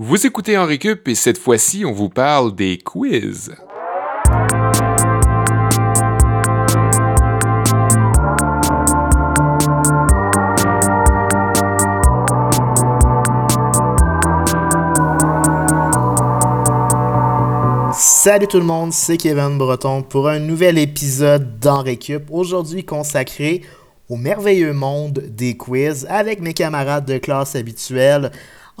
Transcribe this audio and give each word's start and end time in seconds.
Vous 0.00 0.24
écoutez 0.24 0.56
en 0.56 0.64
récup 0.64 1.08
et 1.08 1.16
cette 1.16 1.38
fois-ci, 1.38 1.84
on 1.84 1.90
vous 1.90 2.08
parle 2.08 2.54
des 2.54 2.78
quiz. 2.78 3.52
Salut 17.92 18.46
tout 18.46 18.58
le 18.58 18.64
monde, 18.64 18.92
c'est 18.92 19.16
Kevin 19.16 19.58
Breton 19.58 20.04
pour 20.04 20.28
un 20.28 20.38
nouvel 20.38 20.78
épisode 20.78 21.58
d'En 21.58 21.82
Récup, 21.82 22.30
aujourd'hui 22.30 22.84
consacré 22.84 23.62
au 24.08 24.14
merveilleux 24.14 24.72
monde 24.72 25.24
des 25.28 25.56
quiz 25.56 26.06
avec 26.08 26.40
mes 26.40 26.54
camarades 26.54 27.04
de 27.04 27.18
classe 27.18 27.56
habituels. 27.56 28.30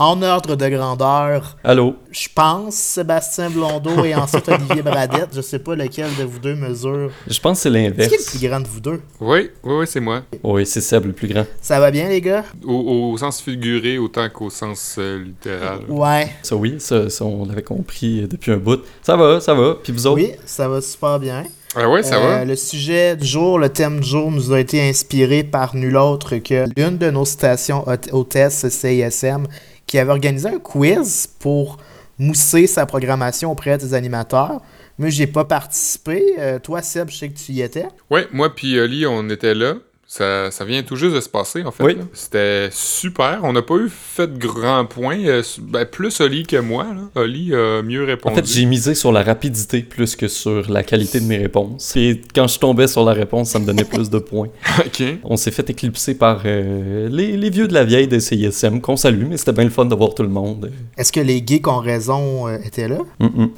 En 0.00 0.22
ordre 0.22 0.54
de 0.54 0.68
grandeur, 0.68 1.56
Allô? 1.64 1.96
je 2.12 2.28
pense 2.32 2.74
Sébastien 2.76 3.50
Blondeau 3.50 4.04
et 4.04 4.14
ensuite 4.14 4.48
Olivier 4.48 4.80
Bradette. 4.82 5.30
Je 5.34 5.40
sais 5.40 5.58
pas 5.58 5.74
lequel 5.74 6.06
de 6.16 6.22
vous 6.22 6.38
deux 6.38 6.54
mesure. 6.54 7.10
Je 7.26 7.40
pense 7.40 7.58
que 7.58 7.62
c'est 7.64 7.70
Qui 7.70 7.76
est 7.78 7.82
l'inverse. 7.88 8.12
le 8.12 8.38
plus 8.38 8.46
grand 8.48 8.60
de 8.60 8.68
vous 8.68 8.78
deux? 8.80 9.00
Oui, 9.20 9.50
oui, 9.64 9.74
oui, 9.80 9.86
c'est 9.88 9.98
moi. 9.98 10.22
Oui, 10.44 10.64
c'est 10.66 10.80
Seb 10.82 11.06
le 11.06 11.12
plus 11.12 11.26
grand. 11.26 11.44
Ça 11.60 11.80
va 11.80 11.90
bien 11.90 12.08
les 12.08 12.20
gars? 12.20 12.44
Au, 12.64 13.10
au 13.12 13.18
sens 13.18 13.40
figuré 13.42 13.98
autant 13.98 14.28
qu'au 14.30 14.50
sens 14.50 14.94
euh, 14.98 15.18
littéral. 15.24 15.80
Ouais. 15.88 16.28
Ça, 16.42 16.54
oui, 16.54 16.76
ça, 16.78 17.10
ça, 17.10 17.24
on 17.24 17.44
l'avait 17.46 17.62
compris 17.64 18.22
euh, 18.22 18.28
depuis 18.28 18.52
un 18.52 18.58
bout. 18.58 18.80
Ça 19.02 19.16
va, 19.16 19.40
ça 19.40 19.52
va. 19.54 19.78
Puis 19.82 19.92
vous 19.92 20.06
autres? 20.06 20.22
Oui, 20.22 20.30
ça 20.46 20.68
va 20.68 20.80
super 20.80 21.18
bien. 21.18 21.42
Ah 21.74 21.88
ouais, 21.88 22.04
ça 22.04 22.18
Euh, 22.18 22.20
va? 22.20 22.44
Le 22.44 22.54
sujet 22.54 23.16
du 23.16 23.26
jour, 23.26 23.58
le 23.58 23.68
thème 23.68 23.98
du 23.98 24.08
jour 24.08 24.30
nous 24.30 24.52
a 24.52 24.60
été 24.60 24.80
inspiré 24.88 25.42
par 25.42 25.74
nul 25.74 25.96
autre 25.96 26.36
que 26.36 26.66
l'une 26.76 26.98
de 26.98 27.10
nos 27.10 27.24
stations 27.24 27.82
hôte- 27.88 28.10
hôtesses 28.12 28.68
CISM 28.68 29.46
qui 29.88 29.98
avait 29.98 30.12
organisé 30.12 30.48
un 30.48 30.60
quiz 30.60 31.26
pour 31.40 31.78
mousser 32.18 32.68
sa 32.68 32.86
programmation 32.86 33.50
auprès 33.50 33.76
des 33.78 33.94
animateurs. 33.94 34.60
Moi, 34.98 35.08
j'ai 35.08 35.26
pas 35.26 35.44
participé. 35.44 36.34
Euh, 36.38 36.58
toi, 36.60 36.82
Seb, 36.82 37.10
je 37.10 37.16
sais 37.16 37.28
que 37.28 37.38
tu 37.38 37.52
y 37.52 37.62
étais. 37.62 37.86
Ouais, 38.10 38.28
moi 38.32 38.54
puis 38.54 38.78
Oli, 38.78 39.06
on 39.06 39.28
était 39.30 39.54
là. 39.54 39.74
Ça, 40.10 40.50
ça 40.50 40.64
vient 40.64 40.82
tout 40.82 40.96
juste 40.96 41.14
de 41.14 41.20
se 41.20 41.28
passer, 41.28 41.62
en 41.64 41.70
fait. 41.70 41.84
Oui. 41.84 41.96
C'était 42.14 42.70
super. 42.72 43.40
On 43.42 43.52
n'a 43.52 43.60
pas 43.60 43.74
eu 43.74 43.90
fait 43.90 44.26
de 44.26 44.38
grands 44.38 44.86
points. 44.86 45.18
euh, 45.26 45.42
ben, 45.60 45.84
plus 45.84 46.22
Oli 46.22 46.44
que 46.44 46.56
moi. 46.56 46.84
Là. 46.84 47.22
Oli 47.22 47.54
a 47.54 47.82
mieux 47.82 48.04
En 48.04 48.06
répondu. 48.06 48.36
fait, 48.36 48.46
j'ai 48.46 48.64
misé 48.64 48.94
sur 48.94 49.12
la 49.12 49.22
rapidité 49.22 49.82
plus 49.82 50.16
que 50.16 50.26
sur 50.26 50.70
la 50.70 50.82
qualité 50.82 51.20
de 51.20 51.26
mes 51.26 51.36
réponses. 51.36 51.94
Et 51.94 52.22
quand 52.34 52.48
je 52.48 52.58
tombais 52.58 52.88
sur 52.88 53.04
la 53.04 53.12
réponse, 53.12 53.50
ça 53.50 53.58
me 53.58 53.66
donnait 53.66 53.84
plus 53.84 54.08
de 54.08 54.18
points. 54.18 54.48
OK. 54.78 55.02
On 55.24 55.36
s'est 55.36 55.50
fait 55.50 55.68
éclipser 55.68 56.14
par 56.14 56.40
euh, 56.46 57.10
les, 57.10 57.36
les 57.36 57.50
vieux 57.50 57.68
de 57.68 57.74
la 57.74 57.84
vieille 57.84 58.08
de 58.08 58.18
CISM 58.18 58.80
qu'on 58.80 58.96
salue, 58.96 59.26
mais 59.28 59.36
c'était 59.36 59.52
bien 59.52 59.64
le 59.64 59.70
fun 59.70 59.84
de 59.84 59.94
voir 59.94 60.14
tout 60.14 60.22
le 60.22 60.30
monde. 60.30 60.72
Est-ce 60.96 61.12
que 61.12 61.20
les 61.20 61.44
geeks 61.46 61.68
ont 61.68 61.80
raison 61.80 62.48
euh, 62.48 62.56
étaient 62.64 62.88
là? 62.88 63.00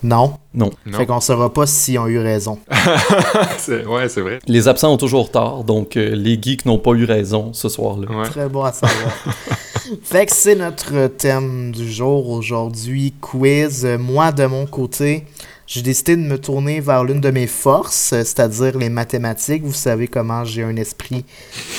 Non. 0.02 0.34
Non. 0.52 0.70
Non. 0.84 0.98
Fait 0.98 1.06
qu'on 1.06 1.20
saura 1.20 1.52
pas 1.52 1.66
s'ils 1.66 1.98
ont 1.98 2.08
eu 2.08 2.18
raison. 2.18 2.58
C'est- 3.58 3.84
ouais, 3.86 4.08
c'est 4.08 4.20
vrai. 4.20 4.40
Les 4.46 4.66
absents 4.66 4.92
ont 4.92 4.96
toujours 4.96 5.30
tort, 5.30 5.62
donc 5.64 5.96
euh, 5.96 6.14
les 6.16 6.40
geeks 6.42 6.64
n'ont 6.66 6.78
pas 6.78 6.92
eu 6.92 7.04
raison 7.04 7.52
ce 7.52 7.68
soir-là. 7.68 8.10
Ouais. 8.10 8.28
Très 8.28 8.48
bon 8.48 8.64
à 8.64 8.72
savoir. 8.72 9.12
fait 10.02 10.26
que 10.26 10.32
c'est 10.32 10.56
notre 10.56 11.06
thème 11.08 11.70
du 11.70 11.90
jour 11.90 12.30
aujourd'hui, 12.30 13.14
quiz. 13.20 13.86
Moi, 13.98 14.32
de 14.32 14.46
mon 14.46 14.66
côté, 14.66 15.24
j'ai 15.70 15.82
décidé 15.82 16.16
de 16.16 16.22
me 16.22 16.36
tourner 16.36 16.80
vers 16.80 17.04
l'une 17.04 17.20
de 17.20 17.30
mes 17.30 17.46
forces, 17.46 18.12
euh, 18.12 18.24
c'est-à-dire 18.24 18.76
les 18.76 18.88
mathématiques. 18.88 19.62
Vous 19.62 19.72
savez 19.72 20.08
comment 20.08 20.44
j'ai 20.44 20.64
un 20.64 20.74
esprit 20.74 21.24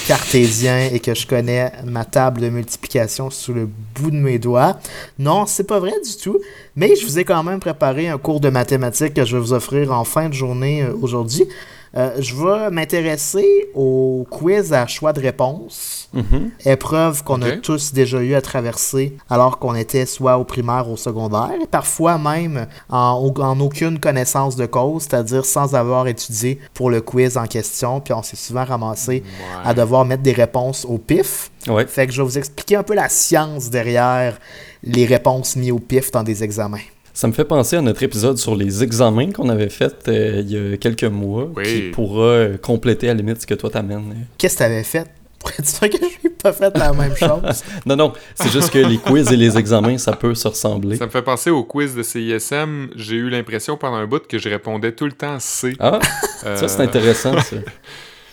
cartésien 0.08 0.88
et 0.94 1.02
que 1.02 1.14
je 1.14 1.28
connais 1.28 1.73
ma 1.83 2.06
table 2.06 2.39
de 2.39 2.48
multiplication 2.48 3.30
sous 3.30 3.53
le 3.53 3.67
bout 3.95 4.09
de 4.09 4.16
mes 4.16 4.39
doigts. 4.39 4.80
Non, 5.20 5.45
c'est 5.45 5.66
pas 5.66 5.80
vrai 5.80 5.92
du 6.06 6.16
tout, 6.16 6.39
mais 6.78 6.95
je 6.95 7.06
vous 7.06 7.20
ai 7.20 7.25
quand 7.25 7.44
même 7.44 7.59
préparé 7.59 8.08
un 8.08 8.17
cours 8.17 8.39
de 8.39 8.48
mathématiques 8.48 9.14
que 9.14 9.25
je 9.25 9.36
vais 9.36 9.42
vous 9.42 9.52
offrir 9.52 9.92
en 9.92 10.05
fin 10.05 10.30
de 10.30 10.33
journée 10.33 10.83
euh, 10.83 10.94
aujourd'hui. 11.02 11.45
Euh, 11.97 12.11
je 12.20 12.36
vais 12.36 12.70
m'intéresser 12.70 13.67
au 13.76 14.26
quiz 14.30 14.71
à 14.71 14.88
choix 14.88 15.11
de 15.11 15.20
réponse 15.20 16.10
Mhm. 16.14 16.52
épreuve 16.65 17.23
qu'on 17.23 17.42
a 17.42 17.52
tous 17.52 17.93
déjà 17.93 18.20
eu 18.21 18.33
à 18.33 18.42
traverser 18.42 19.15
alors 19.30 19.60
qu'on 19.60 19.76
était 19.76 20.05
soit 20.05 20.38
au 20.38 20.43
primaire 20.43 20.89
ou 20.89 20.93
au 20.93 20.98
secondaire, 20.98 21.52
et 21.61 21.67
parfois 21.67 22.17
même 22.17 22.67
en, 22.89 23.32
en 23.38 23.60
aucune 23.60 23.99
connaissance 23.99 24.55
de 24.55 24.65
cause, 24.65 25.04
c'est-à-dire 25.04 25.45
sans 25.45 25.73
avoir 25.76 26.08
étudié 26.08 26.60
pour 26.73 26.89
le 26.89 27.02
quiz 27.02 27.38
en 27.38 27.45
question, 27.45 27.99
puis 28.02 28.14
on 28.14 28.23
s'est 28.23 28.36
souvent 28.38 28.65
ramassé 28.65 29.23
à 29.64 29.73
devoir 29.73 30.05
mettre 30.05 30.23
des 30.23 30.33
réponses 30.33 30.86
au 30.86 30.98
pif. 30.98 31.52
Ouais. 31.67 31.86
Fait 31.88 32.08
que 32.08 32.14
je 32.14 32.21
vais 32.21 32.27
vous 32.27 32.38
expliquer 32.38 32.76
un 32.77 32.83
peu 32.83 32.94
la 32.95 33.10
science 33.10 33.70
derrière 33.70 34.38
les 34.83 35.05
réponses 35.05 35.55
mises 35.55 35.71
au 35.71 35.80
pif 35.80 36.11
dans 36.11 36.23
des 36.23 36.44
examens. 36.44 36.77
Ça 37.14 37.27
me 37.27 37.33
fait 37.33 37.44
penser 37.45 37.76
à 37.76 37.82
notre 37.82 38.02
épisode 38.04 38.38
sur 38.38 38.55
les 38.55 38.83
examens 38.83 39.32
qu'on 39.32 39.49
avait 39.49 39.70
fait 39.70 40.08
euh, 40.08 40.42
il 40.45 40.52
y 40.52 40.73
a 40.73 40.77
quelques 40.77 41.04
mois, 41.04 41.49
Oui. 41.55 41.64
qui 41.64 41.82
pourra 41.92 42.23
euh, 42.26 42.58
compléter 42.58 43.10
à 43.10 43.14
la 43.14 43.17
limite 43.22 43.42
ce 43.42 43.48
que 43.48 43.54
toi 43.54 43.70
t'amènes. 43.70 44.27
Qu'est-ce 44.38 44.54
que 44.55 44.60
t'avais 44.60 44.83
fait? 44.83 45.08
Pourrais-tu 45.39 45.64
dire 45.64 45.89
que 46.00 46.05
je 46.05 46.27
n'ai 46.27 46.33
pas 46.36 46.54
fait 46.54 46.77
la 46.77 46.94
même 46.94 47.16
chose? 47.20 47.64
Non, 47.86 47.95
non, 47.95 48.14
c'est 48.36 48.52
juste 48.52 48.70
que 48.70 48.77
les 48.80 48.98
quiz 48.98 49.32
et 49.32 49.36
les 49.36 49.58
examens, 49.58 49.98
ça 49.98 50.14
peut 50.14 50.36
se 50.36 50.48
ressembler. 50.48 50.95
Ça 50.98 51.05
me 51.08 51.11
fait 51.11 51.21
penser 51.23 51.50
au 51.50 51.64
quiz 51.64 51.95
de 51.95 52.04
CISM. 52.04 52.89
J'ai 52.95 53.16
eu 53.16 53.30
l'impression 53.30 53.76
pendant 53.76 53.98
un 53.98 54.05
bout 54.08 54.26
que 54.27 54.38
je 54.38 54.48
répondais 54.50 54.92
tout 54.92 55.05
le 55.05 55.11
temps 55.14 55.38
C. 55.39 55.73
Ah, 55.80 56.00
Euh, 56.45 56.55
ça 56.58 56.67
c'est 56.67 56.82
intéressant. 56.82 57.39
Ça. 57.42 57.55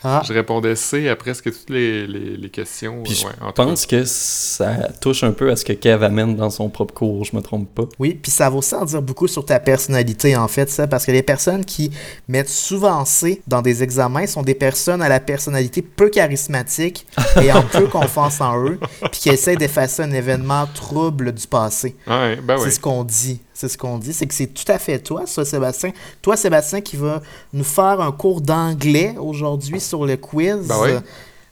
Ah, 0.04 0.22
Je 0.26 0.32
répondais 0.32 0.76
C 0.76 1.08
à 1.08 1.16
presque 1.16 1.44
toutes 1.52 1.70
les, 1.70 2.06
les, 2.06 2.36
les 2.36 2.50
questions. 2.50 3.02
Puis 3.02 3.14
je 3.14 3.26
ouais, 3.26 3.52
pense 3.54 3.86
que 3.86 4.04
ça 4.04 4.88
touche 5.00 5.24
un 5.24 5.32
peu 5.32 5.50
à 5.50 5.56
ce 5.56 5.64
que 5.64 5.72
Kev 5.72 6.04
amène 6.04 6.36
dans 6.36 6.50
son 6.50 6.68
propre 6.68 6.94
cours, 6.94 7.24
je 7.24 7.34
me 7.34 7.42
trompe 7.42 7.68
pas. 7.74 7.84
Oui, 7.98 8.18
puis 8.20 8.30
ça 8.30 8.48
va 8.50 8.56
aussi 8.56 8.74
en 8.74 8.84
dire 8.84 9.02
beaucoup 9.02 9.26
sur 9.28 9.44
ta 9.44 9.58
personnalité, 9.60 10.36
en 10.36 10.48
fait, 10.48 10.70
ça, 10.70 10.86
parce 10.86 11.04
que 11.04 11.12
les 11.12 11.22
personnes 11.22 11.64
qui 11.64 11.90
mettent 12.28 12.48
souvent 12.48 13.04
C 13.04 13.42
dans 13.46 13.62
des 13.62 13.82
examens 13.82 14.26
sont 14.26 14.42
des 14.42 14.54
personnes 14.54 15.02
à 15.02 15.08
la 15.08 15.20
personnalité 15.20 15.82
peu 15.82 16.08
charismatique 16.08 17.06
et 17.42 17.52
en 17.52 17.62
peu 17.62 17.86
confiance 17.86 18.40
en 18.40 18.64
eux, 18.64 18.78
puis 19.10 19.20
qui 19.20 19.28
essaient 19.30 19.56
d'effacer 19.56 20.02
un 20.02 20.12
événement 20.12 20.66
trouble 20.74 21.32
du 21.32 21.46
passé. 21.46 21.96
Ouais, 22.06 22.36
ben 22.36 22.56
C'est 22.58 22.64
oui. 22.66 22.72
ce 22.72 22.80
qu'on 22.80 23.04
dit. 23.04 23.40
C'est 23.58 23.66
ce 23.66 23.76
qu'on 23.76 23.98
dit. 23.98 24.12
C'est 24.12 24.28
que 24.28 24.34
c'est 24.34 24.46
tout 24.46 24.70
à 24.70 24.78
fait 24.78 25.00
toi, 25.00 25.26
ça, 25.26 25.44
Sébastien. 25.44 25.90
Toi, 26.22 26.36
Sébastien, 26.36 26.80
qui 26.80 26.94
va 26.94 27.20
nous 27.52 27.64
faire 27.64 28.00
un 28.00 28.12
cours 28.12 28.40
d'anglais 28.40 29.16
aujourd'hui 29.18 29.80
sur 29.80 30.06
le 30.06 30.16
quiz. 30.16 30.68
Ben. 30.68 31.02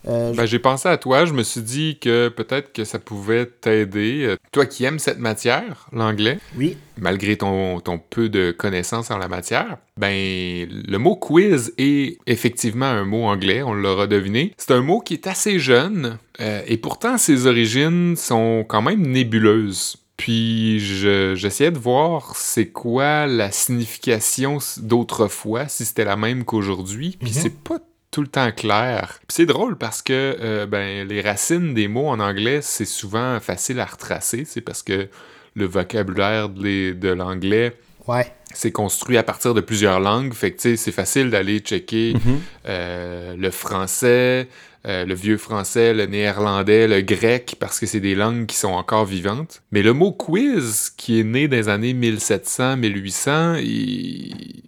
Euh, 0.06 0.32
Ben, 0.32 0.46
j'ai 0.46 0.60
pensé 0.60 0.88
à 0.88 0.98
toi, 0.98 1.24
je 1.24 1.32
me 1.32 1.42
suis 1.42 1.62
dit 1.62 1.98
que 2.00 2.28
peut-être 2.28 2.72
que 2.72 2.84
ça 2.84 3.00
pouvait 3.00 3.46
t'aider. 3.46 4.22
Euh, 4.22 4.36
Toi 4.52 4.66
qui 4.66 4.84
aimes 4.84 5.00
cette 5.00 5.18
matière, 5.18 5.88
l'anglais, 5.92 6.38
oui. 6.56 6.76
malgré 6.96 7.36
ton, 7.36 7.80
ton 7.80 7.98
peu 7.98 8.28
de 8.28 8.52
connaissances 8.52 9.10
en 9.10 9.18
la 9.18 9.26
matière, 9.26 9.78
ben 9.98 10.14
le 10.14 10.96
mot 10.98 11.16
quiz 11.16 11.74
est 11.76 12.18
effectivement 12.28 12.86
un 12.86 13.04
mot 13.04 13.24
anglais, 13.24 13.64
on 13.64 13.74
l'aura 13.74 14.06
deviné. 14.06 14.52
C'est 14.58 14.70
un 14.70 14.80
mot 14.80 15.00
qui 15.00 15.14
est 15.14 15.26
assez 15.26 15.58
jeune 15.58 16.18
euh, 16.40 16.62
et 16.68 16.76
pourtant 16.76 17.18
ses 17.18 17.48
origines 17.48 18.14
sont 18.14 18.64
quand 18.68 18.82
même 18.82 19.04
nébuleuses. 19.04 19.96
Puis 20.16 20.80
je- 20.80 21.34
j'essayais 21.34 21.70
de 21.70 21.78
voir 21.78 22.34
c'est 22.36 22.68
quoi 22.68 23.26
la 23.26 23.50
signification 23.50 24.58
d'autrefois, 24.78 25.68
si 25.68 25.84
c'était 25.84 26.04
la 26.04 26.16
même 26.16 26.44
qu'aujourd'hui. 26.44 27.16
Puis 27.20 27.30
Mhm. 27.30 27.36
c'est 27.42 27.62
pas 27.62 27.78
tout 28.10 28.22
le 28.22 28.28
temps 28.28 28.50
clair. 28.52 29.18
Puis 29.28 29.34
c'est 29.36 29.46
drôle 29.46 29.76
parce 29.76 30.00
que 30.00 30.36
euh, 30.40 30.64
ben, 30.66 31.06
les 31.06 31.20
racines 31.20 31.74
des 31.74 31.86
mots 31.88 32.08
en 32.08 32.18
anglais, 32.20 32.60
c'est 32.62 32.86
souvent 32.86 33.38
facile 33.40 33.78
à 33.78 33.84
retracer. 33.84 34.44
C'est 34.46 34.62
parce 34.62 34.82
que 34.82 35.08
le 35.54 35.66
vocabulaire 35.66 36.48
de 36.48 36.92
de 36.92 37.08
l'anglais 37.08 37.76
Ouais. 38.06 38.32
c'est 38.54 38.72
construit 38.72 39.18
à 39.18 39.22
partir 39.22 39.52
de 39.52 39.60
plusieurs 39.60 40.00
langues. 40.00 40.32
Fait 40.32 40.52
que 40.52 40.76
c'est 40.76 40.92
facile 40.92 41.28
d'aller 41.30 41.58
checker 41.58 42.14
Mhm. 42.14 42.40
euh, 42.68 43.36
le 43.36 43.50
français, 43.50 44.48
euh, 44.86 45.04
le 45.04 45.14
vieux 45.14 45.36
français, 45.38 45.92
le 45.94 46.06
néerlandais, 46.06 46.86
le 46.88 47.00
grec, 47.00 47.56
parce 47.58 47.80
que 47.80 47.86
c'est 47.86 48.00
des 48.00 48.14
langues 48.14 48.46
qui 48.46 48.56
sont 48.56 48.68
encore 48.72 49.04
vivantes. 49.04 49.62
Mais 49.72 49.82
le 49.82 49.92
mot 49.92 50.12
quiz, 50.12 50.92
qui 50.96 51.20
est 51.20 51.24
né 51.24 51.48
dans 51.48 51.56
les 51.56 51.68
années 51.68 51.94
1700, 51.94 52.76
1800, 52.76 53.54
il... 53.56 54.62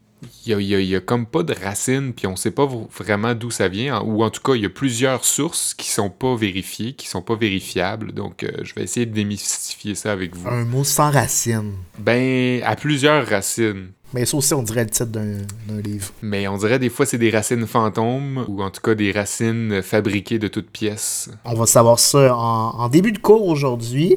Il 0.46 0.52
y, 0.52 0.74
a, 0.74 0.80
il 0.80 0.86
y 0.88 0.96
a- 0.96 1.00
comme 1.00 1.26
pas 1.26 1.42
de 1.42 1.52
racines, 1.52 2.14
puis 2.14 2.26
on 2.26 2.34
sait 2.34 2.50
pas 2.50 2.66
vraiment 2.96 3.34
d'où 3.34 3.50
ça 3.50 3.68
vient, 3.68 4.00
ou 4.00 4.22
en 4.24 4.30
tout 4.30 4.40
cas, 4.40 4.54
il 4.54 4.62
y 4.62 4.66
a 4.66 4.70
plusieurs 4.70 5.26
sources 5.26 5.74
qui 5.74 5.90
sont 5.90 6.08
pas 6.08 6.34
vérifiées, 6.36 6.94
qui 6.94 7.06
sont 7.06 7.20
pas 7.20 7.36
vérifiables, 7.36 8.12
donc 8.12 8.44
euh, 8.44 8.50
je 8.62 8.72
vais 8.74 8.82
essayer 8.82 9.04
de 9.04 9.12
démystifier 9.12 9.94
ça 9.94 10.10
avec 10.10 10.34
vous. 10.34 10.48
Un 10.48 10.64
mot 10.64 10.84
sans 10.84 11.10
racine. 11.10 11.74
Ben, 11.98 12.62
à 12.64 12.76
plusieurs 12.76 13.26
racines. 13.26 13.88
Mais 14.14 14.24
ça 14.24 14.36
aussi, 14.38 14.54
on 14.54 14.62
dirait 14.62 14.84
le 14.84 14.90
titre 14.90 15.06
d'un 15.06 15.80
livre. 15.84 16.08
Mais 16.22 16.48
on 16.48 16.56
dirait 16.56 16.78
des 16.78 16.88
fois 16.88 17.04
c'est 17.04 17.18
des 17.18 17.30
racines 17.30 17.66
fantômes 17.66 18.44
ou 18.48 18.62
en 18.62 18.70
tout 18.70 18.80
cas 18.80 18.94
des 18.94 19.12
racines 19.12 19.82
fabriquées 19.82 20.38
de 20.38 20.48
toutes 20.48 20.70
pièces. 20.70 21.28
On 21.44 21.54
va 21.54 21.66
savoir 21.66 21.98
ça 21.98 22.34
en, 22.34 22.70
en 22.78 22.88
début 22.88 23.12
de 23.12 23.18
cours 23.18 23.46
aujourd'hui. 23.46 24.16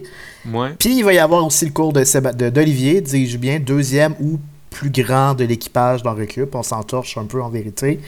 Ouais. 0.51 0.69
Puis 0.79 0.97
il 0.99 1.03
va 1.03 1.13
y 1.13 1.19
avoir 1.19 1.45
aussi 1.45 1.65
le 1.65 1.71
cours 1.71 1.91
de 1.91 2.03
Séba- 2.05 2.33
de- 2.33 2.49
d'Olivier, 2.49 3.01
dis-je 3.01 3.38
bien, 3.38 3.59
deuxième 3.59 4.15
ou 4.21 4.39
plus 4.69 4.89
grand 4.89 5.33
de 5.33 5.43
l'équipage 5.43 6.01
dans 6.03 6.15
Recup. 6.15 6.55
On 6.55 6.63
s'entorche 6.63 7.17
un 7.17 7.25
peu 7.25 7.41
en 7.41 7.49
vérité. 7.49 7.99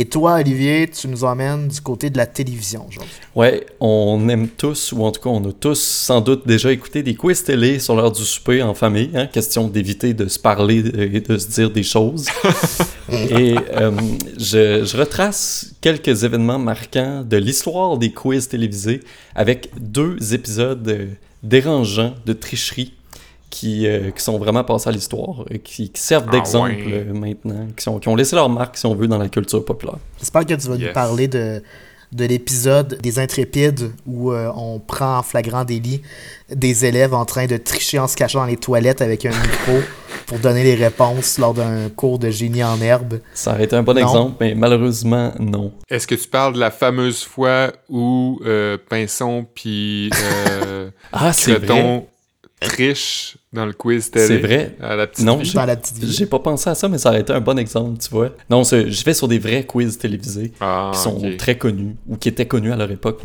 Et 0.00 0.06
toi, 0.06 0.36
Olivier, 0.36 0.88
tu 0.88 1.08
nous 1.08 1.24
emmènes 1.24 1.68
du 1.68 1.78
côté 1.82 2.08
de 2.08 2.16
la 2.16 2.24
télévision 2.24 2.86
aujourd'hui. 2.88 3.12
Ouais, 3.34 3.66
on 3.80 4.30
aime 4.30 4.48
tous, 4.48 4.92
ou 4.92 5.04
en 5.04 5.12
tout 5.12 5.20
cas, 5.20 5.28
on 5.28 5.46
a 5.46 5.52
tous 5.52 5.78
sans 5.78 6.22
doute 6.22 6.46
déjà 6.46 6.72
écouté 6.72 7.02
des 7.02 7.14
quiz 7.14 7.44
télé 7.44 7.78
sur 7.78 7.94
l'heure 7.94 8.10
du 8.10 8.22
souper 8.22 8.62
en 8.62 8.72
famille. 8.72 9.10
Hein, 9.12 9.26
question 9.26 9.68
d'éviter 9.68 10.14
de 10.14 10.26
se 10.26 10.38
parler 10.38 10.78
et 10.78 11.20
de 11.20 11.36
se 11.36 11.48
dire 11.48 11.70
des 11.70 11.82
choses. 11.82 12.28
et 13.12 13.56
euh, 13.74 13.90
je, 14.38 14.86
je 14.86 14.96
retrace 14.96 15.74
quelques 15.82 16.24
événements 16.24 16.58
marquants 16.58 17.22
de 17.22 17.36
l'histoire 17.36 17.98
des 17.98 18.10
quiz 18.10 18.48
télévisés 18.48 19.00
avec 19.34 19.68
deux 19.78 20.32
épisodes 20.32 20.88
euh, 20.88 21.08
dérangeants 21.42 22.14
de 22.24 22.32
tricherie 22.32 22.94
qui, 23.50 23.86
euh, 23.86 24.10
qui 24.12 24.22
sont 24.22 24.38
vraiment 24.38 24.64
passés 24.64 24.88
à 24.88 24.92
l'histoire, 24.92 25.44
et 25.50 25.58
qui, 25.58 25.90
qui 25.90 26.00
servent 26.00 26.26
Ah 26.28 26.32
d'exemple 26.32 26.70
ouais. 26.70 27.04
euh, 27.08 27.12
maintenant, 27.12 27.66
qui, 27.76 27.82
sont, 27.82 27.98
qui 27.98 28.08
ont 28.08 28.16
laissé 28.16 28.36
leur 28.36 28.48
marque, 28.48 28.76
si 28.76 28.86
on 28.86 28.94
veut, 28.94 29.08
dans 29.08 29.18
la 29.18 29.28
culture 29.28 29.64
populaire. 29.64 29.96
J'espère 30.18 30.46
que 30.46 30.54
tu 30.54 30.68
vas 30.68 30.76
nous 30.76 30.92
parler 30.92 31.26
de, 31.28 31.62
de 32.12 32.24
l'épisode 32.24 32.98
des 33.02 33.18
Intrépides 33.18 33.90
où 34.06 34.32
euh, 34.32 34.50
on 34.56 34.78
prend 34.78 35.18
en 35.18 35.22
flagrant 35.22 35.64
délit 35.64 36.00
des 36.48 36.84
élèves 36.84 37.14
en 37.14 37.24
train 37.24 37.46
de 37.46 37.56
tricher 37.56 37.98
en 37.98 38.08
se 38.08 38.16
cachant 38.16 38.40
dans 38.40 38.46
les 38.46 38.56
toilettes 38.56 39.02
avec 39.02 39.26
un 39.26 39.30
micro 39.30 39.78
pour 40.26 40.38
donner 40.38 40.62
les 40.64 40.74
réponses 40.76 41.38
lors 41.38 41.54
d'un 41.54 41.88
cours 41.88 42.18
de 42.20 42.30
génie 42.30 42.62
en 42.64 42.80
herbe. 42.80 43.18
Ça 43.34 43.52
aurait 43.52 43.64
été 43.64 43.74
un 43.76 43.82
bon 43.82 43.94
Non. 43.94 44.00
exemple, 44.00 44.36
mais 44.40 44.54
malheureusement, 44.54 45.32
non. 45.40 45.72
Est-ce 45.88 46.06
que 46.06 46.14
tu 46.14 46.28
parles 46.28 46.54
de 46.54 46.60
la 46.60 46.70
fameuse 46.70 47.24
fois 47.24 47.72
où 47.88 48.40
euh, 48.44 48.76
Pinson 48.88 49.44
puis 49.54 50.10
euh, 50.60 50.90
Ah, 51.12 51.32
c'est 51.32 51.52
vrai. 51.54 51.66
Creton 51.66 52.06
trichent 52.60 53.36
dans 53.52 53.66
le 53.66 53.72
quiz 53.72 54.10
télé? 54.10 54.26
C'est 54.26 54.38
vrai. 54.38 54.76
À 54.80 54.94
la 54.96 55.06
petite 55.06 55.24
Non, 55.24 55.36
vie? 55.38 55.44
j'ai- 55.46 55.54
Dans 55.54 55.66
la 55.66 55.76
petite 55.76 55.98
vie. 55.98 56.12
J'ai 56.12 56.26
pas 56.26 56.38
pensé 56.38 56.68
à 56.70 56.74
ça, 56.74 56.88
mais 56.88 56.98
ça 56.98 57.08
aurait 57.10 57.20
été 57.22 57.32
un 57.32 57.40
bon 57.40 57.58
exemple, 57.58 57.98
tu 57.98 58.08
vois. 58.10 58.30
Non, 58.48 58.62
je 58.64 59.04
vais 59.04 59.14
sur 59.14 59.28
des 59.28 59.38
vrais 59.38 59.64
quiz 59.64 59.98
télévisés 59.98 60.52
Ah, 60.60 60.90
qui 60.94 61.00
sont 61.00 61.20
très 61.38 61.56
connus 61.58 61.96
ou 62.08 62.16
qui 62.16 62.28
étaient 62.28 62.46
connus 62.46 62.72
à 62.72 62.76
leur 62.76 62.90
époque. 62.90 63.20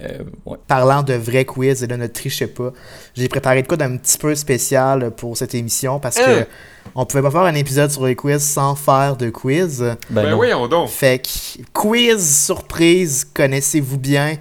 Euh, 0.00 0.18
ouais. 0.46 0.56
Parlant 0.66 1.02
de 1.02 1.12
vrais 1.12 1.44
quiz, 1.44 1.82
et 1.82 1.86
là 1.86 1.98
ne 1.98 2.06
trichez 2.06 2.46
pas, 2.46 2.72
j'ai 3.14 3.28
préparé 3.28 3.62
de 3.62 3.68
quoi 3.68 3.76
d'un 3.76 3.98
petit 3.98 4.16
peu 4.16 4.34
spécial 4.34 5.10
pour 5.14 5.36
cette 5.36 5.54
émission 5.54 6.00
parce 6.00 6.16
que 6.16 6.40
Hein? 6.40 6.46
on 6.94 7.04
pouvait 7.04 7.22
pas 7.22 7.30
faire 7.30 7.42
un 7.42 7.54
épisode 7.54 7.90
sur 7.90 8.06
les 8.06 8.16
quiz 8.16 8.42
sans 8.42 8.74
faire 8.74 9.16
de 9.16 9.28
quiz. 9.28 9.80
Ben, 9.80 9.96
Ben 10.10 10.30
non. 10.30 10.36
voyons 10.36 10.66
donc. 10.66 10.88
Fait 10.88 11.20
que, 11.22 11.62
quiz 11.74 12.44
surprise, 12.46 13.26
connaissez-vous 13.34 13.98
bien 13.98 14.38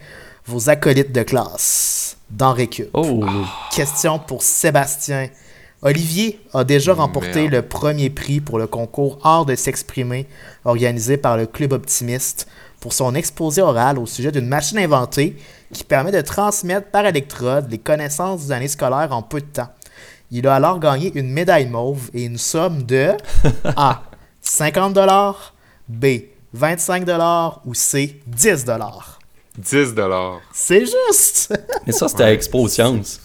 vos 0.48 0.70
acolytes 0.70 1.12
de 1.12 1.22
classe? 1.24 2.16
Dans 2.32 2.54
Récup? 2.54 2.90
Oh, 2.94 3.24
Question 3.72 4.20
pour 4.20 4.44
Sébastien. 4.44 5.30
Olivier 5.84 6.40
a 6.54 6.64
déjà 6.64 6.94
remporté 6.94 7.42
Merde. 7.42 7.54
le 7.54 7.62
premier 7.64 8.10
prix 8.12 8.40
pour 8.40 8.60
le 8.60 8.68
concours 8.68 9.18
Art 9.24 9.46
de 9.46 9.56
s'exprimer 9.56 10.28
organisé 10.64 11.18
par 11.18 11.38
le 11.38 11.48
Club 11.48 11.74
Optimiste 11.74 12.48
pour 12.80 12.94
son 12.94 13.16
exposé 13.16 13.62
oral 13.62 13.98
au 13.98 14.06
sujet 14.06 14.32
d'une 14.32 14.48
machine 14.48 14.78
inventée 14.78 15.38
qui 15.74 15.84
permet 15.84 16.12
de 16.12 16.22
transmettre 16.22 16.92
par 16.92 17.06
électrode 17.06 17.72
les 17.72 17.80
connaissances 17.80 18.44
d'une 18.44 18.52
année 18.54 18.68
scolaire 18.68 19.12
en 19.12 19.24
peu 19.24 19.42
de 19.42 19.46
temps. 19.46 19.70
Il 20.30 20.48
a 20.48 20.56
alors 20.56 20.80
gagné 20.80 21.12
une 21.16 21.32
médaille 21.32 21.68
mauve 21.68 22.10
et 22.14 22.26
une 22.26 22.38
somme 22.38 22.84
de 22.84 23.12
A. 23.76 24.04
50 24.42 24.98
B. 25.90 26.06
25 26.54 27.08
ou 27.66 27.74
C. 27.74 28.22
10 28.28 28.66
10 29.58 29.94
dollars. 29.96 30.42
C'est 30.54 30.82
juste! 30.86 31.54
mais 31.86 31.94
ça, 31.94 32.08
c'était 32.08 32.24
à 32.24 32.34
Expo 32.34 32.68
Science. 32.68 33.20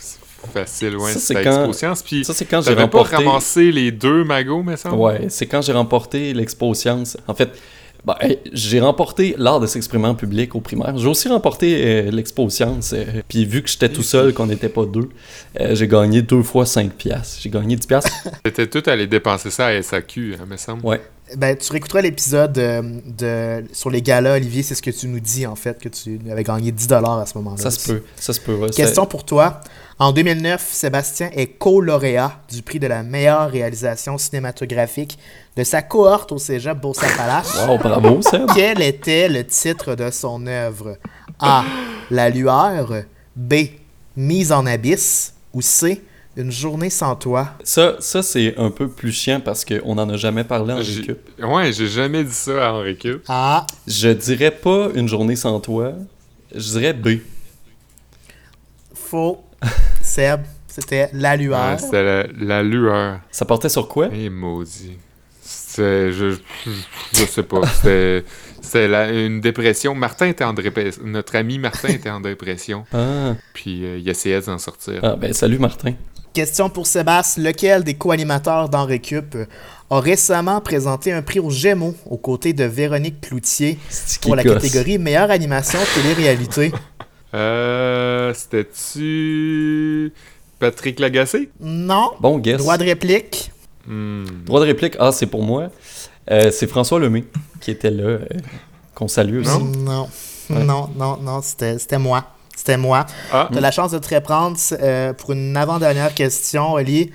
Facile, 0.52 0.96
ouais. 0.96 1.12
Ça, 1.12 1.18
c'est 1.18 1.34
c'est 1.34 1.36
à 1.36 1.42
quand- 1.44 1.58
Expo 1.58 1.72
Science, 1.72 2.02
Puis 2.02 2.24
Ça, 2.24 2.32
c'est 2.34 2.44
quand 2.44 2.60
j'ai 2.60 2.66
t'avais 2.74 2.88
pas 2.88 2.98
remporté... 2.98 3.16
ramassé 3.16 3.72
les 3.72 3.90
deux 3.90 4.24
magots, 4.24 4.62
mais 4.62 4.76
ça? 4.76 4.92
Ouais, 4.94 5.26
c'est 5.28 5.46
quand 5.46 5.62
j'ai 5.62 5.72
remporté 5.72 6.32
l'Expo 6.34 6.72
Science. 6.74 7.16
En 7.26 7.34
fait, 7.34 7.50
hey, 8.20 8.38
j'ai 8.52 8.78
remporté 8.80 9.34
l'art 9.38 9.58
de 9.60 9.66
s'exprimer 9.66 10.06
en 10.06 10.14
public 10.14 10.54
au 10.54 10.60
primaire. 10.60 10.96
J'ai 10.98 11.08
aussi 11.08 11.28
remporté 11.28 11.84
euh, 11.84 12.10
l'Expo 12.12 12.48
Science. 12.50 12.92
euh, 12.92 13.04
Puis 13.28 13.44
vu 13.44 13.62
que 13.62 13.68
j'étais 13.68 13.88
tout 13.88 14.04
seul, 14.04 14.32
qu'on 14.34 14.46
n'était 14.46 14.68
pas 14.68 14.84
deux, 14.84 15.08
euh, 15.60 15.74
j'ai 15.74 15.88
gagné 15.88 16.22
deux 16.22 16.42
fois 16.44 16.64
5 16.66 16.92
piastres. 16.92 17.38
J'ai 17.40 17.50
gagné 17.50 17.74
10 17.76 17.86
piastres. 17.86 18.12
T'étais 18.44 18.68
tout 18.68 18.82
allé 18.88 19.06
dépenser 19.08 19.50
ça 19.50 19.66
à 19.66 19.82
SAQ, 19.82 20.36
hein, 20.40 20.46
me 20.46 20.56
semble. 20.56 20.84
Ouais. 20.86 21.00
Ben, 21.36 21.56
tu 21.56 21.72
réécouteras 21.72 22.02
l'épisode 22.02 22.56
euh, 22.58 22.82
de, 23.04 23.64
sur 23.72 23.90
les 23.90 24.00
galas, 24.00 24.36
Olivier, 24.36 24.62
c'est 24.62 24.76
ce 24.76 24.82
que 24.82 24.90
tu 24.92 25.08
nous 25.08 25.18
dis 25.18 25.44
en 25.44 25.56
fait, 25.56 25.80
que 25.80 25.88
tu 25.88 26.20
avais 26.30 26.44
gagné 26.44 26.70
10$ 26.70 27.22
à 27.22 27.26
ce 27.26 27.36
moment-là. 27.38 27.56
Ça 27.60 27.70
se 27.72 27.84
peut. 27.92 28.02
Ça 28.14 28.32
se 28.32 28.40
peut, 28.40 28.54
ouais. 28.54 28.70
Question 28.70 29.06
pour 29.06 29.24
toi. 29.24 29.60
En 29.98 30.12
2009, 30.12 30.68
Sébastien 30.70 31.30
est 31.34 31.46
co-lauréat 31.48 32.40
du 32.48 32.62
prix 32.62 32.78
de 32.78 32.86
la 32.86 33.02
meilleure 33.02 33.50
réalisation 33.50 34.18
cinématographique 34.18 35.18
de 35.56 35.64
sa 35.64 35.82
cohorte 35.82 36.30
au 36.32 36.38
cégep 36.38 36.78
Beauce-Appalaches. 36.78 37.46
C'est- 37.54 37.66
Wow, 37.66 37.78
bravo, 37.78 38.22
Seb. 38.22 38.46
Quel 38.54 38.80
était 38.82 39.28
le 39.28 39.44
titre 39.44 39.96
de 39.96 40.10
son 40.12 40.46
œuvre? 40.46 40.96
A. 41.40 41.64
La 42.10 42.30
lueur. 42.30 42.92
B. 43.34 43.54
Mise 44.16 44.52
en 44.52 44.64
abysse. 44.64 45.32
Ou 45.52 45.60
C. 45.62 46.02
Une 46.36 46.52
journée 46.52 46.90
sans 46.90 47.16
toi. 47.16 47.48
Ça, 47.64 47.96
ça 47.98 48.22
c'est 48.22 48.56
un 48.58 48.70
peu 48.70 48.88
plus 48.88 49.10
chiant 49.12 49.40
parce 49.40 49.64
qu'on 49.64 49.94
n'en 49.94 50.08
a 50.10 50.16
jamais 50.18 50.44
parlé 50.44 50.74
en 50.74 50.76
récup. 50.78 51.18
Ouais, 51.42 51.72
j'ai 51.72 51.86
jamais 51.86 52.24
dit 52.24 52.32
ça 52.34 52.68
à 52.68 52.72
Henri 52.72 52.96
Cup. 52.98 53.22
A. 53.28 53.66
Je 53.86 54.08
dirais 54.10 54.50
pas 54.50 54.88
une 54.94 55.08
journée 55.08 55.36
sans 55.36 55.58
toi. 55.60 55.94
Je 56.54 56.60
dirais 56.78 56.92
B. 56.92 57.20
Faux. 58.94 59.42
Seb. 60.02 60.42
C'était 60.68 61.08
la 61.14 61.36
lueur. 61.36 61.70
Ouais, 61.72 61.78
C'était 61.78 62.02
la, 62.04 62.26
la 62.38 62.62
lueur. 62.62 63.20
Ça 63.30 63.46
portait 63.46 63.70
sur 63.70 63.88
quoi? 63.88 64.08
Eh, 64.12 64.28
maudit. 64.28 64.98
C'était. 65.40 66.12
Je, 66.12 66.32
je, 66.32 66.70
je 67.14 67.24
sais 67.24 67.42
pas. 67.42 67.62
C'était. 67.66 68.88
La- 68.88 69.10
une 69.10 69.40
dépression. 69.40 69.94
Martin 69.94 70.26
était 70.26 70.44
en 70.44 70.52
dépression. 70.52 71.02
Notre 71.06 71.36
ami 71.36 71.58
Martin 71.58 71.88
était 71.88 72.10
en 72.10 72.20
dépression. 72.20 72.84
Ah, 72.92 73.34
Puis 73.54 73.84
euh, 73.86 73.98
il 73.98 74.06
essayait 74.08 74.36
de 74.40 74.44
s'en 74.44 74.58
sortir. 74.58 75.00
ah 75.02 75.16
ben 75.16 75.32
salut 75.32 75.58
Martin. 75.58 75.94
Question 76.36 76.68
pour 76.68 76.86
Sébastien. 76.86 77.42
Lequel 77.44 77.82
des 77.82 77.94
co-animateurs 77.94 78.68
dans 78.68 78.84
Récup 78.84 79.34
a 79.88 80.00
récemment 80.00 80.60
présenté 80.60 81.10
un 81.10 81.22
prix 81.22 81.40
aux 81.40 81.48
Gémeaux 81.48 81.94
aux 82.04 82.18
côtés 82.18 82.52
de 82.52 82.64
Véronique 82.64 83.22
Cloutier 83.22 83.78
pour 84.20 84.36
la 84.36 84.44
gosse. 84.44 84.62
catégorie 84.62 84.98
meilleure 84.98 85.30
animation 85.30 85.78
télé-réalité? 85.94 86.72
Euh. 87.34 88.32
C'était-tu. 88.32 90.12
Patrick 90.58 91.00
Lagacé? 91.00 91.50
Non. 91.60 92.12
Bon 92.20 92.38
guess. 92.38 92.58
Droit 92.58 92.78
de 92.78 92.84
réplique. 92.84 93.50
Hmm. 93.86 94.24
Droit 94.46 94.60
de 94.60 94.66
réplique, 94.66 94.94
ah 94.98 95.12
c'est 95.12 95.26
pour 95.26 95.42
moi. 95.42 95.70
Euh, 96.30 96.50
c'est 96.50 96.66
François 96.66 96.98
Lemay 96.98 97.24
qui 97.60 97.72
était 97.72 97.90
là, 97.90 98.04
euh, 98.04 98.18
qu'on 98.94 99.08
salue 99.08 99.40
aussi. 99.40 99.58
Non. 99.58 100.08
Ouais. 100.48 100.62
Non, 100.62 100.88
non, 100.96 101.18
non, 101.20 101.42
c'était 101.42 101.78
c'était 101.78 101.98
moi. 101.98 102.35
C'était 102.66 102.78
moi. 102.78 103.06
Ah. 103.32 103.48
Tu 103.52 103.58
as 103.58 103.60
la 103.60 103.70
chance 103.70 103.92
de 103.92 103.98
te 103.98 104.12
reprendre 104.12 104.56
euh, 104.82 105.12
pour 105.12 105.30
une 105.30 105.56
avant-dernière 105.56 106.12
question, 106.14 106.72
Oli. 106.72 107.12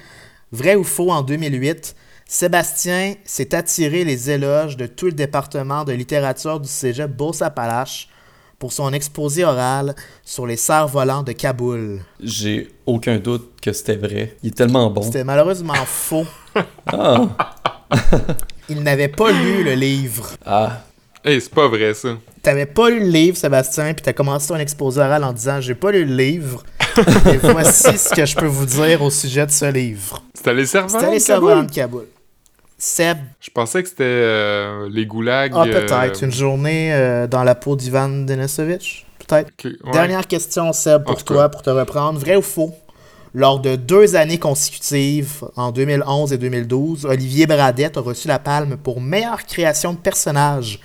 Vrai 0.53 0.75
ou 0.75 0.85
faux, 0.85 1.11
en 1.11 1.23
2008, 1.23 1.93
Sébastien 2.25 3.15
s'est 3.25 3.53
attiré 3.53 4.05
les 4.05 4.31
éloges 4.31 4.77
de 4.77 4.85
tout 4.87 5.07
le 5.07 5.11
département 5.11 5.83
de 5.83 5.91
littérature 5.91 6.61
du 6.61 6.69
cégep 6.69 7.11
Beauce-Appalaches 7.11 8.07
pour 8.59 8.71
son 8.71 8.93
exposé 8.93 9.43
oral 9.43 9.93
sur 10.23 10.47
les 10.47 10.55
cerfs-volants 10.55 11.23
de 11.23 11.33
Kaboul. 11.33 11.99
J'ai 12.23 12.69
aucun 12.85 13.17
doute 13.17 13.51
que 13.61 13.73
c'était 13.73 13.97
vrai. 13.97 14.37
Il 14.43 14.51
est 14.51 14.55
tellement 14.55 14.89
bon. 14.89 15.01
C'était 15.01 15.25
malheureusement 15.25 15.73
faux. 15.85 16.25
Ah, 16.85 17.23
Il 18.69 18.83
n'avait 18.83 19.09
pas 19.09 19.33
lu 19.33 19.65
le 19.65 19.73
livre. 19.73 20.29
ah. 20.45 20.83
Hey, 21.23 21.39
c'est 21.39 21.53
pas 21.53 21.67
vrai 21.67 21.93
ça. 21.93 22.09
T'avais 22.41 22.65
pas 22.65 22.89
lu 22.89 22.99
le 22.99 23.05
livre, 23.07 23.37
Sébastien, 23.37 23.93
puis 23.93 24.01
t'as 24.03 24.13
commencé 24.13 24.47
ton 24.47 24.55
exposé 24.57 24.99
oral 25.01 25.23
en 25.23 25.33
disant 25.33 25.61
J'ai 25.61 25.75
pas 25.75 25.91
lu 25.91 26.03
le 26.05 26.15
livre. 26.15 26.63
Et 27.31 27.37
voici 27.43 27.97
ce 27.97 28.09
que 28.13 28.25
je 28.25 28.35
peux 28.35 28.47
vous 28.47 28.65
dire 28.65 29.01
au 29.01 29.09
sujet 29.11 29.45
de 29.45 29.51
ce 29.51 29.71
livre. 29.71 30.23
C'était 30.33 30.53
les 30.53 30.65
servants. 30.65 30.99
C'était 30.99 31.11
les 31.11 31.21
Kaboul? 31.21 31.67
de 31.67 31.71
Kaboul. 31.71 32.05
Seb, 32.77 33.19
Je 33.39 33.51
pensais 33.51 33.83
que 33.83 33.89
c'était 33.89 34.03
euh, 34.03 34.89
les 34.91 35.05
goulags. 35.05 35.51
ah, 35.55 35.65
euh, 35.67 35.85
peut-être. 35.85 36.23
Une 36.23 36.31
journée 36.31 36.91
euh, 36.91 37.27
dans 37.27 37.43
la 37.43 37.53
peau 37.53 37.75
d'Ivan 37.75 38.09
Denisovitch? 38.25 39.05
Peut-être. 39.19 39.51
ouais. 39.63 39.91
Dernière 39.93 40.25
question, 40.25 40.73
Seb, 40.73 41.03
pour 41.03 41.23
toi, 41.23 41.49
pour 41.49 41.61
te 41.61 41.69
reprendre. 41.69 42.19
Vrai 42.19 42.35
ou 42.35 42.41
faux? 42.41 42.73
Lors 43.35 43.59
de 43.59 43.75
deux 43.75 44.15
années 44.15 44.39
consécutives, 44.39 45.45
en 45.55 45.71
2011 45.71 46.33
et 46.33 46.37
2012, 46.37 47.05
Olivier 47.05 47.45
Bradette 47.45 47.95
a 47.97 48.01
reçu 48.01 48.27
la 48.27 48.39
palme 48.39 48.75
pour 48.75 48.99
meilleure 48.99 49.43
création 49.45 49.93
de 49.93 49.97
personnage 49.99 50.79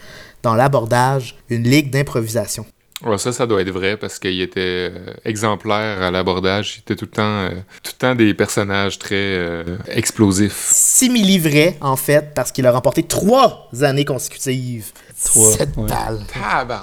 dans 0.46 0.54
l'abordage, 0.54 1.34
une 1.50 1.64
ligue 1.64 1.90
d'improvisation. 1.90 2.64
Ouais, 3.04 3.18
ça, 3.18 3.32
ça 3.32 3.46
doit 3.46 3.60
être 3.60 3.70
vrai 3.70 3.96
parce 3.96 4.18
qu'il 4.18 4.40
était 4.40 4.90
euh, 4.90 5.12
exemplaire 5.24 6.00
à 6.00 6.10
l'abordage. 6.10 6.76
Il 6.76 6.80
était 6.80 6.94
tout 6.96 7.04
le 7.04 7.10
temps, 7.10 7.22
euh, 7.22 7.50
tout 7.82 7.92
le 7.94 7.98
temps 7.98 8.14
des 8.14 8.32
personnages 8.32 8.98
très 8.98 9.16
euh, 9.16 9.76
explosifs. 9.88 10.68
Simili-vrai, 10.70 11.76
en 11.80 11.96
fait, 11.96 12.32
parce 12.34 12.52
qu'il 12.52 12.64
a 12.64 12.72
remporté 12.72 13.02
trois 13.02 13.68
années 13.82 14.06
consécutives. 14.06 14.92
Trois, 15.24 15.52
Cette 15.52 15.76
ouais. 15.76 15.88
balle. 15.88 16.20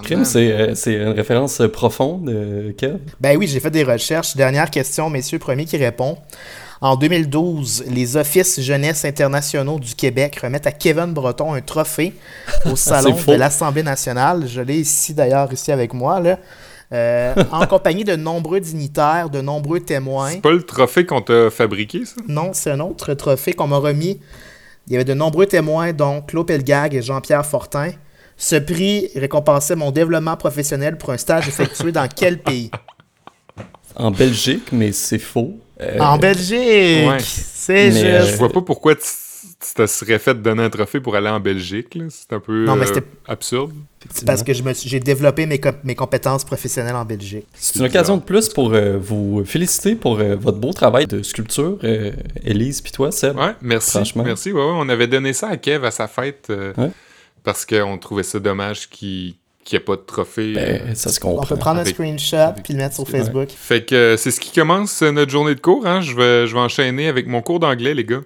Crime, 0.04 0.26
c'est 0.26 0.52
euh, 0.52 0.76
c'est 0.76 0.96
une 0.96 1.10
référence 1.10 1.62
profonde, 1.72 2.30
euh, 2.30 2.74
Kev. 2.74 2.98
Ben 3.22 3.38
oui, 3.38 3.48
j'ai 3.48 3.60
fait 3.60 3.72
des 3.72 3.84
recherches. 3.84 4.36
Dernière 4.36 4.70
question, 4.70 5.10
messieurs, 5.10 5.40
premier 5.40 5.66
qui 5.66 5.78
répond. 5.78 6.18
En 6.84 6.98
2012, 6.98 7.86
les 7.88 8.18
Offices 8.18 8.60
Jeunesse 8.60 9.06
internationaux 9.06 9.80
du 9.80 9.96
Québec 9.96 10.38
remettent 10.44 10.68
à 10.68 10.74
Kevin 10.74 11.14
Breton 11.14 11.54
un 11.54 11.62
trophée 11.62 12.14
au 12.66 12.76
Salon 12.76 13.16
de 13.26 13.36
l'Assemblée 13.36 13.84
nationale. 13.84 14.44
Je 14.50 14.60
l'ai 14.60 14.80
ici 14.80 15.14
d'ailleurs, 15.14 15.54
ici 15.54 15.72
avec 15.72 15.94
moi, 15.94 16.20
là. 16.20 16.40
Euh, 16.92 17.36
en 17.54 17.66
compagnie 17.68 18.04
de 18.04 18.18
nombreux 18.18 18.60
dignitaires, 18.60 19.30
de 19.30 19.40
nombreux 19.40 19.80
témoins. 19.80 20.32
C'est 20.32 20.42
pas 20.42 20.52
le 20.52 20.62
trophée 20.62 21.06
qu'on 21.06 21.22
t'a 21.22 21.50
fabriqué, 21.50 22.04
ça? 22.04 22.16
Non, 22.28 22.52
c'est 22.52 22.72
un 22.72 22.82
autre 22.82 23.14
trophée 23.14 23.54
qu'on 23.54 23.68
m'a 23.68 23.78
remis. 23.78 24.20
Il 24.88 24.92
y 24.92 24.98
avait 24.98 25.06
de 25.06 25.14
nombreux 25.14 25.46
témoins, 25.46 25.94
dont 25.94 26.20
Claude 26.20 26.48
Pelgag 26.48 26.96
et 26.96 27.02
Jean-Pierre 27.02 27.46
Fortin. 27.46 27.92
Ce 28.36 28.58
prix 28.58 29.08
récompensait 29.16 29.78
mon 29.78 29.92
développement 29.92 30.36
professionnel 30.36 30.98
pour 30.98 31.12
un 31.12 31.18
stage 31.18 31.48
effectué 31.48 31.94
dans 31.94 32.10
quel 32.14 32.40
pays? 32.40 32.72
En 33.96 34.12
Belgique, 34.12 34.72
mais 34.72 34.92
c'est 34.92 35.20
faux. 35.20 35.58
Euh, 35.82 36.00
En 36.00 36.18
Belgique! 36.18 36.58
ouais. 37.10 37.18
C'est 37.20 37.92
Mais, 37.92 38.04
euh, 38.06 38.22
Je 38.22 38.26
juste. 38.28 38.38
vois 38.40 38.52
pas 38.52 38.62
pourquoi 38.62 38.96
tu 38.96 39.02
tu 39.66 39.74
te 39.76 39.88
serais 39.88 40.20
fait 40.20 40.42
donner 40.42 40.64
un 40.64 40.70
trophée 40.70 41.00
pour 41.00 41.16
aller 41.16 41.30
en 41.30 41.40
Belgique. 41.40 41.96
là. 41.96 42.06
C'est 42.10 42.34
un 42.34 42.40
peu 42.42 42.66
Non, 42.66 42.76
mais 42.76 42.86
euh, 42.92 43.00
absurde. 43.30 43.72
Parce 44.26 44.44
que 44.44 44.54
je 44.54 44.62
me 44.62 44.74
suis- 44.74 44.90
j'ai 44.90 45.00
développé 45.00 45.46
mes, 45.46 45.58
co- 45.58 45.70
mes 45.86 45.96
compétences 45.96 46.44
professionnelles 46.44 46.96
en 46.98 47.06
Belgique. 47.06 47.46
C'est 47.54 47.80
une 47.80 47.86
occasion 47.86 48.18
de 48.18 48.22
plus 48.24 48.50
pour 48.50 48.74
euh, 48.74 48.98
vous 49.00 49.44
féliciter 49.46 49.96
pour 49.96 50.20
euh, 50.20 50.36
votre 50.36 50.58
beau 50.58 50.74
travail 50.74 51.08
de 51.08 51.24
sculpture, 51.24 51.78
euh, 51.86 52.12
Élise, 52.44 52.82
puis 52.82 52.92
toi, 52.92 53.10
Seb. 53.14 53.38
Ouais, 53.38 53.54
merci. 53.62 53.92
Franchement. 53.92 54.24
Merci. 54.24 54.52
Ouais, 54.52 54.60
ouais, 54.60 54.74
on 54.76 54.90
avait 54.90 55.08
donné 55.08 55.32
ça 55.32 55.48
à 55.48 55.56
Kev 55.56 55.86
à 55.88 55.92
sa 55.92 56.10
fête 56.10 56.48
euh, 56.50 56.74
Ouais. 56.78 56.92
parce 57.44 57.66
qu'on 57.66 57.98
trouvait 57.98 58.24
ça 58.24 58.40
dommage 58.40 58.90
qu'il 58.90 59.36
n'y 59.72 59.78
ait 59.78 59.86
pas 59.86 59.96
de 59.96 60.02
trophée. 60.02 60.54
euh. 60.58 60.80
Ben, 60.86 60.96
ça 60.96 61.10
se 61.10 61.20
On 61.24 61.42
peut 61.44 61.56
prendre 61.56 61.78
un 61.78 61.82
Avec- 61.82 61.96
screenshot 61.96 62.54
puis 62.64 62.74
le 62.74 62.80
mettre 62.80 62.96
sur 62.96 63.08
Facebook. 63.08 63.50
Fait 63.56 63.86
que 63.86 63.96
euh, 63.96 64.18
c'est 64.18 64.32
ce 64.32 64.40
qui 64.40 64.52
commence 64.52 65.02
euh, 65.02 65.12
notre 65.12 65.32
journée 65.32 65.56
de 65.56 65.62
cours. 65.62 65.86
Hein? 65.88 66.02
Je, 66.02 66.16
vais, 66.16 66.48
je 66.48 66.54
vais 66.54 66.60
enchaîner 66.60 67.08
avec 67.08 67.28
mon 67.28 67.42
cours 67.42 67.60
d'anglais, 67.60 67.94
les 67.94 68.04
gars. 68.06 68.22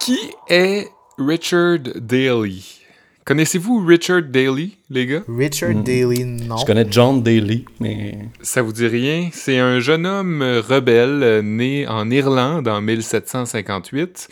Qui 0.00 0.18
est 0.48 0.88
Richard 1.18 1.78
Daly? 1.96 2.76
Connaissez-vous 3.26 3.84
Richard 3.86 4.22
Daly, 4.22 4.76
les 4.88 5.06
gars? 5.06 5.22
Richard 5.28 5.70
Mm. 5.74 5.82
Daly, 5.84 6.24
non. 6.24 6.56
Je 6.56 6.64
connais 6.64 6.86
John 6.90 7.22
Daly, 7.22 7.64
mais 7.78 8.18
Ça 8.40 8.62
vous 8.62 8.72
dit 8.72 8.86
rien? 8.86 9.28
C'est 9.32 9.58
un 9.58 9.78
jeune 9.78 10.06
homme 10.06 10.42
euh, 10.42 10.60
rebelle 10.66 11.22
euh, 11.22 11.42
né 11.42 11.86
en 11.86 12.10
Irlande 12.10 12.66
en 12.66 12.80
1758 12.80 14.28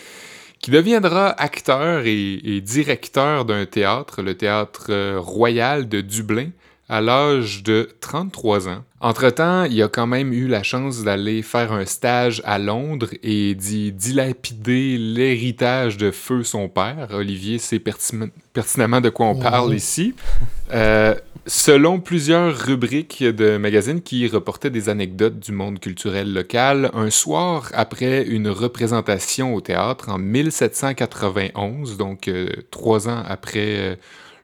qui 0.68 0.72
deviendra 0.72 1.30
acteur 1.30 2.02
et, 2.04 2.60
directeur 2.60 3.46
d'un 3.46 3.64
théâtre, 3.64 4.20
le 4.20 4.36
théâtre 4.36 4.88
euh, 4.90 5.18
royal 5.18 5.88
de 5.88 6.02
Dublin, 6.02 6.50
à 6.88 7.00
l'âge 7.00 7.62
de 7.62 7.88
33 8.00 8.68
ans. 8.68 8.84
Entre-temps, 9.00 9.64
il 9.64 9.80
a 9.82 9.88
quand 9.88 10.06
même 10.06 10.32
eu 10.32 10.48
la 10.48 10.62
chance 10.62 11.04
d'aller 11.04 11.42
faire 11.42 11.72
un 11.72 11.84
stage 11.84 12.42
à 12.44 12.58
Londres 12.58 13.10
et 13.22 13.54
d'y 13.54 13.92
dilapider 13.92 14.96
l'héritage 14.98 15.96
de 15.98 16.10
feu 16.10 16.42
son 16.42 16.68
père. 16.68 17.08
Olivier 17.12 17.58
sait 17.58 17.78
perti- 17.78 18.30
pertinemment 18.52 19.00
de 19.00 19.10
quoi 19.10 19.26
on 19.26 19.36
parle 19.38 19.70
Mhm. 19.70 19.76
ici. 19.76 20.14
Euh, 20.72 21.14
selon 21.46 22.00
plusieurs 22.00 22.56
rubriques 22.56 23.22
de 23.22 23.56
magazines 23.56 24.02
qui 24.02 24.26
reportaient 24.26 24.68
des 24.70 24.88
anecdotes 24.88 25.38
du 25.38 25.52
monde 25.52 25.78
culturel 25.78 26.32
local, 26.34 26.90
un 26.92 27.10
soir 27.10 27.70
après 27.74 28.24
une 28.26 28.48
représentation 28.48 29.54
au 29.54 29.60
théâtre 29.60 30.08
en 30.08 30.18
1791, 30.18 31.96
donc 31.96 32.28
euh, 32.28 32.48
trois 32.70 33.08
ans 33.08 33.22
après 33.26 33.76
euh, 33.78 33.96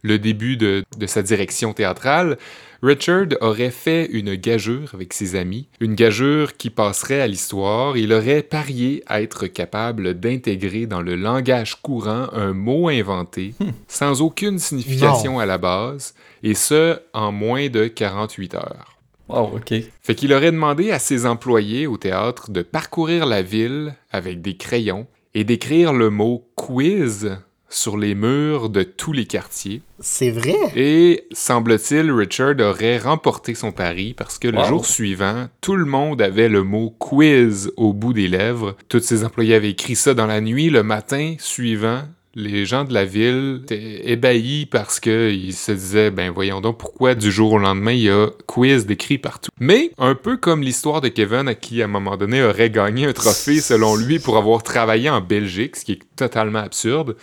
le 0.04 0.18
début 0.18 0.56
de, 0.56 0.84
de 0.96 1.06
sa 1.06 1.22
direction 1.22 1.72
théâtrale, 1.72 2.38
Richard 2.82 3.28
aurait 3.40 3.70
fait 3.70 4.04
une 4.12 4.34
gageure 4.34 4.90
avec 4.92 5.14
ses 5.14 5.36
amis, 5.36 5.68
une 5.80 5.94
gageure 5.94 6.58
qui 6.58 6.68
passerait 6.68 7.22
à 7.22 7.26
l'histoire. 7.26 7.96
Il 7.96 8.12
aurait 8.12 8.42
parié 8.42 9.02
être 9.08 9.46
capable 9.46 10.12
d'intégrer 10.20 10.84
dans 10.84 11.00
le 11.00 11.16
langage 11.16 11.80
courant 11.80 12.28
un 12.34 12.52
mot 12.52 12.88
inventé, 12.88 13.54
sans 13.88 14.20
aucune 14.20 14.58
signification 14.58 15.38
à 15.38 15.46
la 15.46 15.56
base, 15.56 16.14
et 16.42 16.52
ce, 16.52 16.98
en 17.14 17.32
moins 17.32 17.70
de 17.70 17.86
48 17.86 18.54
heures. 18.56 18.98
wow, 19.30 19.56
ok. 19.56 19.72
Fait 20.02 20.14
qu'il 20.14 20.34
aurait 20.34 20.52
demandé 20.52 20.90
à 20.90 20.98
ses 20.98 21.24
employés 21.24 21.86
au 21.86 21.96
théâtre 21.96 22.50
de 22.50 22.60
parcourir 22.60 23.24
la 23.24 23.40
ville 23.40 23.94
avec 24.12 24.42
des 24.42 24.58
crayons 24.58 25.06
et 25.32 25.44
d'écrire 25.44 25.94
le 25.94 26.10
mot 26.10 26.46
quiz 26.54 27.38
sur 27.74 27.96
les 27.96 28.14
murs 28.14 28.70
de 28.70 28.82
tous 28.82 29.12
les 29.12 29.26
quartiers. 29.26 29.82
C'est 30.00 30.30
vrai? 30.30 30.54
Et 30.76 31.24
semble-t-il, 31.32 32.10
Richard 32.12 32.54
aurait 32.60 32.98
remporté 32.98 33.54
son 33.54 33.72
pari 33.72 34.14
parce 34.14 34.38
que 34.38 34.48
le 34.48 34.58
Wow. 34.58 34.64
jour 34.66 34.86
suivant, 34.86 35.48
tout 35.60 35.76
le 35.76 35.84
monde 35.84 36.22
avait 36.22 36.48
le 36.48 36.62
mot 36.62 36.94
quiz 36.98 37.72
au 37.76 37.92
bout 37.92 38.12
des 38.12 38.28
lèvres. 38.28 38.76
Tous 38.88 39.00
ses 39.00 39.24
employés 39.24 39.54
avaient 39.54 39.70
écrit 39.70 39.96
ça 39.96 40.14
dans 40.14 40.26
la 40.26 40.40
nuit. 40.40 40.70
Le 40.70 40.82
matin 40.82 41.34
suivant, 41.38 42.02
les 42.36 42.64
gens 42.66 42.84
de 42.84 42.92
la 42.92 43.04
ville 43.04 43.60
étaient 43.62 44.10
ébahis 44.10 44.66
parce 44.66 44.98
qu'ils 45.00 45.54
se 45.54 45.70
disaient, 45.72 46.10
ben 46.10 46.30
voyons 46.30 46.60
donc 46.60 46.78
pourquoi 46.78 47.14
du 47.14 47.30
jour 47.30 47.52
au 47.52 47.58
lendemain 47.58 47.92
il 47.92 48.00
y 48.02 48.10
a 48.10 48.28
quiz 48.46 48.86
décrit 48.86 49.18
partout. 49.18 49.50
Mais 49.60 49.90
un 49.98 50.14
peu 50.16 50.36
comme 50.36 50.62
l'histoire 50.62 51.00
de 51.00 51.08
Kevin 51.08 51.46
à 51.48 51.54
qui 51.54 51.80
à 51.80 51.84
un 51.84 51.88
moment 51.88 52.16
donné 52.16 52.42
aurait 52.42 52.70
gagné 52.70 53.06
un 53.06 53.12
trophée 53.12 53.60
selon 53.60 53.94
lui 53.96 54.18
pour 54.18 54.36
avoir 54.36 54.62
travaillé 54.64 55.08
en 55.10 55.20
Belgique, 55.20 55.76
ce 55.76 55.84
qui 55.84 55.92
est 55.92 56.00
totalement 56.16 56.58
absurde. 56.60 57.16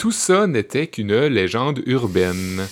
Tout 0.00 0.12
ça 0.12 0.46
n'était 0.46 0.86
qu'une 0.86 1.26
légende 1.26 1.82
urbaine. 1.84 2.66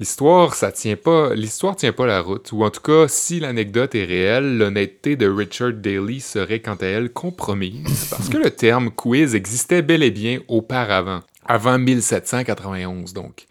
L'histoire, 0.00 0.54
ça 0.54 0.72
tient 0.72 0.96
pas, 0.96 1.34
l'histoire 1.34 1.76
tient 1.76 1.92
pas 1.92 2.06
la 2.06 2.22
route, 2.22 2.52
ou 2.52 2.64
en 2.64 2.70
tout 2.70 2.80
cas, 2.80 3.06
si 3.06 3.38
l'anecdote 3.38 3.94
est 3.94 4.06
réelle, 4.06 4.56
l'honnêteté 4.56 5.14
de 5.14 5.28
Richard 5.28 5.74
Daly 5.74 6.20
serait 6.20 6.60
quant 6.60 6.76
à 6.76 6.86
elle 6.86 7.12
compromise, 7.12 8.06
parce 8.08 8.30
que 8.30 8.38
le 8.38 8.50
terme 8.50 8.90
quiz 8.90 9.34
existait 9.34 9.82
bel 9.82 10.02
et 10.02 10.10
bien 10.10 10.40
auparavant, 10.48 11.20
avant 11.44 11.78
1791 11.78 13.12
donc. 13.12 13.44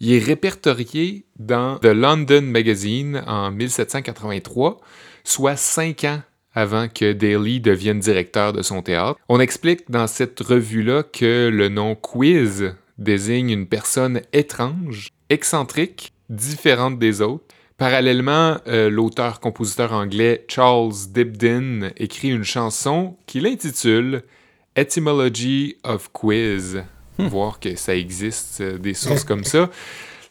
Il 0.00 0.12
est 0.12 0.18
répertorié 0.18 1.24
dans 1.38 1.78
The 1.78 1.94
London 1.94 2.42
Magazine 2.42 3.22
en 3.28 3.52
1783, 3.52 4.80
soit 5.22 5.54
cinq 5.54 6.02
ans 6.02 6.22
avant 6.54 6.88
que 6.88 7.12
Daly 7.12 7.60
devienne 7.60 7.98
directeur 7.98 8.52
de 8.52 8.62
son 8.62 8.82
théâtre. 8.82 9.18
On 9.28 9.40
explique 9.40 9.90
dans 9.90 10.06
cette 10.06 10.40
revue-là 10.40 11.02
que 11.02 11.48
le 11.52 11.68
nom 11.68 11.94
quiz 11.94 12.74
désigne 12.98 13.50
une 13.50 13.66
personne 13.66 14.20
étrange, 14.32 15.08
excentrique, 15.30 16.12
différente 16.28 16.98
des 16.98 17.20
autres. 17.20 17.44
Parallèlement, 17.78 18.58
euh, 18.68 18.90
l'auteur-compositeur 18.90 19.92
anglais 19.92 20.44
Charles 20.48 20.92
Dibdin 21.10 21.90
écrit 21.96 22.28
une 22.28 22.44
chanson 22.44 23.16
qu'il 23.26 23.46
intitule 23.46 24.22
Etymology 24.76 25.76
of 25.82 26.10
Quiz. 26.12 26.84
Voir 27.18 27.60
que 27.60 27.76
ça 27.76 27.96
existe, 27.96 28.60
euh, 28.60 28.78
des 28.78 28.94
sources 28.94 29.24
comme 29.24 29.44
ça. 29.44 29.70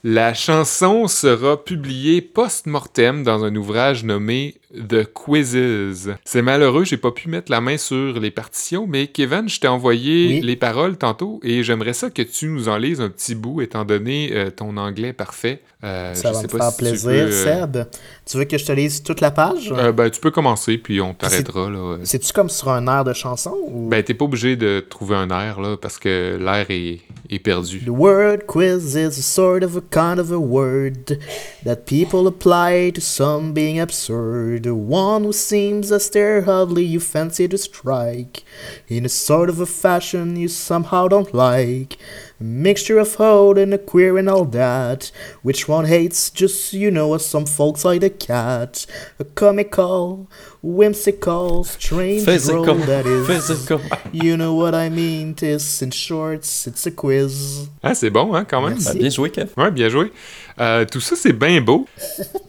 La 0.04 0.34
chanson 0.34 1.08
sera 1.08 1.64
publiée 1.64 2.22
post-mortem 2.22 3.24
dans 3.24 3.44
un 3.44 3.56
ouvrage 3.56 4.04
nommé 4.04 4.56
The 4.74 5.06
Quizzes. 5.14 6.10
C'est 6.24 6.42
malheureux, 6.42 6.84
j'ai 6.86 6.98
pas 6.98 7.12
pu 7.12 7.28
mettre 7.30 7.52
la 7.52 7.62
main 7.62 7.78
sur 7.78 8.20
les 8.20 8.32
partitions, 8.32 8.88
mais 8.88 9.08
Kevin, 9.08 9.50
je 9.50 9.60
t'ai 9.60 9.68
envoyé 9.68 10.28
Oui. 10.28 10.42
les 10.42 10.56
paroles 10.56 10.98
tantôt 10.98 11.40
et 11.44 11.64
j'aimerais 11.64 11.94
ça 11.94 12.10
que 12.10 12.22
tu 12.22 12.48
nous 12.48 12.70
en 12.70 12.78
lises 12.78 13.02
un 13.02 13.10
petit 13.10 13.36
bout, 13.36 13.62
étant 13.62 13.84
donné 13.86 14.30
euh, 14.34 14.50
ton 14.50 14.78
anglais 14.78 15.14
parfait. 15.14 15.62
Euh, 15.84 16.14
Ça 16.14 16.30
je 16.30 16.34
va 16.36 16.40
sais 16.42 16.48
me 16.48 16.52
pas 16.52 16.58
faire 16.60 16.72
si 16.72 16.78
tu 16.78 16.84
plaisir, 16.84 17.10
veux, 17.10 17.18
euh, 17.32 17.32
Seb. 17.62 17.78
Tu 18.26 18.38
veux 18.38 18.44
que 18.46 18.58
je 18.58 18.66
te 18.66 18.72
lise 18.72 19.02
toute 19.04 19.20
la 19.20 19.32
page? 19.32 19.74
ben, 19.96 20.10
tu 20.10 20.20
peux 20.22 20.32
commencer, 20.32 20.78
puis 20.78 21.02
on 21.02 21.14
t'arrêtera. 21.14 21.70
C'est-tu 22.04 22.32
comme 22.34 22.50
sur 22.50 22.70
un 22.70 22.88
air 22.88 23.04
de 23.04 23.14
chanson? 23.14 23.58
Ou... 23.68 23.90
Ben, 23.90 24.04
t'es 24.04 24.14
pas 24.14 24.26
obligé 24.26 24.56
de 24.56 24.80
trouver 24.80 25.16
un 25.16 25.30
air, 25.30 25.60
là, 25.60 25.78
parce 25.78 25.98
que 25.98 26.38
l'air 26.40 26.66
est, 26.70 27.00
est 27.30 27.40
perdu. 27.40 27.80
The 27.84 27.90
word 27.90 28.46
quiz 28.48 28.96
is 28.96 29.06
a 29.06 29.12
sort 29.12 29.64
of 29.64 29.76
a 29.76 29.82
kind 29.92 30.20
of 30.20 30.32
a 30.32 30.38
word 30.38 31.18
that 31.66 31.78
people 31.88 32.28
apply 32.28 32.92
to 32.94 33.02
some 33.02 33.52
being 33.54 33.80
absurd. 33.80 34.61
The 34.62 34.76
one 34.76 35.24
who 35.24 35.34
seems 35.34 35.92
as 35.92 36.04
hardly—you 36.44 37.00
fancy 37.00 37.48
to 37.48 37.58
strike 37.58 38.44
in 38.88 39.06
a 39.06 39.10
sort 39.10 39.50
of 39.50 39.60
a 39.60 39.66
fashion 39.66 40.36
you 40.36 40.50
somehow 40.50 41.08
don't 41.08 41.34
like. 41.34 41.98
A 42.42 42.44
mixture 42.44 42.98
of 42.98 43.20
old 43.20 43.60
and 43.60 43.72
a 43.72 43.78
queer 43.78 44.18
and 44.18 44.28
all 44.28 44.46
that. 44.46 45.12
Which 45.44 45.68
one 45.68 45.86
hates 45.86 46.32
just 46.32 46.74
you 46.74 46.90
know 46.90 47.14
as 47.14 47.24
some 47.24 47.46
folks 47.46 47.86
like 47.86 48.02
the 48.02 48.10
cat. 48.10 48.88
A 49.20 49.24
comical, 49.24 50.28
whimsical, 50.64 51.64
strange 51.64 52.24
Physical, 52.26 52.66
role 52.66 52.76
that 52.88 53.06
is. 53.06 53.28
physical. 53.28 53.80
You 54.12 54.38
know 54.38 54.56
what 54.56 54.74
I 54.74 54.90
mean, 54.90 55.36
tis 55.36 55.84
in 55.84 55.92
shorts, 55.92 56.66
it's 56.66 56.88
a 56.88 56.92
quiz. 56.92 57.70
Ah, 57.84 57.94
c'est 57.94 58.10
bon, 58.10 58.34
hein, 58.34 58.44
quand 58.44 58.62
même? 58.62 58.74
Merci. 58.74 58.98
Bien 58.98 59.10
joué, 59.12 59.30
Kev. 59.30 59.50
Ouais, 59.56 59.70
bien 59.70 59.90
joué. 59.90 60.12
Euh, 60.60 60.84
tout 60.86 61.00
ça, 61.00 61.16
c'est 61.16 61.34
bien 61.34 61.62
beau. 61.62 61.86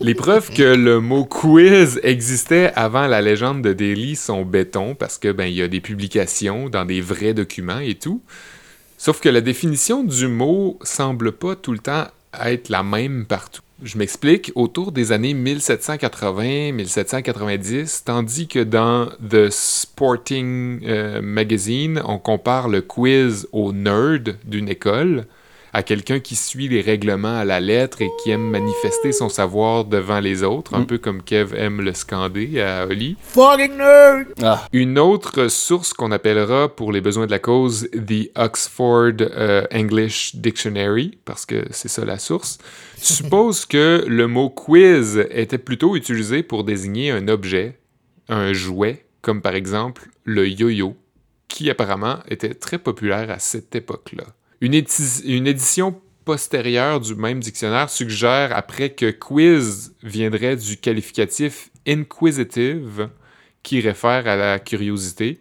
Les 0.01 0.15
preuves 0.15 0.49
que 0.55 0.63
le 0.75 1.01
mot 1.01 1.27
quiz 1.27 2.01
existait 2.03 2.73
avant 2.77 3.07
la 3.07 3.21
légende 3.21 3.61
de 3.61 3.75
Daly 3.75 4.17
sont 4.17 4.43
béton 4.43 4.95
parce 4.95 5.19
que 5.19 5.31
ben 5.33 5.45
il 5.45 5.55
y 5.55 5.63
a 5.63 5.69
des 5.69 5.81
publications 5.81 6.71
dans 6.71 6.87
des 6.87 7.03
vrais 7.03 7.35
documents 7.35 7.79
et 7.81 7.95
tout. 7.95 8.23
Sauf 9.05 9.19
que 9.19 9.29
la 9.29 9.41
définition 9.41 10.05
du 10.05 10.29
mot 10.29 10.79
semble 10.83 11.33
pas 11.33 11.57
tout 11.57 11.73
le 11.73 11.81
temps 11.81 12.07
être 12.41 12.69
la 12.69 12.85
même 12.85 13.27
partout. 13.27 13.63
Je 13.83 13.99
m'explique, 13.99 14.53
autour 14.55 14.93
des 14.93 15.11
années 15.11 15.35
1780-1790, 15.35 18.05
tandis 18.05 18.47
que 18.47 18.61
dans 18.61 19.09
The 19.29 19.51
Sporting 19.51 20.83
euh, 20.85 21.21
Magazine, 21.21 22.01
on 22.05 22.19
compare 22.19 22.69
le 22.69 22.81
quiz 22.81 23.49
au 23.51 23.73
nerd 23.73 24.37
d'une 24.45 24.69
école, 24.69 25.27
à 25.75 25.83
quelqu'un 25.83 26.21
qui 26.21 26.37
suit 26.37 26.69
les 26.69 26.83
règlements 26.83 27.39
à 27.39 27.45
la 27.47 27.59
lettre 27.61 28.03
et 28.03 28.11
qui 28.23 28.31
aime 28.31 28.51
manifester 28.51 29.11
son 29.13 29.29
savoir 29.31 29.85
devant 29.87 30.21
les 30.21 30.43
autres, 30.43 30.75
un 30.75 30.81
Mm. 30.81 30.87
peu 30.87 30.99
comme 30.99 31.23
Kev 31.23 31.55
aime 31.57 31.81
le 31.81 31.95
scander 31.95 32.61
à 32.61 32.87
Oli. 32.87 33.17
Fucking 33.23 33.77
nerd! 33.79 34.27
Ah, 34.43 34.67
Une 34.73 34.99
autre 34.99 35.49
source 35.49 35.93
qu'on 35.95 36.13
appellera 36.13 36.69
pour 36.75 36.93
les 36.93 37.01
besoins 37.01 37.25
de 37.27 37.31
la 37.31 37.39
cause 37.39 37.89
The 37.93 38.31
Oxford 38.37 39.15
euh, 39.21 39.65
English 39.73 40.37
Dictionary, 40.37 41.19
parce 41.25 41.47
que 41.47 41.65
c'est 41.71 41.89
ça 41.89 42.05
la 42.05 42.19
source, 42.19 42.59
suppose 42.99 43.65
que 43.65 44.05
le 44.07 44.27
mot 44.29 44.51
quiz 44.51 45.27
était 45.31 45.59
plutôt 45.59 45.97
utilisé 45.97 46.43
pour 46.43 46.65
désigner 46.65 47.11
un 47.13 47.29
objet, 47.29 47.79
un 48.29 48.53
jouet, 48.53 49.07
comme 49.23 49.41
par 49.41 49.55
exemple 49.55 50.09
le 50.25 50.47
yo-yo, 50.49 50.97
qui 51.49 51.71
apparemment 51.71 52.19
était 52.29 52.55
très 52.55 52.79
populaire 52.79 53.31
à 53.31 53.39
cette 53.39 53.75
époque-là. 53.75 54.25
Une, 54.63 54.75
édition 54.75 56.01
postérieure 56.25 57.01
du 57.01 57.17
même 57.17 57.41
dictionnaire 57.41 57.91
suggère 57.91 58.57
après 58.57 58.91
que 58.91 59.11
quiz 59.11 59.93
viendrait 60.05 60.55
du 60.55 60.77
qualificatif 60.77 61.71
inquisitive, 61.85 63.09
qui 63.65 63.81
réfère 63.81 64.29
à 64.29 64.37
la 64.37 64.61
curiosité 64.61 65.41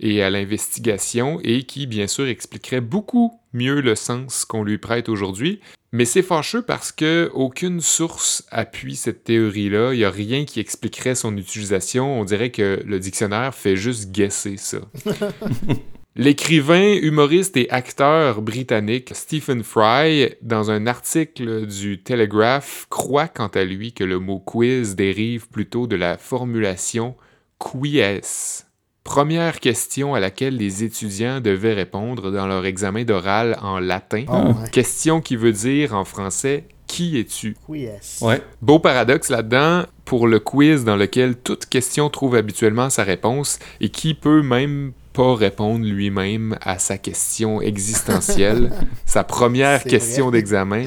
et 0.00 0.24
à 0.24 0.30
l'investigation 0.30 1.38
et 1.44 1.62
qui, 1.62 1.86
bien 1.86 2.08
sûr, 2.08 2.26
expliquerait 2.26 2.80
beaucoup 2.80 3.38
mieux 3.52 3.80
le 3.80 3.94
sens 3.94 4.44
qu'on 4.44 4.64
lui 4.64 4.78
prête 4.78 5.08
aujourd'hui. 5.08 5.60
Mais 5.92 6.04
c'est 6.04 6.22
fâcheux 6.22 6.62
parce 6.62 6.90
que 6.90 7.30
aucune 7.34 7.80
source 7.80 8.44
appuie 8.50 8.96
cette 8.96 9.22
théorie-là. 9.22 9.92
Il 9.94 9.98
n'y 9.98 10.04
a 10.04 10.10
rien 10.10 10.44
qui 10.44 10.58
expliquerait 10.58 11.14
son 11.14 11.36
utilisation. 11.36 12.20
On 12.20 12.24
dirait 12.24 12.50
que 12.50 12.82
le 12.84 12.98
dictionnaire 12.98 13.54
fait 13.54 13.76
juste 13.76 14.10
guesser 14.10 14.56
ça. 14.56 14.78
L'écrivain, 16.20 16.94
humoriste 17.00 17.56
et 17.56 17.70
acteur 17.70 18.42
britannique 18.42 19.12
Stephen 19.14 19.62
Fry, 19.62 20.34
dans 20.42 20.72
un 20.72 20.88
article 20.88 21.64
du 21.64 22.02
Telegraph, 22.02 22.88
croit 22.90 23.28
quant 23.28 23.46
à 23.46 23.62
lui 23.62 23.92
que 23.92 24.02
le 24.02 24.18
mot 24.18 24.40
quiz 24.40 24.96
dérive 24.96 25.48
plutôt 25.48 25.86
de 25.86 25.94
la 25.94 26.18
formulation 26.18 27.14
quies. 27.60 28.64
Première 29.04 29.60
question 29.60 30.16
à 30.16 30.18
laquelle 30.18 30.56
les 30.56 30.82
étudiants 30.82 31.40
devaient 31.40 31.74
répondre 31.74 32.32
dans 32.32 32.48
leur 32.48 32.66
examen 32.66 33.04
d'oral 33.04 33.56
en 33.62 33.78
latin. 33.78 34.24
Oh, 34.26 34.60
ouais. 34.60 34.70
Question 34.72 35.20
qui 35.20 35.36
veut 35.36 35.52
dire 35.52 35.94
en 35.94 36.04
français 36.04 36.64
Qui 36.88 37.20
es-tu? 37.20 37.56
Ouais. 37.68 38.42
Beau 38.60 38.80
paradoxe 38.80 39.30
là-dedans 39.30 39.84
pour 40.04 40.26
le 40.26 40.40
quiz 40.40 40.84
dans 40.84 40.96
lequel 40.96 41.36
toute 41.36 41.66
question 41.66 42.10
trouve 42.10 42.34
habituellement 42.34 42.90
sa 42.90 43.04
réponse 43.04 43.60
et 43.80 43.90
qui 43.90 44.14
peut 44.14 44.42
même 44.42 44.94
pas 45.18 45.34
répondre 45.34 45.84
lui-même 45.84 46.56
à 46.62 46.78
sa 46.78 46.96
question 46.96 47.60
existentielle, 47.60 48.70
sa 49.04 49.24
première 49.24 49.82
question 49.82 50.30
d'examen. 50.30 50.84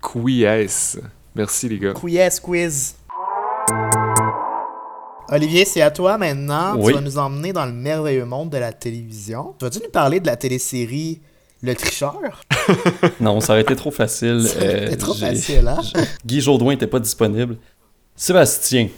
Qui 0.00 0.44
est-ce? 0.44 0.98
Merci 1.34 1.68
les 1.68 1.80
gars. 1.80 1.92
Quiz, 1.92 2.38
quiz. 2.38 2.94
Olivier, 5.30 5.64
c'est 5.64 5.80
à 5.82 5.90
toi 5.90 6.16
maintenant. 6.16 6.76
Oui. 6.78 6.92
Tu 6.92 6.98
vas 6.98 7.00
nous 7.00 7.18
emmener 7.18 7.52
dans 7.52 7.66
le 7.66 7.72
merveilleux 7.72 8.24
monde 8.24 8.50
de 8.50 8.58
la 8.58 8.72
télévision. 8.72 9.56
Tu 9.58 9.64
vas-tu 9.64 9.80
nous 9.82 9.90
parler 9.90 10.20
de 10.20 10.26
la 10.28 10.36
télésérie 10.36 11.20
Le 11.60 11.74
Tricheur? 11.74 12.40
Non, 13.20 13.40
ça 13.40 13.54
aurait 13.54 13.62
été 13.62 13.74
trop 13.74 13.90
facile. 13.90 14.44
C'était 14.46 14.92
Euh, 14.92 14.96
trop 14.96 15.14
facile, 15.14 15.66
hein? 15.66 15.80
Guy 16.24 16.40
Jodoin 16.40 16.74
n'était 16.74 16.86
pas 16.86 17.00
disponible. 17.00 17.56
Sébastien. 18.14 18.88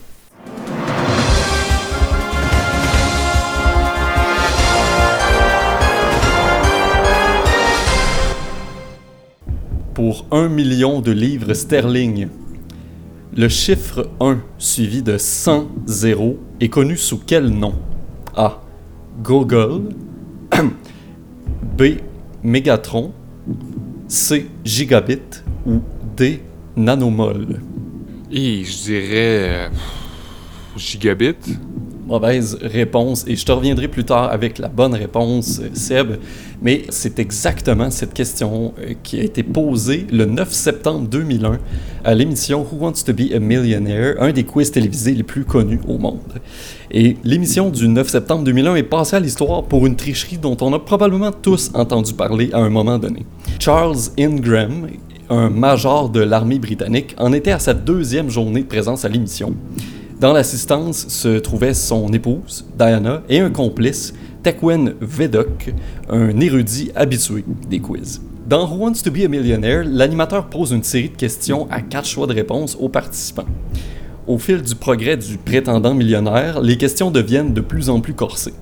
Pour 9.99 10.27
un 10.31 10.49
million 10.49 11.01
de 11.01 11.11
livres 11.11 11.55
sterling, 11.55 12.29
le 13.37 13.49
chiffre 13.49 14.09
1 14.21 14.39
suivi 14.57 15.03
de 15.03 15.19
100 15.19 15.67
zéros 15.87 16.39
est 16.61 16.69
connu 16.69 16.97
sous 16.97 17.19
quel 17.19 17.49
nom? 17.49 17.75
A. 18.37 18.63
Google 19.25 19.89
B. 21.77 21.83
Megatron 22.45 23.13
C. 24.07 24.47
Gigabit 24.65 25.43
ou 25.67 25.81
D. 26.17 26.43
Nanomol. 26.77 27.61
Et 28.31 28.63
je 28.63 28.83
dirais. 28.85 29.09
euh, 29.13 29.69
gigabit. 30.77 31.35
Mauvaise 32.09 32.57
réponse 32.63 33.27
et 33.27 33.37
je 33.37 33.45
te 33.45 33.53
reviendrai 33.53 33.87
plus 33.87 34.05
tard 34.05 34.31
avec 34.33 34.59
la 34.59 34.69
bonne 34.69 34.95
réponse, 34.95 35.61
euh, 35.61 35.69
Seb. 35.75 36.17
Mais 36.63 36.85
c'est 36.89 37.19
exactement 37.19 37.91
cette 37.91 38.15
question 38.15 38.73
euh, 38.81 38.95
qui 39.03 39.21
a 39.21 39.23
été 39.23 39.43
posée 39.43 40.07
le 40.11 40.25
9 40.25 40.51
septembre 40.51 41.07
2001 41.07 41.59
à 42.05 42.15
l'émission 42.15 42.63
Who 42.63 42.79
Wants 42.81 43.05
to 43.05 43.13
Be 43.13 43.35
a 43.35 43.39
Millionaire, 43.39 44.15
un 44.21 44.33
des 44.33 44.45
quiz 44.45 44.71
télévisés 44.71 45.13
les 45.13 45.23
plus 45.23 45.45
connus 45.45 45.81
au 45.87 45.99
monde. 45.99 46.41
Et 46.91 47.19
l'émission 47.25 47.69
du 47.69 47.87
9 47.87 48.09
septembre 48.09 48.43
2001 48.43 48.77
est 48.77 48.83
passée 48.85 49.17
à 49.17 49.21
l'histoire 49.21 49.65
pour 49.65 49.87
une 49.87 49.95
tricherie 49.97 50.39
dont 50.39 50.57
on 50.63 50.73
a 50.73 50.79
probablement 50.79 51.31
tous 51.31 51.71
entendu 51.75 52.15
parler 52.15 52.49
à 52.55 52.59
un 52.61 52.71
moment 52.71 52.99
donné. 52.99 53.27
Charles 53.59 53.99
Ingram, 54.19 54.87
un 55.29 55.51
major 55.51 56.09
de 56.09 56.21
l'armée 56.21 56.59
britannique, 56.59 57.15
en 57.19 57.35
était 57.35 57.53
à 57.53 57.59
sa 57.59 57.75
deuxième 57.75 58.31
journée 58.31 58.63
de 58.63 58.67
présence 58.67 59.05
à 59.05 59.11
l'émission. 59.11 59.55
Dans 60.21 60.33
l'assistance 60.33 61.07
se 61.07 61.39
trouvaient 61.39 61.75
son 61.75 62.13
épouse, 62.13 62.67
Diana, 62.77 63.23
et 63.29 63.39
un 63.39 63.51
complice, 63.51 64.13
Tekwen 64.43 64.95
Vedok, 65.01 65.73
un 66.11 66.41
érudit 66.41 66.91
habitué 66.97 67.45
des 67.71 67.79
quiz. 67.79 68.21
Dans 68.49 68.69
Who 68.69 68.79
Wants 68.79 69.03
to 69.05 69.13
be 69.13 69.21
a 69.25 69.29
Millionaire, 69.29 69.85
l'animateur 69.85 70.47
pose 70.47 70.73
une 70.73 70.83
série 70.83 71.11
de 71.11 71.17
questions 71.17 71.69
à 71.71 71.83
quatre 71.83 72.09
choix 72.09 72.27
de 72.27 72.35
réponse 72.35 72.77
aux 72.81 72.89
participants. 72.89 73.47
Au 74.27 74.39
fil 74.39 74.61
du 74.61 74.75
progrès 74.75 75.17
du 75.17 75.39
prétendant 75.39 75.95
millionnaire, 75.95 76.61
les 76.61 76.77
questions 76.77 77.13
deviennent 77.13 77.55
de 77.55 77.61
plus 77.61 77.89
en 77.89 78.01
plus 78.01 78.15
corsées. 78.15 78.55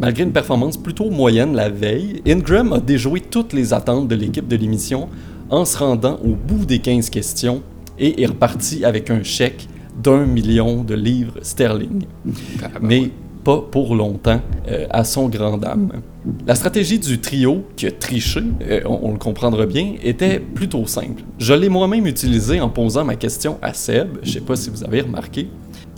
Malgré 0.00 0.24
une 0.24 0.32
performance 0.32 0.78
plutôt 0.78 1.10
moyenne 1.10 1.54
la 1.54 1.68
veille, 1.68 2.22
Ingram 2.26 2.72
a 2.72 2.80
déjoué 2.80 3.20
toutes 3.20 3.52
les 3.52 3.74
attentes 3.74 4.08
de 4.08 4.14
l'équipe 4.14 4.48
de 4.48 4.56
l'émission 4.56 5.10
en 5.50 5.66
se 5.66 5.76
rendant 5.76 6.18
au 6.24 6.34
bout 6.34 6.64
des 6.64 6.78
15 6.78 7.10
questions 7.10 7.62
et 7.98 8.22
est 8.22 8.26
reparti 8.26 8.82
avec 8.86 9.10
un 9.10 9.22
chèque 9.22 9.68
d'un 10.02 10.26
million 10.26 10.82
de 10.82 10.94
livres 10.94 11.38
sterling. 11.42 12.04
Mais 12.80 13.10
pas 13.44 13.62
pour 13.70 13.94
longtemps, 13.94 14.40
euh, 14.68 14.86
à 14.90 15.04
son 15.04 15.28
grand 15.28 15.56
dame. 15.56 16.02
La 16.48 16.56
stratégie 16.56 16.98
du 16.98 17.20
trio 17.20 17.62
qui 17.76 17.86
a 17.86 17.92
triché, 17.92 18.40
euh, 18.68 18.80
on, 18.86 18.98
on 19.02 19.12
le 19.12 19.18
comprendra 19.18 19.66
bien, 19.66 19.94
était 20.02 20.40
plutôt 20.40 20.84
simple. 20.86 21.22
Je 21.38 21.54
l'ai 21.54 21.68
moi-même 21.68 22.06
utilisé 22.08 22.60
en 22.60 22.68
posant 22.68 23.04
ma 23.04 23.14
question 23.14 23.58
à 23.62 23.72
Seb, 23.72 24.18
je 24.24 24.32
sais 24.32 24.40
pas 24.40 24.56
si 24.56 24.68
vous 24.68 24.82
avez 24.82 25.02
remarqué. 25.02 25.48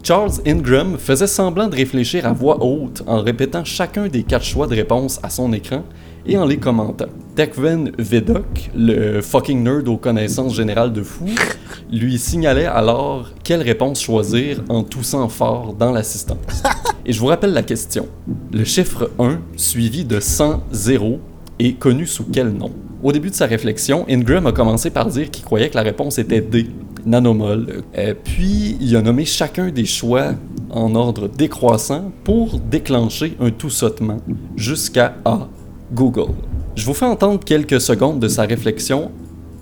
Charles 0.02 0.32
Ingram 0.46 0.96
faisait 0.98 1.26
semblant 1.26 1.68
de 1.68 1.74
réfléchir 1.74 2.26
à 2.26 2.32
voix 2.32 2.62
haute 2.62 3.02
en 3.06 3.20
répétant 3.20 3.64
chacun 3.64 4.08
des 4.08 4.22
quatre 4.22 4.44
choix 4.44 4.66
de 4.66 4.74
réponse 4.74 5.18
à 5.22 5.30
son 5.30 5.52
écran 5.52 5.84
et 6.28 6.36
en 6.36 6.44
les 6.44 6.58
commentant. 6.58 7.06
Tekven 7.34 7.92
Vedok, 7.98 8.70
le 8.76 9.20
fucking 9.22 9.62
nerd 9.62 9.88
aux 9.88 9.96
connaissances 9.96 10.54
générales 10.54 10.92
de 10.92 11.02
fou, 11.02 11.26
lui 11.92 12.18
signalait 12.18 12.66
alors 12.66 13.30
quelle 13.42 13.62
réponse 13.62 14.00
choisir 14.00 14.62
en 14.68 14.82
toussant 14.82 15.28
fort 15.28 15.72
dans 15.72 15.90
l'assistance. 15.90 16.62
Et 17.06 17.12
je 17.12 17.20
vous 17.20 17.26
rappelle 17.26 17.52
la 17.52 17.62
question. 17.62 18.06
Le 18.52 18.64
chiffre 18.64 19.10
1, 19.18 19.38
suivi 19.56 20.04
de 20.04 20.20
100 20.20 20.64
zéros, 20.70 21.20
est 21.58 21.72
connu 21.72 22.06
sous 22.06 22.24
quel 22.24 22.50
nom? 22.50 22.70
Au 23.02 23.12
début 23.12 23.30
de 23.30 23.34
sa 23.34 23.46
réflexion, 23.46 24.04
Ingram 24.08 24.46
a 24.46 24.52
commencé 24.52 24.90
par 24.90 25.06
dire 25.06 25.30
qu'il 25.30 25.44
croyait 25.44 25.70
que 25.70 25.76
la 25.76 25.82
réponse 25.82 26.18
était 26.18 26.40
D, 26.40 26.66
nanomol. 27.06 27.84
Euh, 27.96 28.14
puis, 28.22 28.76
il 28.80 28.96
a 28.96 29.02
nommé 29.02 29.24
chacun 29.24 29.70
des 29.70 29.86
choix 29.86 30.32
en 30.70 30.94
ordre 30.94 31.28
décroissant 31.28 32.12
pour 32.24 32.58
déclencher 32.58 33.36
un 33.40 33.50
tout 33.50 33.70
sautement 33.70 34.18
jusqu'à 34.56 35.14
A, 35.24 35.48
Google. 35.92 36.34
Je 36.76 36.84
vous 36.84 36.94
fais 36.94 37.06
entendre 37.06 37.40
quelques 37.44 37.80
secondes 37.80 38.20
de 38.20 38.28
sa 38.28 38.42
réflexion 38.42 39.10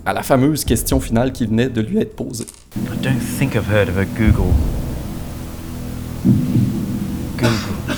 à 0.05 0.13
la 0.13 0.23
fameuse 0.23 0.65
question 0.65 0.99
finale 0.99 1.31
qui 1.31 1.45
venait 1.45 1.69
de 1.69 1.81
lui 1.81 1.99
être 1.99 2.15
posée. 2.15 2.45
I 2.75 2.97
don't 3.01 3.19
think 3.39 3.55
I've 3.55 3.71
heard 3.71 3.89
of 3.89 3.97
a 3.97 4.05
Google. 4.05 4.53
Google. 7.37 7.95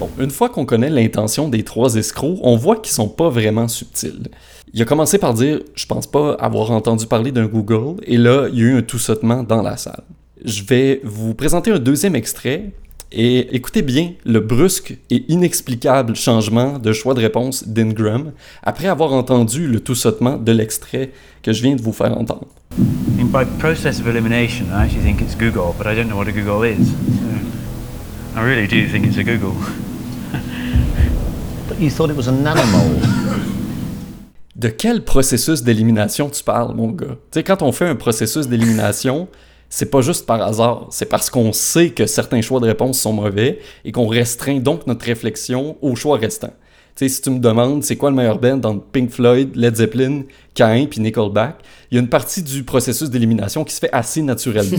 Bon, 0.00 0.10
une 0.18 0.30
fois 0.30 0.48
qu'on 0.48 0.64
connaît 0.64 0.90
l'intention 0.90 1.48
des 1.48 1.62
trois 1.62 1.94
escrocs, 1.94 2.38
on 2.42 2.56
voit 2.56 2.76
qu'ils 2.76 2.94
sont 2.94 3.08
pas 3.08 3.28
vraiment 3.28 3.68
subtils. 3.68 4.28
Il 4.72 4.82
a 4.82 4.84
commencé 4.84 5.18
par 5.18 5.34
dire 5.34 5.60
Je 5.74 5.86
pense 5.86 6.08
pas 6.08 6.34
avoir 6.34 6.72
entendu 6.72 7.06
parler 7.06 7.30
d'un 7.30 7.46
Google, 7.46 8.00
et 8.04 8.16
là, 8.16 8.48
il 8.52 8.58
y 8.58 8.62
a 8.62 8.64
eu 8.64 8.76
un 8.78 8.82
tout 8.82 8.98
sautement 8.98 9.44
dans 9.44 9.62
la 9.62 9.76
salle. 9.76 10.02
Je 10.44 10.64
vais 10.64 11.00
vous 11.04 11.34
présenter 11.34 11.70
un 11.70 11.78
deuxième 11.78 12.16
extrait, 12.16 12.72
Et 13.16 13.54
écoutez 13.54 13.82
bien 13.82 14.14
le 14.24 14.40
brusque 14.40 14.98
et 15.08 15.24
inexplicable 15.28 16.16
changement 16.16 16.80
de 16.80 16.92
choix 16.92 17.14
de 17.14 17.20
réponse 17.20 17.68
d'Ingram 17.68 18.32
après 18.64 18.88
avoir 18.88 19.12
entendu 19.12 19.68
le 19.68 19.78
tout 19.78 19.94
sautement 19.94 20.36
de 20.36 20.50
l'extrait 20.50 21.12
que 21.40 21.52
je 21.52 21.62
viens 21.62 21.76
de 21.76 21.80
vous 21.80 21.92
faire 21.92 22.18
entendre. 22.18 22.48
And 23.20 23.26
by 23.26 23.44
process 23.60 24.00
of 24.00 24.08
elimination, 24.08 24.64
I 24.72 24.86
actually 24.86 25.04
think 25.04 25.20
it's 25.20 25.36
Google, 25.36 25.72
but 25.78 25.86
I 25.86 25.94
don't 25.94 26.08
know 26.08 26.16
what 26.16 26.26
a 26.26 26.32
Google 26.32 26.64
is. 26.64 26.88
So 28.34 28.40
I 28.40 28.42
really 28.42 28.66
do 28.66 28.90
think 28.90 29.06
it's 29.06 29.16
a 29.16 29.22
Google. 29.22 29.54
But 31.68 31.78
you 31.78 31.90
thought 31.90 32.10
it 32.10 32.16
was 32.16 32.26
an 32.26 32.44
animal. 32.44 32.98
De 34.56 34.70
quel 34.70 35.04
processus 35.04 35.62
d'élimination 35.62 36.30
tu 36.30 36.42
parles, 36.42 36.74
mon 36.74 36.88
gars? 36.88 37.16
Tu 37.30 37.38
sais, 37.38 37.42
quand 37.44 37.62
on 37.62 37.70
fait 37.70 37.86
un 37.86 37.94
processus 37.94 38.48
d'élimination, 38.48 39.28
c'est 39.74 39.90
pas 39.90 40.02
juste 40.02 40.24
par 40.24 40.40
hasard, 40.40 40.86
c'est 40.90 41.08
parce 41.08 41.30
qu'on 41.30 41.52
sait 41.52 41.90
que 41.90 42.06
certains 42.06 42.40
choix 42.42 42.60
de 42.60 42.66
réponse 42.66 43.00
sont 43.00 43.12
mauvais 43.12 43.58
et 43.84 43.90
qu'on 43.90 44.06
restreint 44.06 44.60
donc 44.60 44.86
notre 44.86 45.04
réflexion 45.04 45.76
aux 45.82 45.96
choix 45.96 46.16
restants. 46.16 46.54
Tu 46.94 47.08
sais, 47.08 47.08
si 47.08 47.22
tu 47.22 47.30
me 47.30 47.40
demandes 47.40 47.82
c'est 47.82 47.96
quoi 47.96 48.10
le 48.10 48.14
meilleur 48.14 48.38
band 48.38 48.60
entre 48.62 48.84
Pink 48.92 49.10
Floyd, 49.10 49.50
Led 49.56 49.74
Zeppelin, 49.74 50.22
Cain 50.54 50.86
puis 50.88 51.00
Nickelback, 51.00 51.56
il 51.90 51.96
y 51.96 51.98
a 51.98 52.00
une 52.00 52.08
partie 52.08 52.44
du 52.44 52.62
processus 52.62 53.10
d'élimination 53.10 53.64
qui 53.64 53.74
se 53.74 53.80
fait 53.80 53.92
assez 53.92 54.22
naturellement. 54.22 54.78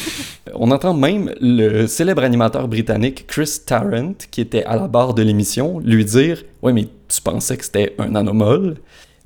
On 0.54 0.70
entend 0.70 0.94
même 0.94 1.34
le 1.42 1.86
célèbre 1.86 2.22
animateur 2.22 2.66
britannique 2.66 3.26
Chris 3.26 3.58
Tarrant, 3.66 4.14
qui 4.30 4.40
était 4.40 4.64
à 4.64 4.76
la 4.76 4.88
barre 4.88 5.12
de 5.12 5.20
l'émission, 5.20 5.80
lui 5.80 6.06
dire 6.06 6.42
Ouais, 6.62 6.72
mais 6.72 6.88
tu 7.08 7.20
pensais 7.20 7.58
que 7.58 7.64
c'était 7.66 7.94
un 7.98 8.14
anomole 8.14 8.78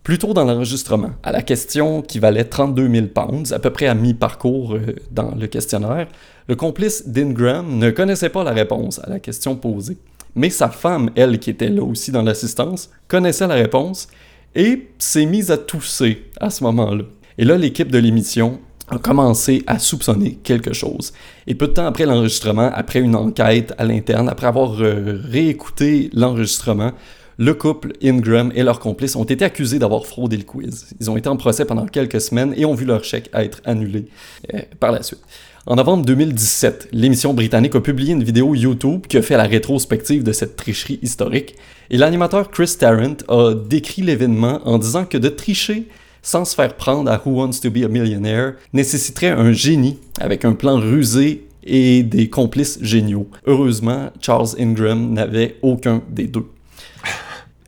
plus 0.05 0.19
tôt 0.19 0.35
dans 0.35 0.45
l'enregistrement, 0.45 1.13
à 1.23 1.33
la 1.33 1.41
question 1.41 2.03
qui 2.03 2.19
valait 2.19 2.45
32 2.45 2.89
000 2.89 3.07
pounds, 3.07 3.53
à 3.55 3.59
peu 3.59 3.71
près 3.71 3.87
à 3.87 3.95
mi-parcours 3.95 4.75
euh, 4.75 4.95
dans 5.11 5.35
le 5.35 5.47
questionnaire, 5.47 6.07
le 6.47 6.55
complice 6.55 7.09
d'Ingram 7.09 7.79
ne 7.79 7.91
connaissait 7.91 8.29
pas 8.29 8.45
la 8.45 8.53
réponse 8.53 9.01
à 9.03 9.09
la 9.09 9.19
question 9.19 9.57
posée. 9.57 9.97
Mais 10.37 10.51
sa 10.51 10.69
femme, 10.69 11.11
elle 11.17 11.39
qui 11.39 11.49
était 11.49 11.71
là 11.71 11.83
aussi 11.83 12.13
dans 12.13 12.23
l'assistance, 12.23 12.91
connaissait 13.09 13.47
la 13.47 13.55
réponse 13.55 14.09
et 14.55 14.91
s'est 14.99 15.25
mise 15.25 15.51
à 15.51 15.57
tousser 15.57 16.25
à 16.39 16.51
ce 16.51 16.63
moment-là. 16.65 17.05
Et 17.39 17.45
là, 17.45 17.57
l'équipe 17.57 17.91
de 17.91 17.99
l'émission 17.99 18.61
a 18.89 18.99
commencé 18.99 19.63
à 19.67 19.79
soupçonner 19.79 20.39
quelque 20.43 20.75
chose. 20.75 21.15
Et 21.47 21.55
peu 21.55 21.69
de 21.69 21.73
temps 21.73 21.87
après 21.87 22.05
l'enregistrement, 22.05 22.71
après 22.75 23.01
une 23.01 23.17
enquête 23.17 23.73
à 23.79 23.85
l'interne, 23.85 24.29
après 24.29 24.49
avoir 24.49 24.83
euh, 24.83 25.19
réécouté 25.25 26.11
l'enregistrement, 26.13 26.93
le 27.39 27.55
couple 27.55 27.93
Ingram 28.03 28.53
et 28.55 28.63
leurs 28.63 28.81
complices 28.81 29.17
ont 29.17 29.25
été 29.25 29.45
accusés 29.45 29.79
d'avoir 29.79 30.07
fraudé 30.07 30.37
le 30.37 30.45
quiz. 30.45 30.95
Ils 31.01 31.11
ont 31.11 31.17
été 31.17 31.29
en 31.29 31.37
procès 31.37 31.65
pendant 31.65 31.87
quelques 31.87 32.21
semaines 32.21 32.55
et 32.57 32.65
ont 32.65 32.75
vu 32.75 32.85
leur 32.85 33.05
chèque 33.05 33.31
être 33.35 33.61
annulé 33.65 34.07
euh, 34.53 34.61
par 34.81 34.93
la 34.93 35.03
suite. 35.03 35.21
En 35.67 35.77
novembre 35.77 36.05
2017, 36.05 36.89
l'émission 36.93 37.33
britannique 37.33 37.75
a 37.75 37.81
publié 37.81 38.13
une 38.13 38.23
vidéo 38.23 38.55
YouTube 38.55 39.07
qui 39.09 39.17
a 39.17 39.23
fait 39.23 39.37
la 39.37 39.45
rétrospective 39.45 40.23
de 40.23 40.33
cette 40.33 40.57
tricherie 40.57 40.99
historique. 41.01 41.57
Et 41.91 41.97
l'animateur 41.97 42.51
Chris 42.51 42.77
Tarrant 42.79 43.17
a 43.29 43.55
décrit 43.55 44.03
l'événement 44.03 44.61
en 44.65 44.79
disant 44.79 45.07
que 45.07 45.17
de 45.17 45.31
tricher 45.31 45.89
sans 46.21 46.45
se 46.45 46.55
faire 46.55 46.77
prendre 46.77 47.11
à 47.11 47.21
Who 47.25 47.33
Wants 47.33 47.61
to 47.63 47.71
Be 47.71 47.85
a 47.85 47.89
Millionaire 47.89 48.55
nécessiterait 48.73 49.29
un 49.31 49.53
génie 49.53 49.99
avec 50.21 50.45
un 50.45 50.53
plan 50.53 50.79
rusé 50.79 51.47
et 51.63 52.03
des 52.03 52.29
complices 52.29 52.79
géniaux. 52.83 53.29
Heureusement, 53.47 54.11
Charles 54.21 54.49
Ingram 54.59 55.13
n'avait 55.13 55.57
aucun 55.63 56.03
des 56.11 56.27
deux. 56.27 56.47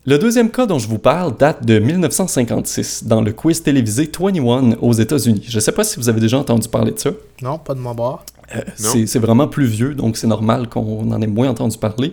Le 0.09 0.19
deuxième 0.19 0.53
cas 0.53 0.67
dont 0.67 0.79
je 0.79 0.87
vous 0.87 1.01
parle 1.01 1.37
date 1.37 1.67
de 1.67 1.81
1956, 1.81 3.07
dans 3.07 3.21
le 3.21 3.33
quiz 3.33 3.61
télévisé 3.65 4.09
21 4.17 4.77
aux 4.81 4.93
États-Unis. 4.93 5.45
Je 5.49 5.57
ne 5.57 5.61
sais 5.61 5.73
pas 5.73 5.83
si 5.83 5.99
vous 5.99 6.09
avez 6.09 6.21
déjà 6.21 6.39
entendu 6.39 6.69
parler 6.69 6.93
de 6.93 6.99
ça. 7.01 7.11
Non, 7.43 7.59
pas 7.59 7.75
de 7.75 7.81
mon 7.81 7.93
bord. 7.93 8.25
Euh, 8.55 8.61
c'est 8.77 9.09
c'est 9.09 9.19
vraiment 9.19 9.49
plus 9.49 9.67
vieux, 9.67 9.97
donc 9.97 10.17
c'est 10.17 10.29
normal 10.29 10.69
qu'on 10.69 11.11
en 11.11 11.21
ait 11.21 11.27
moins 11.27 11.49
entendu 11.49 11.77
parler. 11.77 12.13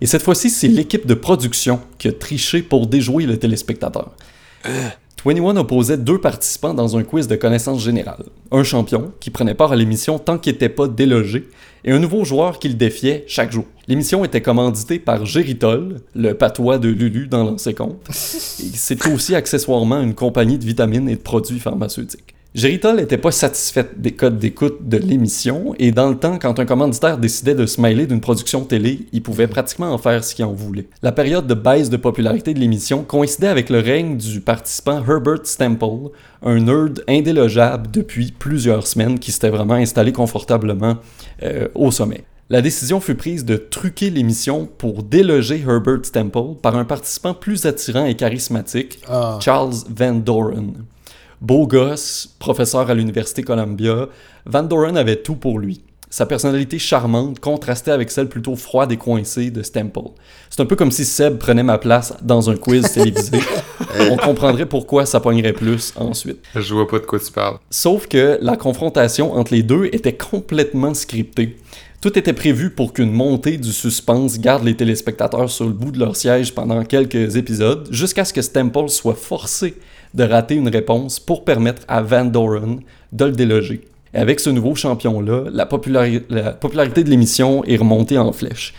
Et 0.00 0.06
cette 0.06 0.22
fois-ci, 0.22 0.50
c'est 0.50 0.68
l'équipe 0.68 1.04
de 1.04 1.14
production 1.14 1.80
qui 1.98 2.06
a 2.06 2.12
triché 2.12 2.62
pour 2.62 2.86
déjouer 2.86 3.26
le 3.26 3.36
téléspectateur. 3.36 4.12
21 5.24 5.56
opposait 5.56 5.98
deux 5.98 6.20
participants 6.20 6.74
dans 6.74 6.96
un 6.96 7.02
quiz 7.02 7.26
de 7.26 7.34
connaissances 7.34 7.82
générales. 7.82 8.22
Un 8.52 8.62
champion, 8.62 9.10
qui 9.18 9.30
prenait 9.30 9.54
part 9.54 9.72
à 9.72 9.76
l'émission 9.76 10.20
tant 10.20 10.38
qu'il 10.38 10.52
n'était 10.52 10.68
pas 10.68 10.86
délogé, 10.86 11.48
et 11.84 11.90
un 11.90 11.98
nouveau 11.98 12.24
joueur 12.24 12.60
qui 12.60 12.68
le 12.68 12.74
défiait 12.74 13.24
chaque 13.26 13.50
jour. 13.50 13.64
L'émission 13.92 14.24
était 14.24 14.40
commanditée 14.40 14.98
par 14.98 15.26
Géritol, 15.26 16.00
le 16.14 16.32
patois 16.32 16.78
de 16.78 16.88
Lulu 16.88 17.26
dans 17.26 17.44
l'ancien 17.44 17.74
compte. 17.74 18.00
C'était 18.08 19.12
aussi 19.12 19.34
accessoirement 19.34 20.00
une 20.00 20.14
compagnie 20.14 20.56
de 20.56 20.64
vitamines 20.64 21.10
et 21.10 21.16
de 21.16 21.20
produits 21.20 21.60
pharmaceutiques. 21.60 22.34
Géritol 22.54 22.96
n'était 22.96 23.18
pas 23.18 23.32
satisfait 23.32 23.90
des 23.94 24.12
codes 24.12 24.38
d'écoute 24.38 24.88
de 24.88 24.96
l'émission, 24.96 25.74
et 25.78 25.90
dans 25.90 26.08
le 26.08 26.16
temps, 26.16 26.38
quand 26.38 26.58
un 26.58 26.64
commanditaire 26.64 27.18
décidait 27.18 27.54
de 27.54 27.66
se 27.66 27.82
mêler 27.82 28.06
d'une 28.06 28.22
production 28.22 28.64
télé, 28.64 29.00
il 29.12 29.22
pouvait 29.22 29.46
pratiquement 29.46 29.92
en 29.92 29.98
faire 29.98 30.24
ce 30.24 30.34
qu'il 30.34 30.46
en 30.46 30.54
voulait. 30.54 30.86
La 31.02 31.12
période 31.12 31.46
de 31.46 31.52
baisse 31.52 31.90
de 31.90 31.98
popularité 31.98 32.54
de 32.54 32.60
l'émission 32.60 33.04
coïncidait 33.04 33.48
avec 33.48 33.68
le 33.68 33.80
règne 33.80 34.16
du 34.16 34.40
participant 34.40 35.04
Herbert 35.06 35.44
Stemple, 35.44 36.12
un 36.42 36.60
nerd 36.60 37.04
indélogeable 37.06 37.90
depuis 37.90 38.32
plusieurs 38.38 38.86
semaines 38.86 39.18
qui 39.18 39.32
s'était 39.32 39.50
vraiment 39.50 39.74
installé 39.74 40.12
confortablement 40.12 40.96
euh, 41.42 41.68
au 41.74 41.90
sommet. 41.90 42.24
La 42.52 42.60
décision 42.60 43.00
fut 43.00 43.14
prise 43.14 43.46
de 43.46 43.56
truquer 43.56 44.10
l'émission 44.10 44.68
pour 44.76 45.04
déloger 45.04 45.64
Herbert 45.66 46.04
Stemple 46.04 46.54
par 46.60 46.76
un 46.76 46.84
participant 46.84 47.32
plus 47.32 47.64
attirant 47.64 48.04
et 48.04 48.14
charismatique, 48.14 48.98
Ah. 49.08 49.38
Charles 49.40 49.72
Van 49.88 50.12
Doren. 50.12 50.84
Beau 51.40 51.66
gosse, 51.66 52.28
professeur 52.38 52.90
à 52.90 52.94
l'université 52.94 53.42
Columbia, 53.42 54.06
Van 54.44 54.64
Doren 54.64 54.98
avait 54.98 55.16
tout 55.16 55.36
pour 55.36 55.58
lui. 55.58 55.82
Sa 56.10 56.26
personnalité 56.26 56.78
charmante 56.78 57.40
contrastait 57.40 57.90
avec 57.90 58.10
celle 58.10 58.28
plutôt 58.28 58.54
froide 58.54 58.92
et 58.92 58.98
coincée 58.98 59.50
de 59.50 59.62
Stemple. 59.62 60.10
C'est 60.50 60.60
un 60.60 60.66
peu 60.66 60.76
comme 60.76 60.90
si 60.90 61.06
Seb 61.06 61.38
prenait 61.38 61.62
ma 61.62 61.78
place 61.78 62.12
dans 62.20 62.50
un 62.50 62.56
quiz 62.56 62.92
télévisé. 62.92 63.40
On 64.10 64.18
comprendrait 64.18 64.66
pourquoi 64.66 65.06
ça 65.06 65.20
pognerait 65.20 65.54
plus 65.54 65.94
ensuite. 65.96 66.40
Je 66.54 66.74
vois 66.74 66.86
pas 66.86 66.98
de 66.98 67.06
quoi 67.06 67.18
tu 67.18 67.32
parles. 67.32 67.56
Sauf 67.70 68.08
que 68.08 68.38
la 68.42 68.58
confrontation 68.58 69.32
entre 69.32 69.54
les 69.54 69.62
deux 69.62 69.86
était 69.86 70.18
complètement 70.18 70.92
scriptée. 70.92 71.56
Tout 72.02 72.18
était 72.18 72.32
prévu 72.32 72.70
pour 72.70 72.92
qu'une 72.92 73.12
montée 73.12 73.58
du 73.58 73.72
suspense 73.72 74.40
garde 74.40 74.64
les 74.64 74.76
téléspectateurs 74.76 75.48
sur 75.48 75.66
le 75.66 75.72
bout 75.72 75.92
de 75.92 76.00
leur 76.00 76.16
siège 76.16 76.52
pendant 76.52 76.82
quelques 76.82 77.36
épisodes, 77.36 77.86
jusqu'à 77.92 78.24
ce 78.24 78.32
que 78.32 78.42
Stemple 78.42 78.88
soit 78.88 79.14
forcé 79.14 79.76
de 80.12 80.24
rater 80.24 80.56
une 80.56 80.68
réponse 80.68 81.20
pour 81.20 81.44
permettre 81.44 81.82
à 81.86 82.02
Van 82.02 82.24
Doren 82.24 82.80
de 83.12 83.24
le 83.24 83.30
déloger. 83.30 83.82
Avec 84.12 84.40
ce 84.40 84.50
nouveau 84.50 84.74
champion-là, 84.74 85.44
la, 85.52 85.64
populari- 85.64 86.24
la 86.28 86.54
popularité 86.54 87.04
de 87.04 87.08
l'émission 87.08 87.62
est 87.66 87.76
remontée 87.76 88.18
en 88.18 88.32
flèche. 88.32 88.74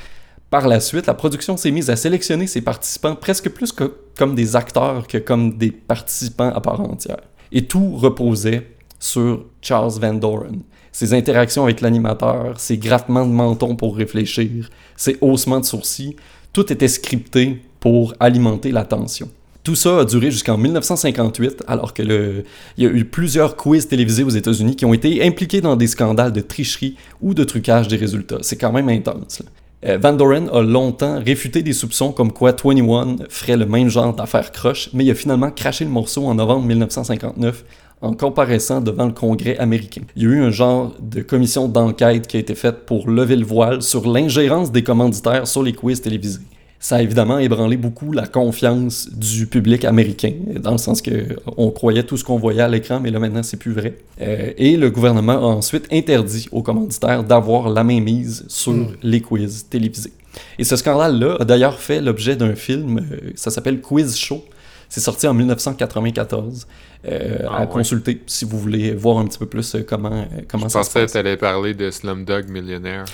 Par 0.50 0.68
la 0.68 0.82
suite, 0.82 1.06
la 1.06 1.14
production 1.14 1.56
s'est 1.56 1.72
mise 1.72 1.90
à 1.90 1.96
sélectionner 1.96 2.46
ses 2.46 2.60
participants 2.60 3.16
presque 3.16 3.48
plus 3.48 3.74
comme 4.18 4.36
des 4.36 4.58
acteurs 4.58 5.08
que 5.08 5.18
comme 5.18 5.58
des 5.58 5.72
participants 5.72 6.52
à 6.54 6.60
part 6.60 6.82
entière. 6.82 7.22
Et 7.54 7.68
tout 7.68 7.96
reposait 7.96 8.68
sur 9.00 9.46
Charles 9.62 9.94
Van 10.02 10.14
Doren. 10.14 10.60
Ses 10.94 11.16
interactions 11.16 11.64
avec 11.64 11.82
l'animateur, 11.82 12.60
ses 12.60 12.78
grattements 12.78 13.26
de 13.26 13.32
menton 13.32 13.76
pour 13.76 13.98
réfléchir, 13.98 14.70
ses 14.96 15.18
haussements 15.22 15.60
de 15.60 15.66
sourcils, 15.66 16.16
tout 16.54 16.72
était 16.72 16.88
scripté 16.88 17.62
pour 17.80 18.14
alimenter 18.20 18.72
la 18.72 18.86
tension. 18.86 19.28
Tout 19.64 19.76
ça 19.76 20.02
a 20.02 20.06
duré 20.06 20.30
jusqu'en 20.30 20.58
1958, 20.58 21.64
alors 21.68 21.94
que 21.94 22.04
le... 22.04 22.44
il 22.78 22.84
y 22.84 22.88
a 22.88 22.92
eu 22.92 23.06
plusieurs 23.06 23.56
quiz 23.56 23.88
télévisés 23.88 24.24
aux 24.24 24.30
États-Unis 24.30 24.76
qui 24.76 24.86
ont 24.86 24.94
été 24.94 25.26
impliqués 25.26 25.62
dans 25.62 25.76
des 25.76 25.88
scandales 25.88 26.32
de 26.32 26.42
tricherie 26.42 26.96
ou 27.22 27.34
de 27.34 27.44
trucage 27.44 27.88
des 27.88 27.96
résultats. 27.96 28.40
C'est 28.42 28.58
quand 28.58 28.72
même 28.72 28.90
intense. 28.90 29.42
Euh, 29.86 29.98
Van 29.98 30.14
Doren 30.14 30.50
a 30.54 30.62
longtemps 30.62 31.20
réfuté 31.20 31.64
des 31.64 31.74
soupçons 31.74 32.12
comme 32.12 32.32
quoi 32.32 32.52
21 32.52 33.18
ferait 33.30 33.58
le 33.58 33.66
même 33.66 33.90
genre 33.90 34.14
d'affaires 34.14 34.52
croche, 34.52 34.90
mais 34.94 35.06
il 35.06 35.12
a 35.12 35.16
finalement 35.16 35.50
craché 35.50 35.86
le 35.86 35.92
morceau 35.92 36.26
en 36.26 36.36
novembre 36.36 36.66
1959 36.66 37.66
en 38.04 38.14
comparaissant 38.14 38.82
devant 38.82 39.06
le 39.06 39.14
Congrès 39.14 39.58
américain. 39.58 40.02
Il 40.16 40.24
y 40.24 40.26
a 40.26 40.30
eu 40.30 40.42
un 40.42 40.52
genre 40.52 40.94
de 41.00 41.22
commission 41.22 41.68
d'enquête 41.70 42.28
qui 42.28 42.38
a 42.38 42.40
été 42.42 42.54
faite 42.54 42.86
pour 42.86 43.10
lever 43.10 43.38
le 43.38 43.46
voile 43.46 43.82
sur 43.82 44.08
l'ingérence 44.08 44.72
des 44.72 44.84
commanditaires 44.84 45.48
sur 45.48 45.64
les 45.64 45.74
quiz 45.74 46.02
télévisés. 46.02 46.42
Ça 46.82 46.98
a 46.98 47.02
évidemment 47.02 47.40
ébranlé 47.40 47.78
beaucoup 47.78 48.12
la 48.12 48.28
confiance 48.28 49.10
du 49.10 49.48
public 49.48 49.86
américain, 49.86 50.34
dans 50.60 50.74
le 50.74 50.78
sens 50.78 51.02
que 51.02 51.38
on 51.56 51.72
croyait 51.72 52.04
tout 52.04 52.18
ce 52.18 52.26
qu'on 52.26 52.38
voyait 52.38 52.62
à 52.62 52.68
l'écran, 52.68 53.00
mais 53.00 53.10
là 53.10 53.20
maintenant 53.20 53.42
c'est 53.42 53.56
plus 53.56 53.72
vrai. 53.72 53.96
Euh, 54.20 54.52
et 54.58 54.76
le 54.76 54.92
gouvernement 54.92 55.38
a 55.38 55.56
ensuite 55.56 55.88
interdit 55.94 56.50
aux 56.52 56.62
commanditaires 56.62 57.24
d'avoir 57.24 57.70
la 57.70 57.86
main 57.86 58.02
mise 58.02 58.44
sur 58.50 58.76
les 59.02 59.22
quiz 59.22 59.68
télévisés. 59.70 60.12
Et 60.60 60.66
ce 60.66 60.76
scandale-là 60.76 61.38
a 61.40 61.46
d'ailleurs 61.46 61.80
fait 61.80 62.02
l'objet 62.02 62.36
d'un 62.36 62.56
film, 62.56 62.98
euh, 63.00 63.32
ça 63.36 63.50
s'appelle 63.50 63.80
Quiz 63.80 64.18
Show. 64.18 64.44
C'est 64.94 65.00
sorti 65.00 65.26
en 65.28 65.34
1994. 65.34 66.68
euh, 67.06 67.38
Ah 67.50 67.56
à 67.58 67.62
ouais. 67.62 67.68
consulter 67.68 68.22
si 68.28 68.46
vous 68.46 68.60
voulez 68.60 68.92
voir 68.94 69.18
un 69.18 69.26
petit 69.26 69.40
peu 69.40 69.48
plus 69.48 69.74
euh, 69.74 69.84
comment, 69.88 70.12
euh, 70.12 70.42
comment 70.48 70.66
Je 70.68 70.74
ça 70.74 70.84
se 70.84 70.88
pensais 70.90 71.00
que 71.00 71.04
passe. 71.06 71.14
t'allais 71.14 71.36
parler 71.36 71.74
de 71.74 71.90
Slumdog 71.90 72.48
Millionnaire. 72.48 73.06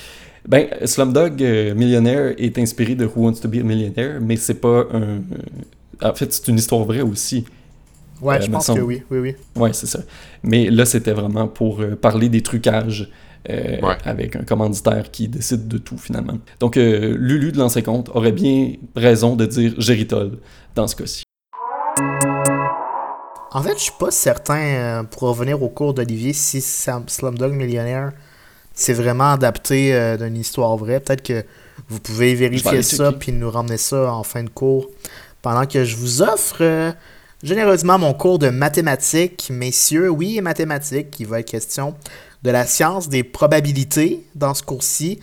Ben, 0.46 0.66
Slumdog 0.84 1.42
euh, 1.42 1.74
Millionnaire 1.74 2.34
est 2.36 2.58
inspiré 2.58 2.94
de 2.96 3.06
Who 3.06 3.12
Wants 3.24 3.40
to 3.40 3.48
Be 3.48 3.56
a 3.56 3.62
Millionaire, 3.62 4.20
mais 4.20 4.36
c'est 4.36 4.60
pas 4.60 4.84
un. 4.92 5.22
En 6.06 6.14
fait, 6.14 6.30
c'est 6.34 6.48
une 6.48 6.56
histoire 6.58 6.84
vraie 6.84 7.00
aussi. 7.00 7.46
Ouais, 8.20 8.36
Euh, 8.36 8.40
je 8.42 8.50
pense 8.50 8.66
que 8.66 8.80
oui, 8.80 9.02
oui, 9.10 9.18
oui. 9.18 9.34
Ouais, 9.56 9.72
c'est 9.72 9.86
ça. 9.86 10.00
Mais 10.42 10.68
là, 10.68 10.84
c'était 10.84 11.12
vraiment 11.12 11.48
pour 11.48 11.80
euh, 11.80 11.96
parler 11.96 12.28
des 12.28 12.42
trucages 12.42 13.10
euh, 13.48 13.80
Ouais. 13.80 13.96
avec 14.04 14.36
un 14.36 14.42
commanditaire 14.42 15.10
qui 15.10 15.28
décide 15.28 15.66
de 15.66 15.78
tout 15.78 15.96
finalement. 15.96 16.36
Donc 16.60 16.76
euh, 16.76 17.16
Lulu 17.18 17.52
de 17.52 17.58
l'ancien 17.58 17.80
compte 17.80 18.10
aurait 18.10 18.32
bien 18.32 18.74
raison 18.94 19.34
de 19.34 19.46
dire 19.46 19.72
Géritol 19.78 20.32
dans 20.74 20.86
ce 20.86 20.94
cas-ci. 20.96 21.22
En 23.52 23.62
fait, 23.62 23.74
je 23.74 23.82
suis 23.84 23.92
pas 23.98 24.10
certain, 24.10 24.60
euh, 24.60 25.02
pour 25.02 25.22
revenir 25.22 25.62
au 25.62 25.68
cours 25.68 25.92
d'Olivier, 25.92 26.32
si 26.32 26.60
Slumdog 26.60 27.52
Millionnaire 27.52 28.12
c'est 28.80 28.94
vraiment 28.94 29.32
adapté 29.32 29.94
euh, 29.94 30.16
d'une 30.16 30.36
histoire 30.36 30.76
vraie. 30.76 31.00
Peut-être 31.00 31.22
que 31.22 31.44
vous 31.88 32.00
pouvez 32.00 32.34
vérifier 32.34 32.82
ça 32.82 33.12
puis 33.12 33.30
nous 33.32 33.50
ramener 33.50 33.76
ça 33.76 34.12
en 34.12 34.22
fin 34.22 34.42
de 34.42 34.48
cours 34.48 34.88
pendant 35.42 35.66
que 35.66 35.84
je 35.84 35.96
vous 35.96 36.22
offre 36.22 36.58
euh, 36.60 36.92
généreusement 37.42 37.98
mon 37.98 38.14
cours 38.14 38.38
de 38.38 38.48
mathématiques. 38.48 39.50
Messieurs, 39.52 40.08
oui, 40.08 40.40
mathématiques, 40.40 41.18
il 41.20 41.26
va 41.26 41.40
être 41.40 41.50
question 41.50 41.94
de 42.42 42.50
la 42.50 42.64
science 42.64 43.08
des 43.08 43.22
probabilités 43.22 44.24
dans 44.34 44.54
ce 44.54 44.62
cours-ci. 44.62 45.20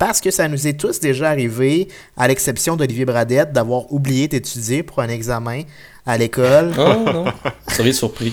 Parce 0.00 0.20
que 0.22 0.30
ça 0.30 0.48
nous 0.48 0.66
est 0.66 0.72
tous 0.80 0.98
déjà 0.98 1.28
arrivé, 1.28 1.86
à 2.16 2.26
l'exception 2.26 2.74
d'Olivier 2.74 3.04
Bradette, 3.04 3.52
d'avoir 3.52 3.92
oublié 3.92 4.28
d'étudier 4.28 4.82
pour 4.82 4.98
un 5.00 5.08
examen 5.08 5.62
à 6.06 6.16
l'école. 6.16 6.72
Oh 6.78 6.94
non, 7.12 7.24
vous 7.68 7.74
seriez 7.74 7.92
surpris. 7.92 8.32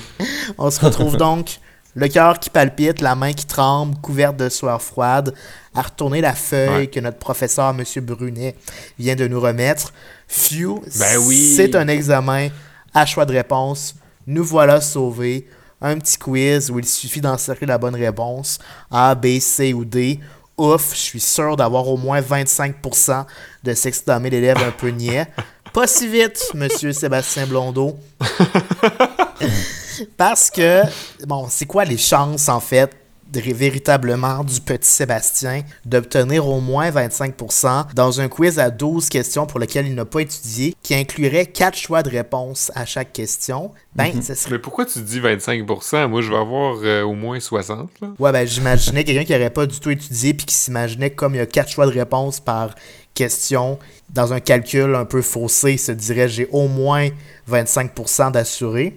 On 0.57 0.71
se 0.71 0.79
retrouve 0.79 1.17
donc, 1.17 1.59
le 1.93 2.07
cœur 2.07 2.39
qui 2.39 2.49
palpite, 2.49 3.01
la 3.01 3.15
main 3.15 3.33
qui 3.33 3.45
tremble, 3.45 3.97
couverte 3.97 4.37
de 4.37 4.47
sueur 4.47 4.81
froide, 4.81 5.33
à 5.75 5.81
retourner 5.81 6.21
la 6.21 6.33
feuille 6.33 6.69
Ouais. 6.83 6.87
que 6.87 7.01
notre 7.01 7.17
professeur, 7.17 7.69
M. 7.77 7.83
Brunet, 8.05 8.55
vient 8.97 9.15
de 9.15 9.27
nous 9.27 9.41
remettre. 9.41 9.91
Phew, 10.29 10.81
Ben 10.99 11.17
oui. 11.27 11.53
c'est 11.57 11.75
un 11.75 11.89
examen 11.89 12.47
à 12.93 13.05
choix 13.05 13.25
de 13.25 13.33
réponse. 13.33 13.93
Nous 14.25 14.43
voilà 14.45 14.79
sauvés. 14.79 15.45
Un 15.81 15.99
petit 15.99 16.17
quiz 16.17 16.71
où 16.71 16.79
il 16.79 16.85
suffit 16.87 17.21
d'encercler 17.21 17.67
la 17.67 17.77
bonne 17.77 17.93
réponse. 17.95 18.57
A, 18.89 19.13
B, 19.13 19.39
C 19.39 19.73
ou 19.73 19.85
D. 19.85 20.19
Ouf, 20.57 20.89
je 20.93 20.99
suis 20.99 21.19
sûr 21.19 21.55
d'avoir 21.55 21.87
au 21.87 21.97
moins 21.97 22.19
25% 22.19 23.25
de 23.63 23.73
s'exclamer 23.73 24.31
l'élève 24.31 24.57
un 24.57 24.71
peu 24.71 24.89
niais. 24.89 25.27
Pas 25.73 25.85
si 25.85 26.07
vite, 26.07 26.49
monsieur 26.55 26.93
Sébastien 26.93 27.45
Blondeau. 27.45 27.99
Parce 30.17 30.49
que, 30.49 30.81
bon, 31.25 31.47
c'est 31.49 31.67
quoi 31.67 31.85
les 31.85 31.97
chances, 31.97 32.49
en 32.49 32.59
fait, 32.59 32.91
véritablement 33.33 34.43
du 34.43 34.59
petit 34.61 34.89
Sébastien 34.89 35.63
d'obtenir 35.85 36.47
au 36.47 36.59
moins 36.59 36.89
25% 36.89 37.93
dans 37.93 38.21
un 38.21 38.27
quiz 38.27 38.59
à 38.59 38.69
12 38.69 39.09
questions 39.09 39.45
pour 39.45 39.59
lequel 39.59 39.87
il 39.87 39.95
n'a 39.95 40.05
pas 40.05 40.21
étudié, 40.21 40.75
qui 40.83 40.95
inclurait 40.95 41.45
4 41.45 41.77
choix 41.77 42.03
de 42.03 42.09
réponse 42.09 42.71
à 42.75 42.85
chaque 42.85 43.13
question? 43.13 43.71
Ben, 43.95 44.21
serait 44.21 44.51
Mais 44.51 44.59
pourquoi 44.59 44.85
tu 44.85 44.99
dis 44.99 45.19
25%? 45.19 46.07
Moi, 46.07 46.21
je 46.21 46.29
vais 46.29 46.37
avoir 46.37 46.77
euh, 46.83 47.03
au 47.03 47.13
moins 47.13 47.39
60, 47.39 47.89
là. 48.01 48.09
Ouais, 48.19 48.31
ben 48.31 48.47
j'imaginais 48.47 49.03
quelqu'un 49.03 49.23
qui 49.23 49.33
n'aurait 49.33 49.49
pas 49.49 49.65
du 49.65 49.79
tout 49.79 49.89
étudié 49.89 50.33
puis 50.33 50.45
qui 50.45 50.55
s'imaginait 50.55 51.09
que 51.09 51.15
comme 51.15 51.33
il 51.33 51.37
y 51.37 51.41
a 51.41 51.45
quatre 51.45 51.69
choix 51.69 51.85
de 51.85 51.91
réponse 51.91 52.39
par 52.39 52.75
question, 53.13 53.79
dans 54.09 54.33
un 54.33 54.39
calcul 54.39 54.93
un 54.95 55.05
peu 55.05 55.21
faussé, 55.21 55.73
il 55.73 55.79
se 55.79 55.91
dirait 55.91 56.29
j'ai 56.29 56.47
au 56.51 56.67
moins 56.67 57.09
25% 57.49 58.31
d'assuré. 58.31 58.95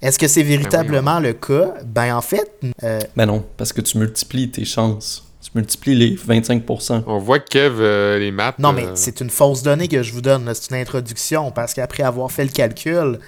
Est-ce 0.00 0.18
que 0.18 0.28
c'est 0.28 0.44
véritablement 0.44 1.18
le 1.18 1.32
cas? 1.32 1.74
Ben 1.84 2.14
en 2.14 2.20
fait, 2.20 2.60
euh, 2.84 3.00
Ben 3.16 3.26
non, 3.26 3.44
parce 3.56 3.72
que 3.72 3.80
tu 3.80 3.98
multiplies 3.98 4.50
tes 4.50 4.64
chances. 4.64 5.24
Tu 5.42 5.50
multiplies 5.54 5.94
les 5.94 6.14
25%. 6.16 7.04
On 7.06 7.18
voit 7.18 7.38
que 7.38 7.48
Kev, 7.48 7.76
euh, 7.80 8.18
les 8.18 8.30
maths... 8.30 8.58
non 8.58 8.72
mais 8.72 8.84
euh, 8.84 8.92
c'est 8.94 9.20
une 9.20 9.30
fausse 9.30 9.62
donnée 9.62 9.88
que 9.88 10.02
je 10.02 10.12
vous 10.12 10.20
donne, 10.20 10.52
c'est 10.52 10.70
une 10.70 10.80
introduction 10.80 11.50
parce 11.52 11.74
qu'après 11.74 12.02
avoir 12.02 12.30
fait 12.30 12.44
le 12.44 12.50
calcul, 12.50 13.18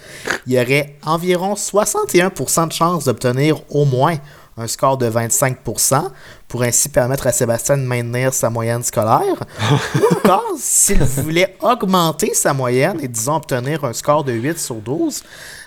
il 0.47 0.53
y 0.53 0.61
aurait 0.61 0.97
environ 1.05 1.55
61% 1.55 2.69
de 2.69 2.73
chances 2.73 3.05
d'obtenir 3.05 3.63
au 3.71 3.85
moins 3.85 4.19
un 4.61 4.67
score 4.67 4.99
de 4.99 5.11
25% 5.11 6.11
pour 6.47 6.63
ainsi 6.63 6.89
permettre 6.89 7.27
à 7.27 7.33
Sébastien 7.33 7.79
de 7.79 7.83
maintenir 7.83 8.35
sa 8.35 8.51
moyenne 8.51 8.83
scolaire. 8.83 9.45
Ou 9.95 10.15
encore, 10.17 10.45
s'il 10.59 11.03
voulait 11.03 11.57
augmenter 11.61 12.35
sa 12.35 12.53
moyenne 12.53 12.99
et 13.01 13.09
disons 13.09 13.37
obtenir 13.37 13.85
un 13.85 13.93
score 13.93 14.25
de 14.25 14.33
8 14.33 14.59
sur 14.59 14.77
12, 14.77 15.23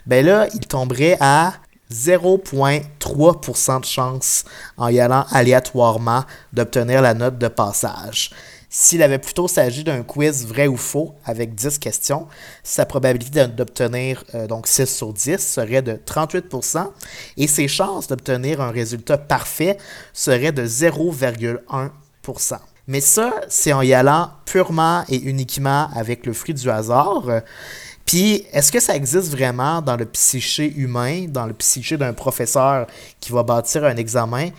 ben 0.06 0.26
là, 0.26 0.48
il 0.54 0.62
tomberait 0.62 1.18
à 1.20 1.54
0,3% 1.92 3.80
de 3.80 3.86
chance 3.86 4.46
en 4.78 4.88
y 4.90 5.00
allant 5.00 5.26
aléatoirement 5.32 6.24
d'obtenir 6.52 7.02
la 7.02 7.14
note 7.14 7.38
de 7.38 7.48
passage. 7.48 8.32
S'il 8.76 9.04
avait 9.04 9.20
plutôt 9.20 9.48
s'agi 9.48 9.84
d'un 9.84 10.02
quiz 10.02 10.48
vrai 10.48 10.66
ou 10.66 10.78
faux 10.78 11.14
avec 11.26 11.54
10 11.54 11.78
questions, 11.78 12.28
sa 12.64 12.88
probabilité 12.88 13.46
d'obtenir 13.46 14.24
euh, 14.34 14.48
donc 14.48 14.66
6 14.66 14.88
sur 14.88 15.14
10 15.14 15.38
serait 15.38 15.84
de 15.84 15.94
38% 15.94 16.90
et 17.38 17.46
ses 17.46 17.68
chances 17.68 18.08
d'obtenir 18.08 18.62
un 18.62 18.72
résultat 18.72 19.20
parfait 19.20 19.78
seraient 20.12 20.52
de 20.52 20.66
0,1%. 20.66 22.58
Mais 22.88 23.00
ça, 23.00 23.36
c'est 23.48 23.74
en 23.74 23.84
y 23.84 23.94
allant 23.94 24.32
purement 24.46 25.04
et 25.08 25.18
uniquement 25.18 25.90
avec 25.94 26.26
le 26.26 26.34
fruit 26.34 26.56
du 26.56 26.68
hasard. 26.72 27.26
Puis, 28.08 28.46
est-ce 28.52 28.72
que 28.72 28.80
ça 28.80 28.96
existe 28.96 29.30
vraiment 29.30 29.82
dans 29.82 29.96
le 29.96 30.06
psyché 30.06 30.74
humain, 30.74 31.26
dans 31.28 31.46
le 31.46 31.54
psyché 31.54 31.96
d'un 31.96 32.14
professeur 32.14 32.88
qui 33.20 33.32
va 33.32 33.44
bâtir 33.44 33.86
un 33.86 33.96
examen? 33.98 34.50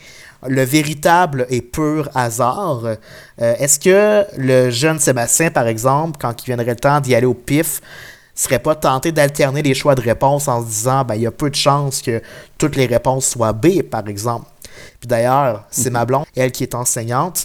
Le 0.46 0.62
véritable 0.62 1.46
et 1.50 1.62
pur 1.62 2.08
hasard. 2.14 2.84
Euh, 2.84 2.96
est-ce 3.38 3.78
que 3.78 4.24
le 4.36 4.70
jeune 4.70 4.98
Sébastien, 4.98 5.50
par 5.50 5.66
exemple, 5.66 6.18
quand 6.20 6.42
il 6.42 6.46
viendrait 6.46 6.66
le 6.66 6.76
temps 6.76 7.00
d'y 7.00 7.14
aller 7.14 7.26
au 7.26 7.34
pif, 7.34 7.80
serait 8.34 8.58
pas 8.58 8.74
tenté 8.74 9.12
d'alterner 9.12 9.62
les 9.62 9.74
choix 9.74 9.94
de 9.94 10.00
réponse 10.00 10.48
en 10.48 10.62
se 10.62 10.66
disant, 10.66 11.04
ben, 11.04 11.14
il 11.14 11.22
y 11.22 11.26
a 11.26 11.30
peu 11.30 11.50
de 11.50 11.54
chances 11.54 12.02
que 12.02 12.20
toutes 12.58 12.76
les 12.76 12.86
réponses 12.86 13.26
soient 13.26 13.52
B, 13.52 13.82
par 13.82 14.06
exemple? 14.08 14.46
Puis 15.00 15.08
d'ailleurs, 15.08 15.64
c'est 15.70 15.90
ma 15.90 16.04
blonde, 16.04 16.24
elle 16.34 16.50
qui 16.50 16.64
est 16.64 16.74
enseignante, 16.74 17.44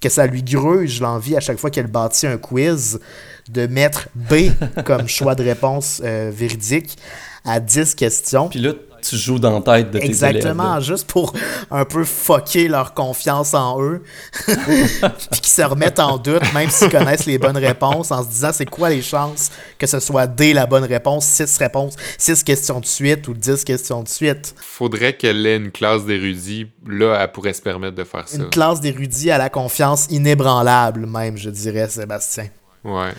que 0.00 0.08
ça 0.08 0.26
lui 0.26 0.42
gruge 0.42 1.00
l'envie 1.00 1.36
à 1.36 1.40
chaque 1.40 1.58
fois 1.58 1.70
qu'elle 1.70 1.86
bâtit 1.86 2.26
un 2.26 2.36
quiz 2.36 3.00
de 3.48 3.66
mettre 3.66 4.08
B 4.14 4.50
comme 4.84 5.08
choix 5.08 5.34
de 5.34 5.42
réponse 5.42 6.02
euh, 6.04 6.30
véridique 6.34 6.98
à 7.44 7.60
10 7.60 7.94
questions. 7.94 8.48
Puis 8.48 8.58
là, 8.58 8.72
tu 9.10 9.16
joues 9.16 9.38
dans 9.38 9.58
la 9.58 9.60
tête 9.60 9.90
de 9.90 9.98
tes 9.98 10.04
Exactement, 10.06 10.74
élèves. 10.76 10.84
juste 10.84 11.06
pour 11.06 11.32
un 11.70 11.84
peu 11.84 12.04
fucker 12.04 12.68
leur 12.68 12.94
confiance 12.94 13.54
en 13.54 13.80
eux. 13.82 14.02
Puis 14.46 15.40
qu'ils 15.40 15.46
se 15.46 15.62
remettent 15.62 15.98
en 16.00 16.18
doute, 16.18 16.52
même 16.54 16.70
s'ils 16.70 16.90
connaissent 16.90 17.26
les 17.26 17.38
bonnes 17.38 17.56
réponses, 17.56 18.10
en 18.10 18.22
se 18.22 18.28
disant 18.28 18.50
c'est 18.52 18.66
quoi 18.66 18.90
les 18.90 19.02
chances 19.02 19.50
que 19.78 19.86
ce 19.86 20.00
soit 20.00 20.26
D 20.26 20.52
la 20.52 20.66
bonne 20.66 20.84
réponse, 20.84 21.26
6 21.26 21.58
réponses, 21.58 21.94
6 22.18 22.42
questions 22.44 22.80
de 22.80 22.86
suite 22.86 23.28
ou 23.28 23.34
10 23.34 23.64
questions 23.64 24.02
de 24.02 24.08
suite? 24.08 24.54
Faudrait 24.60 25.16
qu'elle 25.16 25.44
ait 25.46 25.56
une 25.56 25.70
classe 25.70 26.04
d'érudits. 26.04 26.66
Là, 26.86 27.18
elle 27.20 27.32
pourrait 27.32 27.52
se 27.52 27.62
permettre 27.62 27.96
de 27.96 28.04
faire 28.04 28.28
ça. 28.28 28.36
Une 28.36 28.48
classe 28.48 28.80
d'érudits 28.80 29.30
à 29.30 29.38
la 29.38 29.50
confiance 29.50 30.06
inébranlable, 30.10 31.06
même, 31.06 31.36
je 31.36 31.50
dirais, 31.50 31.88
Sébastien. 31.88 32.48
Ouais. 32.86 33.12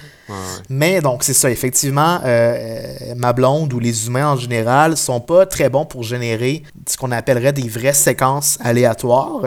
Mais 0.70 1.02
donc, 1.02 1.24
c'est 1.24 1.34
ça, 1.34 1.50
effectivement, 1.50 2.20
euh, 2.24 2.26
euh, 2.26 3.16
ma 3.16 3.34
blonde 3.34 3.74
ou 3.74 3.80
les 3.80 4.08
humains 4.08 4.32
en 4.32 4.36
général 4.36 4.98
sont 4.98 5.20
pas 5.20 5.46
très 5.46 5.70
bons 5.70 5.86
pour 5.86 6.04
générer 6.04 6.64
ce 6.88 6.98
qu'on 6.98 7.12
appellerait 7.12 7.54
des 7.54 7.68
vraies 7.68 7.94
séquences 7.94 8.58
aléatoires. 8.62 9.42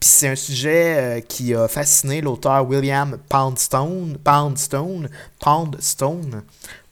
Puis 0.00 0.10
c'est 0.10 0.28
un 0.28 0.36
sujet 0.36 0.96
euh, 0.96 1.20
qui 1.20 1.54
a 1.54 1.68
fasciné 1.68 2.20
l'auteur 2.20 2.66
William 2.68 3.18
Poundstone, 3.28 4.16
Poundstone, 4.22 5.08
Poundstone, 5.40 6.42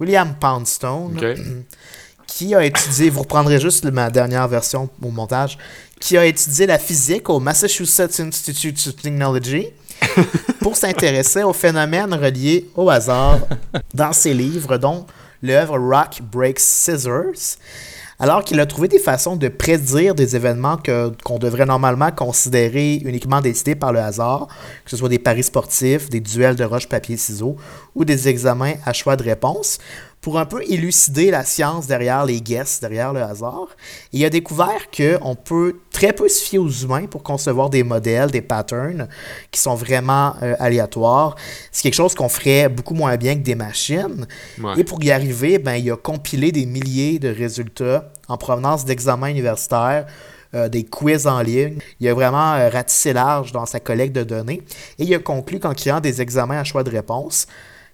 William 0.00 0.34
Poundstone, 0.38 1.18
qui 2.26 2.54
a 2.54 2.64
étudié, 2.64 3.10
vous 3.10 3.20
reprendrez 3.20 3.60
juste 3.60 3.84
ma 3.84 4.10
dernière 4.10 4.48
version 4.48 4.88
au 5.02 5.10
montage, 5.10 5.58
qui 6.00 6.16
a 6.16 6.26
étudié 6.26 6.66
la 6.66 6.78
physique 6.78 7.28
au 7.30 7.38
Massachusetts 7.38 8.20
Institute 8.20 8.78
of 8.88 8.96
Technology 8.96 9.68
pour 10.60 10.76
s'intéresser 10.76 11.42
aux 11.42 11.52
phénomènes 11.52 12.14
reliés 12.14 12.68
au 12.76 12.88
hasard 12.90 13.38
dans 13.94 14.12
ses 14.12 14.34
livres, 14.34 14.76
dont 14.78 15.06
l'œuvre 15.42 15.78
Rock 15.78 16.20
Breaks 16.30 16.60
Scissors, 16.60 17.56
alors 18.18 18.44
qu'il 18.44 18.60
a 18.60 18.66
trouvé 18.66 18.86
des 18.86 19.00
façons 19.00 19.34
de 19.34 19.48
prédire 19.48 20.14
des 20.14 20.36
événements 20.36 20.76
que- 20.76 21.10
qu'on 21.24 21.38
devrait 21.40 21.66
normalement 21.66 22.12
considérer 22.12 22.96
uniquement 23.04 23.40
décidés 23.40 23.74
par 23.74 23.92
le 23.92 23.98
hasard, 23.98 24.46
que 24.84 24.90
ce 24.90 24.96
soit 24.96 25.08
des 25.08 25.18
paris 25.18 25.42
sportifs, 25.42 26.08
des 26.08 26.20
duels 26.20 26.54
de 26.54 26.62
roche-papier-ciseaux 26.64 27.56
ou 27.96 28.04
des 28.04 28.28
examens 28.28 28.74
à 28.86 28.92
choix 28.92 29.16
de 29.16 29.24
réponse, 29.24 29.78
pour 30.22 30.38
un 30.38 30.46
peu 30.46 30.62
élucider 30.62 31.32
la 31.32 31.44
science 31.44 31.88
derrière 31.88 32.24
les 32.24 32.40
guesses, 32.40 32.78
derrière 32.80 33.12
le 33.12 33.20
hasard. 33.20 33.66
Et 34.12 34.18
il 34.18 34.24
a 34.24 34.30
découvert 34.30 34.88
qu'on 34.96 35.34
peut 35.34 35.80
très 35.90 36.12
peu 36.12 36.28
se 36.28 36.44
fier 36.44 36.58
aux 36.58 36.70
humains 36.70 37.06
pour 37.06 37.24
concevoir 37.24 37.70
des 37.70 37.82
modèles, 37.82 38.30
des 38.30 38.40
patterns 38.40 39.08
qui 39.50 39.60
sont 39.60 39.74
vraiment 39.74 40.34
euh, 40.40 40.54
aléatoires. 40.60 41.34
C'est 41.72 41.82
quelque 41.82 41.96
chose 41.96 42.14
qu'on 42.14 42.28
ferait 42.28 42.68
beaucoup 42.68 42.94
moins 42.94 43.16
bien 43.16 43.34
que 43.34 43.40
des 43.40 43.56
machines. 43.56 44.28
Ouais. 44.62 44.74
Et 44.78 44.84
pour 44.84 45.02
y 45.02 45.10
arriver, 45.10 45.58
ben, 45.58 45.74
il 45.74 45.90
a 45.90 45.96
compilé 45.96 46.52
des 46.52 46.66
milliers 46.66 47.18
de 47.18 47.28
résultats 47.28 48.12
en 48.28 48.36
provenance 48.36 48.84
d'examens 48.84 49.26
universitaires, 49.26 50.06
euh, 50.54 50.68
des 50.68 50.84
quiz 50.84 51.26
en 51.26 51.42
ligne. 51.42 51.78
Il 51.98 52.08
a 52.08 52.14
vraiment 52.14 52.54
euh, 52.54 52.68
ratissé 52.68 53.12
large 53.12 53.50
dans 53.50 53.66
sa 53.66 53.80
collecte 53.80 54.14
de 54.14 54.22
données. 54.22 54.62
Et 55.00 55.04
il 55.04 55.14
a 55.14 55.18
conclu 55.18 55.58
qu'en 55.58 55.74
créant 55.74 55.98
des 55.98 56.22
examens 56.22 56.60
à 56.60 56.64
choix 56.64 56.84
de 56.84 56.90
réponse, 56.90 57.48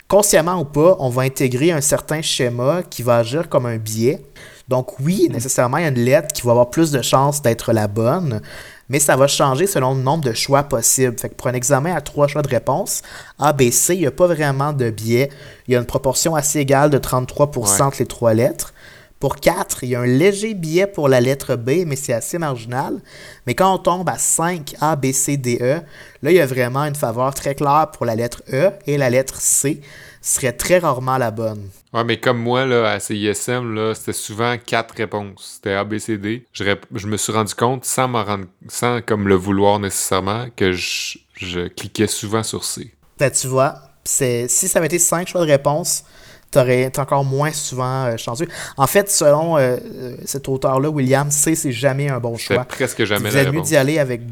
consciemment 0.08 0.60
ou 0.60 0.64
pas, 0.64 0.96
on 0.98 1.10
va 1.10 1.22
intégrer 1.22 1.70
un 1.70 1.82
certain 1.82 2.22
schéma 2.22 2.82
qui 2.82 3.02
va 3.02 3.18
agir 3.18 3.48
comme 3.48 3.66
un 3.66 3.76
biais. 3.76 4.24
Donc 4.68 4.98
oui, 5.00 5.28
nécessairement, 5.30 5.78
il 5.78 5.82
y 5.82 5.86
a 5.86 5.90
une 5.90 6.00
lettre 6.00 6.28
qui 6.34 6.42
va 6.42 6.50
avoir 6.52 6.70
plus 6.70 6.90
de 6.90 7.00
chances 7.00 7.40
d'être 7.40 7.72
la 7.72 7.88
bonne, 7.88 8.40
mais 8.88 8.98
ça 8.98 9.16
va 9.16 9.26
changer 9.26 9.66
selon 9.66 9.94
le 9.94 10.00
nombre 10.00 10.24
de 10.24 10.32
choix 10.32 10.62
possibles. 10.62 11.18
Fait 11.18 11.28
que 11.28 11.34
pour 11.34 11.46
un 11.46 11.54
examen 11.54 11.94
à 11.94 12.00
trois 12.00 12.26
choix 12.26 12.42
de 12.42 12.48
réponse, 12.48 13.02
A, 13.38 13.52
B, 13.52 13.70
C, 13.70 13.94
il 13.94 14.00
n'y 14.00 14.06
a 14.06 14.10
pas 14.10 14.26
vraiment 14.26 14.72
de 14.72 14.90
biais. 14.90 15.30
Il 15.66 15.74
y 15.74 15.76
a 15.76 15.78
une 15.78 15.86
proportion 15.86 16.34
assez 16.34 16.58
égale 16.60 16.90
de 16.90 16.98
33% 16.98 17.82
entre 17.82 17.98
les 17.98 18.06
trois 18.06 18.34
lettres. 18.34 18.72
Pour 19.20 19.36
4, 19.36 19.82
il 19.82 19.90
y 19.90 19.94
a 19.96 20.00
un 20.00 20.06
léger 20.06 20.54
biais 20.54 20.86
pour 20.86 21.08
la 21.08 21.20
lettre 21.20 21.56
B, 21.56 21.84
mais 21.86 21.96
c'est 21.96 22.12
assez 22.12 22.38
marginal. 22.38 23.00
Mais 23.46 23.54
quand 23.56 23.74
on 23.74 23.78
tombe 23.78 24.08
à 24.08 24.16
5, 24.16 24.76
A, 24.80 24.94
B, 24.94 25.10
C, 25.10 25.36
D, 25.36 25.58
E, 25.60 25.80
là, 26.22 26.30
il 26.30 26.36
y 26.36 26.40
a 26.40 26.46
vraiment 26.46 26.84
une 26.84 26.94
faveur 26.94 27.34
très 27.34 27.56
claire 27.56 27.90
pour 27.92 28.06
la 28.06 28.14
lettre 28.14 28.42
E 28.52 28.70
et 28.86 28.96
la 28.96 29.10
lettre 29.10 29.40
C 29.40 29.80
serait 30.22 30.52
très 30.52 30.78
rarement 30.78 31.18
la 31.18 31.32
bonne. 31.32 31.68
Ouais, 31.92 32.04
mais 32.04 32.20
comme 32.20 32.38
moi, 32.38 32.64
là, 32.64 32.92
à 32.92 33.00
CISM, 33.00 33.74
là, 33.74 33.94
c'était 33.94 34.12
souvent 34.12 34.56
quatre 34.64 34.94
réponses. 34.94 35.54
C'était 35.56 35.72
A, 35.72 35.82
B, 35.82 35.98
C, 35.98 36.16
D. 36.16 36.44
Je, 36.52 36.62
rép- 36.62 36.84
je 36.94 37.06
me 37.08 37.16
suis 37.16 37.32
rendu 37.32 37.54
compte, 37.54 37.84
sans 37.84 38.06
m'en 38.06 38.22
rendre, 38.22 38.44
sans 38.68 39.00
comme 39.00 39.26
le 39.26 39.34
vouloir 39.34 39.80
nécessairement, 39.80 40.46
que 40.54 40.72
je, 40.72 41.18
je 41.34 41.66
cliquais 41.66 42.06
souvent 42.06 42.44
sur 42.44 42.62
C. 42.62 42.92
Ben, 43.18 43.30
tu 43.32 43.48
vois, 43.48 43.74
c'est, 44.04 44.46
si 44.48 44.68
ça 44.68 44.78
avait 44.78 44.86
été 44.86 44.98
5 45.00 45.26
choix 45.26 45.40
de 45.40 45.50
réponse, 45.50 46.04
t'aurais 46.50 46.90
encore 46.98 47.24
moins 47.24 47.52
souvent 47.52 48.04
euh, 48.04 48.16
chanceux. 48.16 48.48
En 48.76 48.86
fait, 48.86 49.10
selon 49.10 49.56
euh, 49.56 49.76
euh, 49.84 50.16
cet 50.24 50.48
auteur-là, 50.48 50.88
William, 50.88 51.30
C, 51.30 51.54
c'est 51.54 51.72
jamais 51.72 52.08
un 52.08 52.20
bon 52.20 52.36
choix. 52.36 52.64
presque 52.64 53.04
jamais 53.04 53.30
vous 53.30 53.36
êtes 53.36 53.52
mieux 53.52 53.60
d'y 53.60 53.76
aller 53.76 53.98
avec 53.98 54.22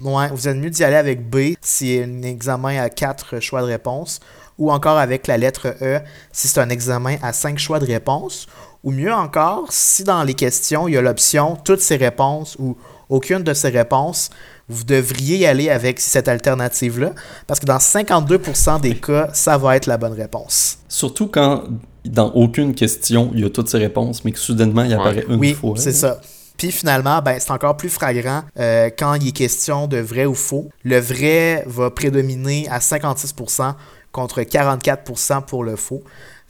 ouais, 0.00 0.28
vous 0.32 0.48
êtes 0.48 0.56
mieux 0.56 0.70
d'y 0.70 0.84
aller 0.84 0.96
avec 0.96 1.28
B 1.28 1.54
si 1.60 1.96
c'est 1.96 2.04
un 2.04 2.22
examen 2.22 2.78
à 2.78 2.88
4 2.88 3.40
choix 3.40 3.62
de 3.62 3.66
réponse 3.66 4.20
ou 4.58 4.70
encore 4.70 4.98
avec 4.98 5.26
la 5.26 5.38
lettre 5.38 5.74
E 5.80 6.00
si 6.32 6.48
c'est 6.48 6.60
un 6.60 6.68
examen 6.68 7.16
à 7.22 7.32
5 7.32 7.58
choix 7.58 7.78
de 7.78 7.86
réponse 7.86 8.46
ou 8.84 8.90
mieux 8.90 9.12
encore 9.12 9.66
si 9.70 10.04
dans 10.04 10.24
les 10.24 10.34
questions 10.34 10.88
il 10.88 10.94
y 10.94 10.96
a 10.96 11.00
l'option 11.00 11.56
toutes 11.56 11.80
ces 11.80 11.96
réponses 11.96 12.56
ou 12.58 12.76
aucune 13.08 13.42
de 13.42 13.54
ces 13.54 13.68
réponses 13.68 14.30
vous 14.68 14.84
devriez 14.84 15.38
y 15.38 15.46
aller 15.46 15.70
avec 15.70 16.00
cette 16.00 16.28
alternative 16.28 17.00
là 17.00 17.12
parce 17.46 17.60
que 17.60 17.66
dans 17.66 17.78
52% 17.78 18.80
des 18.80 18.96
cas 18.96 19.30
ça 19.32 19.58
va 19.58 19.76
être 19.76 19.86
la 19.86 19.98
bonne 19.98 20.12
réponse. 20.12 20.78
Surtout 20.88 21.26
quand 21.26 21.64
dans 22.04 22.32
aucune 22.32 22.74
question 22.74 23.30
il 23.34 23.40
y 23.40 23.44
a 23.44 23.50
toutes 23.50 23.68
ces 23.68 23.78
réponses, 23.78 24.24
mais 24.24 24.32
que 24.32 24.38
soudainement 24.38 24.84
il 24.84 24.92
apparaît 24.92 25.24
une 25.28 25.38
oui, 25.38 25.54
fois. 25.54 25.74
c'est 25.76 25.92
ça. 25.92 26.20
Puis 26.56 26.70
finalement, 26.70 27.20
ben, 27.22 27.38
c'est 27.40 27.50
encore 27.50 27.76
plus 27.76 27.88
flagrant 27.88 28.42
euh, 28.58 28.90
quand 28.96 29.14
il 29.14 29.28
est 29.28 29.32
question 29.32 29.86
de 29.86 29.96
vrai 29.96 30.26
ou 30.26 30.34
faux. 30.34 30.68
Le 30.84 30.98
vrai 30.98 31.64
va 31.66 31.90
prédominer 31.90 32.68
à 32.70 32.78
56% 32.78 33.74
contre 34.12 34.42
44% 34.42 35.44
pour 35.44 35.64
le 35.64 35.76
faux. 35.76 36.04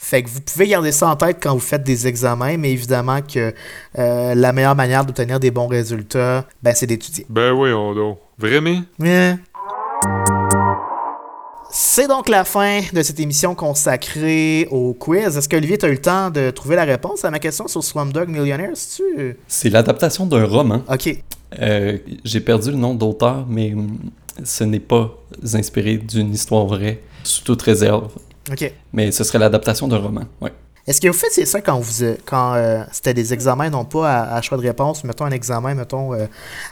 Fait 0.05 0.25
que 0.25 0.29
vous 0.29 0.41
pouvez 0.41 0.67
garder 0.67 0.91
ça 0.91 1.09
en 1.09 1.15
tête 1.15 1.39
quand 1.41 1.55
vous 1.55 1.61
faites 1.61 1.85
des 1.85 2.09
examens, 2.09 2.57
mais 2.57 2.73
évidemment 2.73 3.21
que 3.23 3.55
euh, 3.99 4.35
la 4.35 4.53
meilleure 4.53 4.75
manière 4.75 5.05
d'obtenir 5.05 5.39
des 5.39 5.53
bons 5.53 5.69
résultats, 5.69 6.45
ben, 6.61 6.75
c'est 6.75 6.89
d'étudier. 6.89 7.25
Ben 7.29 7.53
oui, 7.53 7.73
on 7.73 7.95
donc. 7.95 8.19
Vraiment? 8.37 8.83
Yeah. 8.99 9.37
C'est 11.71 12.09
donc 12.09 12.29
la 12.29 12.43
fin 12.45 12.81
de 12.93 13.01
cette 13.01 13.21
émission 13.21 13.55
consacrée 13.55 14.67
au 14.73 14.93
quiz. 14.93 15.37
Est-ce 15.37 15.49
que 15.49 15.57
Olivier, 15.57 15.79
tu 15.79 15.87
as 15.87 15.89
eu 15.91 15.93
le 15.93 16.01
temps 16.01 16.31
de 16.31 16.51
trouver 16.51 16.75
la 16.75 16.85
réponse 16.85 17.25
à 17.25 17.31
ma 17.31 17.39
question 17.39 17.69
sur 17.69 17.85
Slumdog 17.85 18.29
Millionaire? 18.29 18.73
tu 18.75 19.37
C'est 19.47 19.71
l'adaptation 19.71 20.27
d'un 20.27 20.45
roman. 20.45 20.83
Ok. 20.93 21.17
Euh, 21.61 21.97
J'ai 22.25 22.41
perdu 22.41 22.73
le 22.73 22.77
nom 22.77 22.95
d'auteur, 22.95 23.47
mais 23.49 23.73
hum, 23.73 23.99
ce 24.43 24.65
n'est 24.65 24.81
pas 24.81 25.17
inspiré 25.55 25.97
d'une 25.97 26.35
histoire 26.35 26.67
vraie, 26.67 27.01
sous 27.23 27.45
toute 27.45 27.63
réserve. 27.63 28.09
Ok. 28.51 28.73
Mais 28.93 29.13
ce 29.13 29.25
serait 29.25 29.39
l'adaptation 29.39 29.89
d'un 29.89 29.99
roman. 29.99 30.23
Ouais. 30.41 30.53
Est-ce 30.87 31.01
que 31.01 31.07
vous 31.07 31.15
faites 31.15 31.31
c'est 31.33 31.47
ça 31.47 31.61
quand 31.61 31.79
vous 31.79 32.03
euh, 32.03 32.17
quand 32.25 32.55
euh, 32.55 32.83
c'était 32.91 33.15
des 33.15 33.33
examens 33.33 33.71
non 33.71 33.85
pas 33.85 34.11
à, 34.13 34.37
à 34.37 34.43
choix 34.43 34.59
de 34.59 34.63
réponse, 34.63 35.05
mettons 35.05 35.25
un 35.25 35.31
examen 35.31 35.75
mettons 35.75 36.13
euh, 36.13 36.27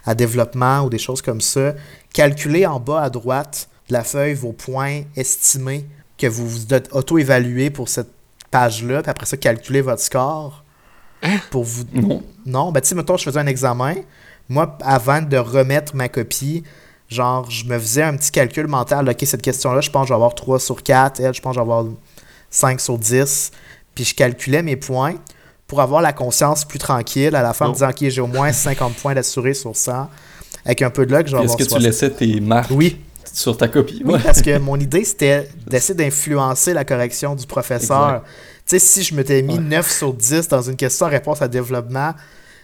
à 0.04 0.16
développement 0.16 0.80
ou 0.80 0.90
des 0.90 0.98
choses 0.98 1.22
comme 1.22 1.40
ça, 1.40 1.74
calculez 2.12 2.66
en 2.66 2.80
bas 2.80 3.02
à 3.02 3.10
droite 3.10 3.68
de 3.88 3.92
la 3.92 4.02
feuille 4.02 4.34
vos 4.34 4.52
points 4.52 5.02
estimés 5.14 5.86
que 6.18 6.26
vous 6.26 6.48
vous 6.48 6.66
auto-évaluez 6.90 7.70
pour 7.70 7.88
cette 7.88 8.10
page-là, 8.50 9.02
puis 9.02 9.10
après 9.10 9.26
ça 9.26 9.36
calculez 9.36 9.80
votre 9.80 10.02
score 10.02 10.64
pour 11.50 11.64
vous 11.64 11.84
Non. 11.92 12.22
non, 12.46 12.72
ben 12.72 12.80
tu 12.80 12.88
sais, 12.88 12.94
mettons, 12.94 13.16
je 13.16 13.24
faisais 13.24 13.38
un 13.38 13.46
examen. 13.46 13.94
Moi, 14.48 14.76
avant 14.82 15.22
de 15.22 15.36
remettre 15.36 15.94
ma 15.94 16.08
copie, 16.08 16.64
genre, 17.10 17.50
je 17.50 17.64
me 17.64 17.78
faisais 17.78 18.02
un 18.02 18.16
petit 18.16 18.30
calcul 18.30 18.66
mental. 18.66 19.08
OK, 19.08 19.16
cette 19.24 19.42
question-là, 19.42 19.80
je 19.80 19.90
pense 19.90 20.02
que 20.04 20.08
je 20.08 20.12
vais 20.12 20.16
avoir 20.16 20.34
3 20.34 20.58
sur 20.60 20.82
4. 20.82 21.20
Elle, 21.20 21.34
je 21.34 21.40
pense 21.40 21.50
que 21.56 21.60
je 21.60 21.64
vais 21.64 21.70
avoir 21.72 21.84
5 22.50 22.80
sur 22.80 22.98
10. 22.98 23.50
Puis 23.94 24.04
je 24.04 24.14
calculais 24.14 24.62
mes 24.62 24.76
points 24.76 25.14
pour 25.66 25.80
avoir 25.80 26.02
la 26.02 26.12
conscience 26.12 26.64
plus 26.64 26.78
tranquille 26.78 27.34
à 27.36 27.42
la 27.42 27.52
fin 27.52 27.66
en 27.66 27.72
disant, 27.72 27.90
OK, 27.90 27.98
j'ai 28.08 28.20
au 28.20 28.26
moins 28.26 28.52
50 28.52 28.94
points 28.94 29.14
d'assuré 29.14 29.54
sur 29.54 29.76
100. 29.76 30.08
Avec 30.64 30.82
un 30.82 30.90
peu 30.90 31.06
de 31.06 31.12
luck, 31.14 31.26
je 31.26 31.36
vais 31.36 31.44
Est-ce 31.44 31.56
que 31.56 31.62
tu 31.62 31.68
60. 31.70 31.82
laissais 31.82 32.10
tes 32.10 32.38
marques 32.40 32.70
Oui, 32.70 32.98
sur 33.32 33.56
ta 33.56 33.66
copie? 33.68 34.02
oui, 34.04 34.18
parce 34.22 34.42
que 34.42 34.58
mon 34.58 34.76
idée, 34.80 35.04
c'était 35.04 35.48
d'essayer 35.66 35.94
d'influencer 35.94 36.74
la 36.74 36.84
correction 36.84 37.34
du 37.34 37.46
professeur. 37.46 38.22
Tu 38.66 38.78
sais, 38.78 38.78
si 38.78 39.02
je 39.02 39.14
m'étais 39.14 39.42
mis 39.42 39.54
Ouais. 39.54 39.60
9 39.60 39.90
sur 39.90 40.12
10 40.12 40.48
dans 40.48 40.62
une 40.62 40.76
question 40.76 41.06
réponse 41.06 41.40
à 41.40 41.48
développement, 41.48 42.12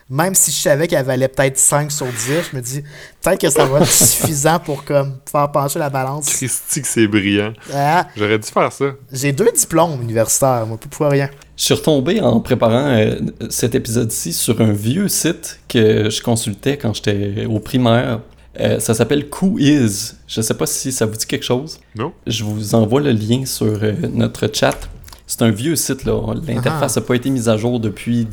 même 0.09 0.35
si 0.35 0.53
je 0.53 0.57
savais 0.57 0.87
qu'elle 0.87 1.05
valait 1.05 1.29
peut-être 1.29 1.59
5 1.59 1.91
sur 1.91 2.07
10, 2.07 2.13
je 2.53 2.57
me 2.57 2.63
dis, 2.63 2.83
peut-être 3.23 3.41
que 3.41 3.51
ça 3.51 3.65
va 3.65 3.81
être 3.81 3.87
suffisant 3.91 4.61
pour 4.61 4.85
comme 4.85 5.17
faire 5.31 5.51
pencher 5.51 5.81
la 5.81 5.91
balance. 5.91 6.27
Christy 6.27 6.83
que 6.83 6.89
c'est 6.89 7.09
brillant. 7.09 7.53
Ah, 7.75 8.07
J'aurais 8.17 8.39
dû 8.39 8.47
faire 8.47 8.73
ça. 8.73 8.85
J'ai 9.13 9.33
deux 9.33 9.51
diplômes 9.51 10.01
universitaires, 10.01 10.65
moi, 10.67 10.77
plus 10.79 10.89
pour 10.89 11.07
rien. 11.07 11.29
Je 11.57 11.65
suis 11.65 11.75
retombé 11.75 12.21
en 12.21 12.39
préparant 12.41 12.87
euh, 12.87 13.17
cet 13.51 13.75
épisode-ci 13.75 14.33
sur 14.33 14.61
un 14.61 14.73
vieux 14.73 15.09
site 15.09 15.59
que 15.69 16.09
je 16.09 16.23
consultais 16.23 16.77
quand 16.77 16.95
j'étais 16.95 17.47
au 17.47 17.59
primaire. 17.59 18.21
Euh, 18.61 18.79
ça 18.79 18.95
s'appelle 18.95 19.29
Quiz. 19.29 20.17
Je 20.29 20.41
sais 20.41 20.55
pas 20.55 20.67
si 20.67 20.93
ça 20.93 21.07
vous 21.07 21.17
dit 21.17 21.27
quelque 21.27 21.45
chose. 21.45 21.81
Non? 21.97 22.13
Je 22.27 22.45
vous 22.45 22.75
envoie 22.75 23.01
le 23.01 23.11
lien 23.11 23.45
sur 23.45 23.67
euh, 23.67 23.93
notre 24.13 24.49
chat. 24.53 24.79
C'est 25.27 25.43
un 25.43 25.51
vieux 25.51 25.75
site, 25.75 26.05
là. 26.05 26.35
L'interface 26.47 26.97
n'a 26.97 27.03
pas 27.03 27.17
été 27.17 27.29
mise 27.31 27.49
à 27.49 27.57
jour 27.57 27.81
depuis 27.81 28.25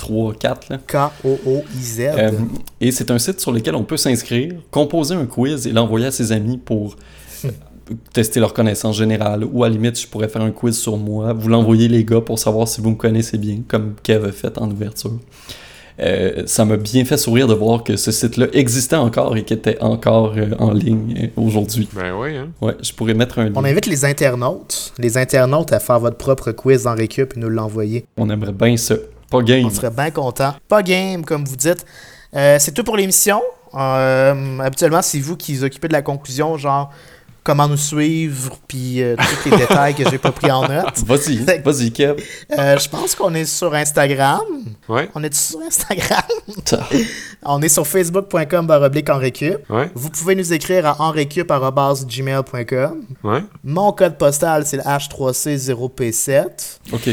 2003-2004. 0.00 0.56
là. 0.70 0.78
K-O-O-I-Z. 0.86 2.00
Euh, 2.00 2.30
et 2.80 2.90
c'est 2.92 3.10
un 3.10 3.18
site 3.18 3.40
sur 3.40 3.52
lequel 3.52 3.74
on 3.74 3.84
peut 3.84 3.96
s'inscrire, 3.96 4.54
composer 4.70 5.14
un 5.14 5.26
quiz 5.26 5.66
et 5.66 5.72
l'envoyer 5.72 6.06
à 6.06 6.10
ses 6.10 6.32
amis 6.32 6.58
pour 6.58 6.96
tester 8.12 8.40
leur 8.40 8.54
connaissance 8.54 8.96
générale. 8.96 9.44
Ou 9.44 9.64
à 9.64 9.68
la 9.68 9.74
limite, 9.74 10.00
je 10.00 10.06
pourrais 10.06 10.28
faire 10.28 10.42
un 10.42 10.50
quiz 10.50 10.78
sur 10.78 10.96
moi. 10.96 11.32
Vous 11.32 11.48
l'envoyez, 11.48 11.88
les 11.88 12.04
gars, 12.04 12.20
pour 12.20 12.38
savoir 12.38 12.68
si 12.68 12.80
vous 12.80 12.90
me 12.90 12.96
connaissez 12.96 13.38
bien, 13.38 13.62
comme 13.66 13.94
Kev 14.02 14.28
a 14.28 14.32
fait 14.32 14.58
en 14.58 14.70
ouverture. 14.70 15.18
Euh, 16.00 16.44
ça 16.46 16.64
m'a 16.64 16.76
bien 16.76 17.04
fait 17.04 17.18
sourire 17.18 17.46
de 17.46 17.54
voir 17.54 17.84
que 17.84 17.96
ce 17.96 18.10
site-là 18.10 18.46
existait 18.52 18.96
encore 18.96 19.36
et 19.36 19.44
qu'il 19.44 19.58
était 19.58 19.78
encore 19.82 20.34
euh, 20.36 20.54
en 20.58 20.72
ligne 20.72 21.14
euh, 21.36 21.40
aujourd'hui. 21.42 21.88
Ben 21.92 22.14
oui, 22.18 22.36
hein? 22.36 22.48
Ouais, 22.62 22.74
je 22.82 22.92
pourrais 22.92 23.12
mettre 23.14 23.38
un 23.38 23.46
lien. 23.46 23.52
On 23.54 23.64
invite 23.64 23.86
les 23.86 24.04
internautes, 24.04 24.94
les 24.98 25.18
internautes 25.18 25.72
à 25.72 25.80
faire 25.80 26.00
votre 26.00 26.16
propre 26.16 26.52
quiz 26.52 26.86
en 26.86 26.94
récup 26.94 27.34
et 27.36 27.40
nous 27.40 27.50
l'envoyer. 27.50 28.06
On 28.16 28.30
aimerait 28.30 28.52
bien 28.52 28.76
ça. 28.76 28.94
Pas 29.30 29.42
game. 29.42 29.64
On 29.64 29.70
serait 29.70 29.90
bien 29.90 30.10
content. 30.10 30.54
Pas 30.68 30.82
game, 30.82 31.24
comme 31.24 31.44
vous 31.44 31.56
dites. 31.56 31.84
Euh, 32.36 32.56
c'est 32.58 32.72
tout 32.72 32.84
pour 32.84 32.96
l'émission. 32.96 33.40
Euh, 33.74 34.58
habituellement, 34.58 35.02
c'est 35.02 35.20
vous 35.20 35.36
qui 35.36 35.54
vous 35.54 35.64
occupez 35.64 35.86
de 35.88 35.92
la 35.92 36.02
conclusion, 36.02 36.56
genre 36.58 36.90
comment 37.42 37.66
nous 37.68 37.78
suivre, 37.78 38.58
puis 38.68 39.02
euh, 39.02 39.16
tous 39.42 39.50
les 39.50 39.56
détails 39.56 39.94
que 39.94 40.08
j'ai 40.10 40.18
pas 40.18 40.30
pris 40.30 40.50
en 40.50 40.68
note. 40.68 40.98
Vas-y, 41.06 41.38
vas-y, 41.64 41.90
Kev. 41.90 42.22
Euh, 42.58 42.78
je 42.78 42.86
pense 42.88 43.14
qu'on 43.14 43.32
est 43.34 43.46
sur 43.46 43.74
Instagram. 43.74 44.42
Ouais, 44.88 45.08
On 45.14 45.22
est 45.22 45.32
sur 45.34 45.58
Instagram? 45.62 46.20
Ta- 46.66 46.86
On 47.44 47.62
est 47.62 47.70
sur 47.70 47.86
facebook.com 47.86 48.66
baroblique 48.66 49.08
en 49.08 49.16
récup. 49.18 49.58
ouais, 49.70 49.90
Vous 49.94 50.10
pouvez 50.10 50.34
nous 50.34 50.52
écrire 50.52 50.84
à 50.86 51.00
enrecup.gmail.com. 51.00 53.00
ouais. 53.24 53.42
Mon 53.64 53.92
code 53.92 54.18
postal, 54.18 54.66
c'est 54.66 54.76
le 54.76 54.82
H3C0P7. 54.82 56.44
Ok. 56.92 57.08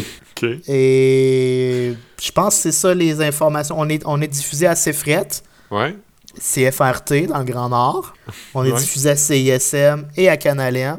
Et 0.67 1.93
je 2.21 2.31
pense 2.31 2.55
que 2.55 2.61
c'est 2.63 2.71
ça 2.71 2.93
les 2.93 3.21
informations. 3.21 3.75
On 3.79 3.87
est, 3.89 4.03
on 4.05 4.21
est 4.21 4.27
diffusé 4.27 4.67
à 4.67 4.75
CFRET, 4.75 5.27
Ouais. 5.71 5.95
CFRT 6.39 7.27
dans 7.27 7.39
le 7.39 7.45
Grand 7.45 7.69
Nord. 7.69 8.13
On 8.53 8.63
est 8.63 8.71
Ouais. 8.71 8.79
diffusé 8.79 9.09
à 9.11 9.15
CISM 9.15 10.07
et 10.15 10.29
à 10.29 10.37
Canal 10.37 10.75
M. 10.75 10.97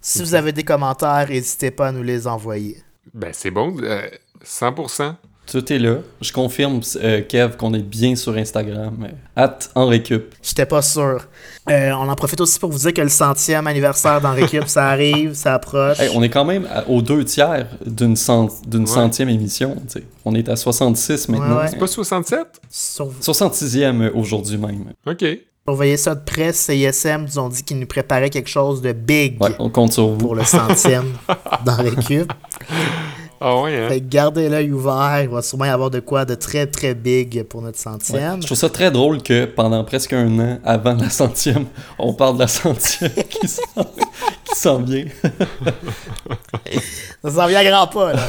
Si 0.00 0.20
vous 0.22 0.34
avez 0.34 0.52
des 0.52 0.62
commentaires, 0.64 1.26
n'hésitez 1.28 1.70
pas 1.70 1.88
à 1.88 1.92
nous 1.92 2.02
les 2.02 2.26
envoyer. 2.26 2.82
Ben 3.12 3.30
c'est 3.32 3.50
bon, 3.50 3.76
euh, 3.82 4.08
100%. 4.44 5.16
Tout 5.50 5.72
est 5.72 5.78
là. 5.78 5.96
Je 6.20 6.32
confirme, 6.32 6.80
euh, 7.02 7.22
Kev, 7.22 7.56
qu'on 7.56 7.74
est 7.74 7.82
bien 7.82 8.14
sur 8.14 8.36
Instagram. 8.36 8.96
Euh, 9.02 9.08
At 9.34 9.58
en 9.74 9.86
récup. 9.86 10.32
J'étais 10.42 10.64
pas 10.66 10.80
sûr. 10.80 11.26
Euh, 11.68 11.90
on 11.92 12.08
en 12.08 12.14
profite 12.14 12.40
aussi 12.40 12.58
pour 12.60 12.70
vous 12.70 12.78
dire 12.78 12.94
que 12.94 13.00
le 13.00 13.08
centième 13.08 13.66
anniversaire 13.66 14.20
dans 14.20 14.32
Récup, 14.32 14.68
ça 14.68 14.88
arrive, 14.88 15.34
ça 15.34 15.54
approche. 15.54 15.98
Hey, 15.98 16.10
on 16.14 16.22
est 16.22 16.28
quand 16.28 16.44
même 16.44 16.66
à- 16.72 16.88
aux 16.88 17.02
deux 17.02 17.24
tiers 17.24 17.66
d'une 17.84 18.16
cent- 18.16 18.48
d'une 18.66 18.82
Ouais. 18.82 18.86
centième 18.86 19.28
émission. 19.28 19.76
On 20.24 20.34
est 20.34 20.48
à 20.48 20.54
66 20.56 21.28
maintenant. 21.28 21.56
Ouais, 21.56 21.62
ouais. 21.62 21.68
C'est 21.68 21.78
pas 21.78 21.86
67? 21.86 22.46
Sur- 22.70 23.10
66e 23.20 24.10
aujourd'hui 24.14 24.56
même. 24.56 24.84
OK. 25.06 25.24
Surveillez 25.68 25.96
ça 25.96 26.14
de 26.14 26.24
près. 26.24 26.52
CISM 26.52 27.22
nous 27.26 27.38
ont 27.38 27.48
dit 27.48 27.62
qu'ils 27.62 27.78
nous 27.78 27.86
préparaient 27.86 28.30
quelque 28.30 28.48
chose 28.48 28.80
de 28.82 28.92
big 28.92 29.40
Ouais, 29.42 29.50
on 29.58 29.68
compte 29.68 29.92
sur 29.92 30.08
vous. 30.08 30.16
pour 30.18 30.34
le 30.34 30.44
centième 30.44 31.12
dans 31.64 31.76
Récup. 31.76 32.32
Ah 33.42 33.60
ouais, 33.62 33.74
hein? 33.74 33.88
Fait 33.88 34.00
que 34.00 34.06
gardez 34.06 34.48
l'œil 34.50 34.70
ouvert. 34.70 35.20
Il 35.22 35.28
va 35.30 35.40
sûrement 35.40 35.64
y 35.64 35.68
avoir 35.68 35.90
de 35.90 36.00
quoi 36.00 36.24
de 36.26 36.34
très 36.34 36.66
très 36.66 36.94
big 36.94 37.42
pour 37.44 37.62
notre 37.62 37.78
Ouais. 37.78 37.82
centième. 37.92 38.42
Je 38.42 38.46
trouve 38.46 38.58
ça 38.58 38.68
très 38.68 38.90
drôle 38.90 39.22
que 39.22 39.46
pendant 39.46 39.82
presque 39.84 40.12
un 40.12 40.38
an 40.38 40.58
avant 40.64 40.94
la 40.94 41.08
centième, 41.08 41.64
on 41.98 42.12
parle 42.12 42.34
de 42.34 42.40
la 42.40 42.48
centième 42.48 43.10
qui 43.30 43.48
s'en 44.54 44.82
vient. 44.82 45.06
Ça 47.24 47.30
s'en 47.30 47.46
vient 47.46 47.58
à 47.60 47.64
grands 47.64 47.86
pas, 47.86 48.12
là. 48.12 48.20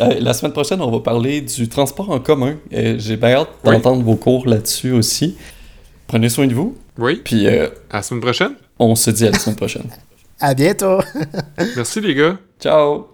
Euh, 0.00 0.14
la 0.20 0.32
semaine 0.34 0.52
prochaine, 0.52 0.80
on 0.80 0.90
va 0.90 1.00
parler 1.00 1.40
du 1.42 1.68
transport 1.68 2.10
en 2.10 2.18
commun. 2.18 2.56
Euh, 2.72 2.94
J'ai 2.98 3.16
bien 3.16 3.30
hâte 3.32 3.48
Oui. 3.64 3.72
d'entendre 3.74 4.02
vos 4.02 4.16
cours 4.16 4.46
là-dessus 4.48 4.92
aussi. 4.92 5.36
Prenez 6.06 6.28
soin 6.28 6.46
de 6.46 6.54
vous, 6.54 6.76
Oui. 6.98 7.20
puis 7.22 7.46
euh, 7.46 7.68
À 7.90 7.96
la 7.96 8.02
semaine 8.02 8.22
prochaine. 8.22 8.52
on 8.78 8.94
se 8.94 9.10
dit 9.10 9.26
à 9.26 9.30
la 9.32 9.38
semaine 9.38 9.56
prochaine. 9.56 9.84
À 10.40 10.54
bientôt! 10.54 10.98
Merci, 11.76 12.00
les 12.00 12.14
gars. 12.14 12.36
Ciao! 12.60 13.06